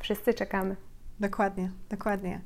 Wszyscy 0.00 0.34
czekamy. 0.34 0.76
Dokładnie, 1.20 1.70
dokładnie. 1.90 2.40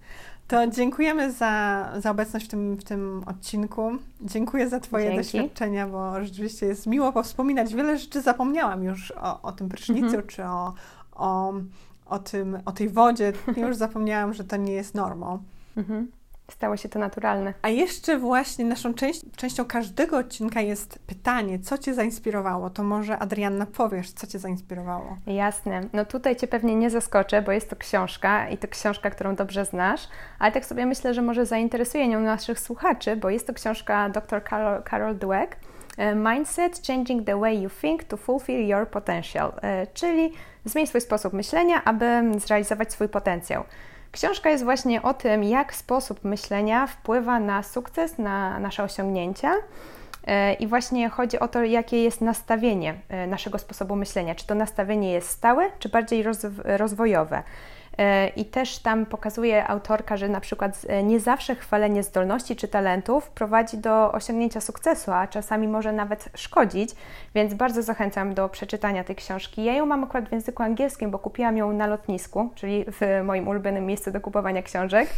To 0.48 0.66
dziękujemy 0.66 1.32
za, 1.32 1.92
za 1.98 2.10
obecność 2.10 2.46
w 2.46 2.48
tym, 2.48 2.74
w 2.76 2.84
tym 2.84 3.22
odcinku. 3.26 3.90
Dziękuję 4.22 4.68
za 4.68 4.80
Twoje 4.80 5.04
Dzięki. 5.04 5.16
doświadczenia, 5.38 5.86
bo 5.88 6.24
rzeczywiście 6.24 6.66
jest 6.66 6.86
miło 6.86 7.12
powspominać. 7.12 7.74
Wiele 7.74 7.98
rzeczy 7.98 8.22
zapomniałam 8.22 8.84
już 8.84 9.10
o, 9.10 9.42
o 9.42 9.52
tym 9.52 9.68
prysznicu, 9.68 10.06
Mhm. 10.06 10.26
czy 10.26 10.44
o, 10.44 10.74
o, 11.12 11.52
o, 12.08 12.18
tym, 12.18 12.58
o 12.64 12.72
tej 12.72 12.88
wodzie. 12.88 13.32
Już 13.56 13.76
zapomniałam, 13.76 14.34
że 14.34 14.44
to 14.44 14.56
nie 14.56 14.72
jest 14.72 14.94
normą. 14.94 15.42
Mhm. 15.76 16.10
Stało 16.50 16.76
się 16.76 16.88
to 16.88 16.98
naturalne. 16.98 17.54
A 17.62 17.68
jeszcze 17.68 18.18
właśnie 18.18 18.64
naszą 18.64 18.94
część, 18.94 19.22
częścią 19.36 19.64
każdego 19.64 20.18
odcinka 20.18 20.60
jest 20.60 20.98
pytanie, 20.98 21.58
co 21.58 21.78
Cię 21.78 21.94
zainspirowało? 21.94 22.70
To 22.70 22.84
może 22.84 23.18
Adrianna 23.18 23.66
powiesz, 23.66 24.12
co 24.12 24.26
Cię 24.26 24.38
zainspirowało? 24.38 25.16
Jasne. 25.26 25.80
No 25.92 26.04
tutaj 26.04 26.36
Cię 26.36 26.46
pewnie 26.46 26.74
nie 26.76 26.90
zaskoczę, 26.90 27.42
bo 27.42 27.52
jest 27.52 27.70
to 27.70 27.76
książka 27.76 28.48
i 28.48 28.58
to 28.58 28.68
książka, 28.68 29.10
którą 29.10 29.34
dobrze 29.34 29.64
znasz, 29.64 30.08
ale 30.38 30.52
tak 30.52 30.66
sobie 30.66 30.86
myślę, 30.86 31.14
że 31.14 31.22
może 31.22 31.46
zainteresuje 31.46 32.08
nią 32.08 32.20
naszych 32.20 32.60
słuchaczy, 32.60 33.16
bo 33.16 33.30
jest 33.30 33.46
to 33.46 33.52
książka 33.52 34.08
dr 34.10 34.42
Carol, 34.50 34.82
Carol 34.90 35.18
Dweck 35.18 35.56
Mindset 36.14 36.86
Changing 36.86 37.26
the 37.26 37.40
Way 37.40 37.62
You 37.62 37.70
Think 37.80 38.04
to 38.04 38.16
Fulfill 38.16 38.68
Your 38.68 38.88
Potential, 38.88 39.52
e, 39.62 39.86
czyli 39.86 40.32
zmień 40.64 40.86
swój 40.86 41.00
sposób 41.00 41.32
myślenia, 41.32 41.84
aby 41.84 42.22
zrealizować 42.36 42.92
swój 42.92 43.08
potencjał. 43.08 43.64
Książka 44.12 44.50
jest 44.50 44.64
właśnie 44.64 45.02
o 45.02 45.14
tym, 45.14 45.44
jak 45.44 45.74
sposób 45.74 46.24
myślenia 46.24 46.86
wpływa 46.86 47.40
na 47.40 47.62
sukces, 47.62 48.18
na 48.18 48.58
nasze 48.58 48.82
osiągnięcia. 48.82 49.52
E, 50.26 50.54
I 50.54 50.66
właśnie 50.66 51.08
chodzi 51.08 51.38
o 51.38 51.48
to, 51.48 51.64
jakie 51.64 52.02
jest 52.02 52.20
nastawienie 52.20 52.94
e, 53.08 53.26
naszego 53.26 53.58
sposobu 53.58 53.96
myślenia. 53.96 54.34
Czy 54.34 54.46
to 54.46 54.54
nastawienie 54.54 55.12
jest 55.12 55.30
stałe, 55.30 55.70
czy 55.78 55.88
bardziej 55.88 56.24
rozw- 56.24 56.76
rozwojowe. 56.76 57.42
I 58.36 58.44
też 58.44 58.78
tam 58.78 59.06
pokazuje 59.06 59.68
autorka, 59.68 60.16
że 60.16 60.28
na 60.28 60.40
przykład 60.40 60.86
e, 60.88 61.02
nie 61.02 61.20
zawsze 61.20 61.54
chwalenie 61.54 62.02
zdolności 62.02 62.56
czy 62.56 62.68
talentów 62.68 63.30
prowadzi 63.30 63.78
do 63.78 64.12
osiągnięcia 64.12 64.60
sukcesu, 64.60 65.12
a 65.12 65.26
czasami 65.26 65.68
może 65.68 65.92
nawet 65.92 66.28
szkodzić, 66.34 66.90
więc 67.34 67.54
bardzo 67.54 67.82
zachęcam 67.82 68.34
do 68.34 68.48
przeczytania 68.48 69.04
tej 69.04 69.16
książki. 69.16 69.64
Ja 69.64 69.74
ją 69.74 69.86
mam 69.86 70.04
akurat 70.04 70.28
w 70.28 70.32
języku 70.32 70.62
angielskim, 70.62 71.10
bo 71.10 71.18
kupiłam 71.18 71.56
ją 71.56 71.72
na 71.72 71.86
lotnisku, 71.86 72.50
czyli 72.54 72.84
w 72.88 73.22
moim 73.24 73.48
ulubionym 73.48 73.86
miejscu 73.86 74.10
do 74.10 74.20
kupowania 74.20 74.62
książek 74.62 75.08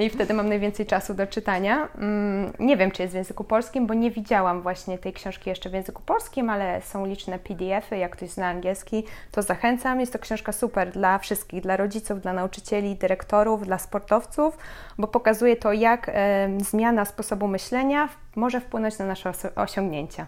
i 0.00 0.10
wtedy 0.10 0.34
mam 0.34 0.48
najwięcej 0.48 0.86
czasu 0.86 1.14
do 1.14 1.26
czytania. 1.26 1.88
Mm, 1.98 2.52
Nie 2.58 2.76
wiem, 2.76 2.90
czy 2.90 3.02
jest 3.02 3.14
w 3.14 3.16
języku 3.16 3.44
polskim, 3.44 3.86
bo 3.86 3.94
nie 3.94 4.10
widziałam 4.10 4.62
właśnie 4.62 4.98
tej 4.98 5.12
książki 5.12 5.50
jeszcze 5.50 5.70
w 5.70 5.72
języku 5.72 6.02
polskim, 6.06 6.50
ale 6.50 6.80
są 6.80 7.06
liczne 7.06 7.38
PDF-y, 7.38 7.98
jak 7.98 8.12
ktoś 8.12 8.30
zna 8.30 8.46
angielski, 8.46 9.04
to 9.30 9.42
zachęcam. 9.42 10.00
Jest 10.00 10.12
to 10.12 10.18
książka 10.18 10.52
super 10.52 10.90
dla 10.90 11.18
wszystkich, 11.18 11.60
dla 11.62 11.76
rodziców, 11.76 12.11
dla 12.20 12.32
nauczycieli, 12.32 12.96
dyrektorów, 12.96 13.64
dla 13.64 13.78
sportowców, 13.78 14.58
bo 14.98 15.06
pokazuje 15.06 15.56
to, 15.56 15.72
jak 15.72 16.10
zmiana 16.58 17.04
sposobu 17.04 17.48
myślenia 17.48 18.08
może 18.36 18.60
wpłynąć 18.60 18.98
na 18.98 19.04
nasze 19.06 19.32
osiągnięcia. 19.56 20.26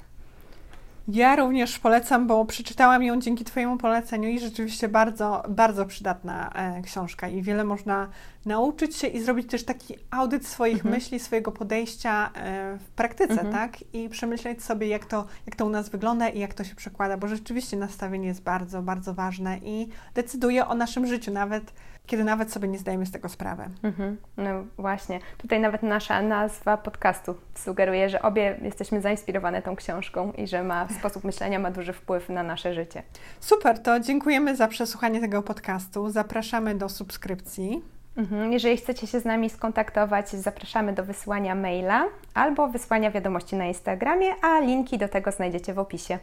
Ja 1.08 1.36
również 1.36 1.78
polecam, 1.78 2.26
bo 2.26 2.44
przeczytałam 2.44 3.02
ją 3.02 3.20
dzięki 3.20 3.44
Twojemu 3.44 3.76
poleceniu 3.76 4.28
i 4.28 4.38
rzeczywiście 4.40 4.88
bardzo, 4.88 5.42
bardzo 5.48 5.86
przydatna 5.86 6.50
e, 6.54 6.82
książka 6.82 7.28
i 7.28 7.42
wiele 7.42 7.64
można 7.64 8.08
nauczyć 8.46 8.96
się 8.96 9.06
i 9.06 9.22
zrobić 9.22 9.50
też 9.50 9.64
taki 9.64 9.94
audyt 10.10 10.46
swoich 10.46 10.74
Mhm. 10.76 10.94
myśli, 10.94 11.18
swojego 11.20 11.52
podejścia 11.52 12.30
e, 12.34 12.78
w 12.78 12.90
praktyce, 12.90 13.32
Mhm. 13.32 13.52
tak? 13.52 13.84
I 13.92 14.08
przemyśleć 14.08 14.64
sobie, 14.64 14.86
jak 14.88 15.04
to, 15.04 15.26
jak 15.46 15.56
to 15.56 15.66
u 15.66 15.70
nas 15.70 15.88
wygląda 15.88 16.28
i 16.28 16.38
jak 16.38 16.54
to 16.54 16.64
się 16.64 16.74
przekłada, 16.74 17.16
bo 17.16 17.28
rzeczywiście 17.28 17.76
nastawienie 17.76 18.26
jest 18.26 18.42
bardzo, 18.42 18.82
bardzo 18.82 19.14
ważne 19.14 19.58
i 19.58 19.88
decyduje 20.14 20.66
o 20.66 20.74
naszym 20.74 21.06
życiu, 21.06 21.32
nawet 21.32 21.72
kiedy 22.06 22.24
nawet 22.24 22.52
sobie 22.52 22.68
nie 22.68 22.78
zdajemy 22.78 23.06
z 23.06 23.10
tego 23.10 23.28
sprawy. 23.28 23.64
Mhm, 23.82 24.16
no 24.36 24.50
właśnie. 24.78 25.20
Tutaj 25.38 25.60
nawet 25.60 25.82
nasza 25.82 26.22
nazwa 26.22 26.76
podcastu 26.76 27.34
sugeruje, 27.54 28.08
że 28.08 28.22
obie 28.22 28.58
jesteśmy 28.62 29.00
zainspirowane 29.00 29.62
tą 29.62 29.76
książką 29.76 30.32
i 30.32 30.46
że 30.46 30.62
ma 30.62 30.88
sposób 30.98 31.24
myślenia 31.24 31.58
ma 31.58 31.70
duży 31.70 31.92
wpływ 31.92 32.28
na 32.28 32.42
nasze 32.42 32.74
życie. 32.74 33.02
Super, 33.40 33.82
to 33.82 34.00
dziękujemy 34.00 34.56
za 34.56 34.68
przesłuchanie 34.68 35.20
tego 35.20 35.42
podcastu. 35.42 36.10
Zapraszamy 36.10 36.74
do 36.74 36.88
subskrypcji. 36.88 37.82
Mhm. 38.16 38.52
Jeżeli 38.52 38.76
chcecie 38.76 39.06
się 39.06 39.20
z 39.20 39.24
nami 39.24 39.50
skontaktować, 39.50 40.30
zapraszamy 40.30 40.92
do 40.92 41.04
wysłania 41.04 41.54
maila 41.54 42.04
albo 42.34 42.68
wysłania 42.68 43.10
wiadomości 43.10 43.56
na 43.56 43.66
Instagramie, 43.66 44.28
a 44.42 44.60
linki 44.60 44.98
do 44.98 45.08
tego 45.08 45.32
znajdziecie 45.32 45.74
w 45.74 45.78
opisie. 45.78 46.18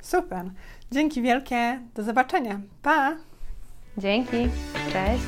Super. 0.00 0.50
Dzięki 0.90 1.22
wielkie. 1.22 1.80
Do 1.94 2.02
zobaczenia. 2.02 2.60
Pa! 2.82 3.16
Dzięki. 3.98 4.48
Cześć. 4.92 5.24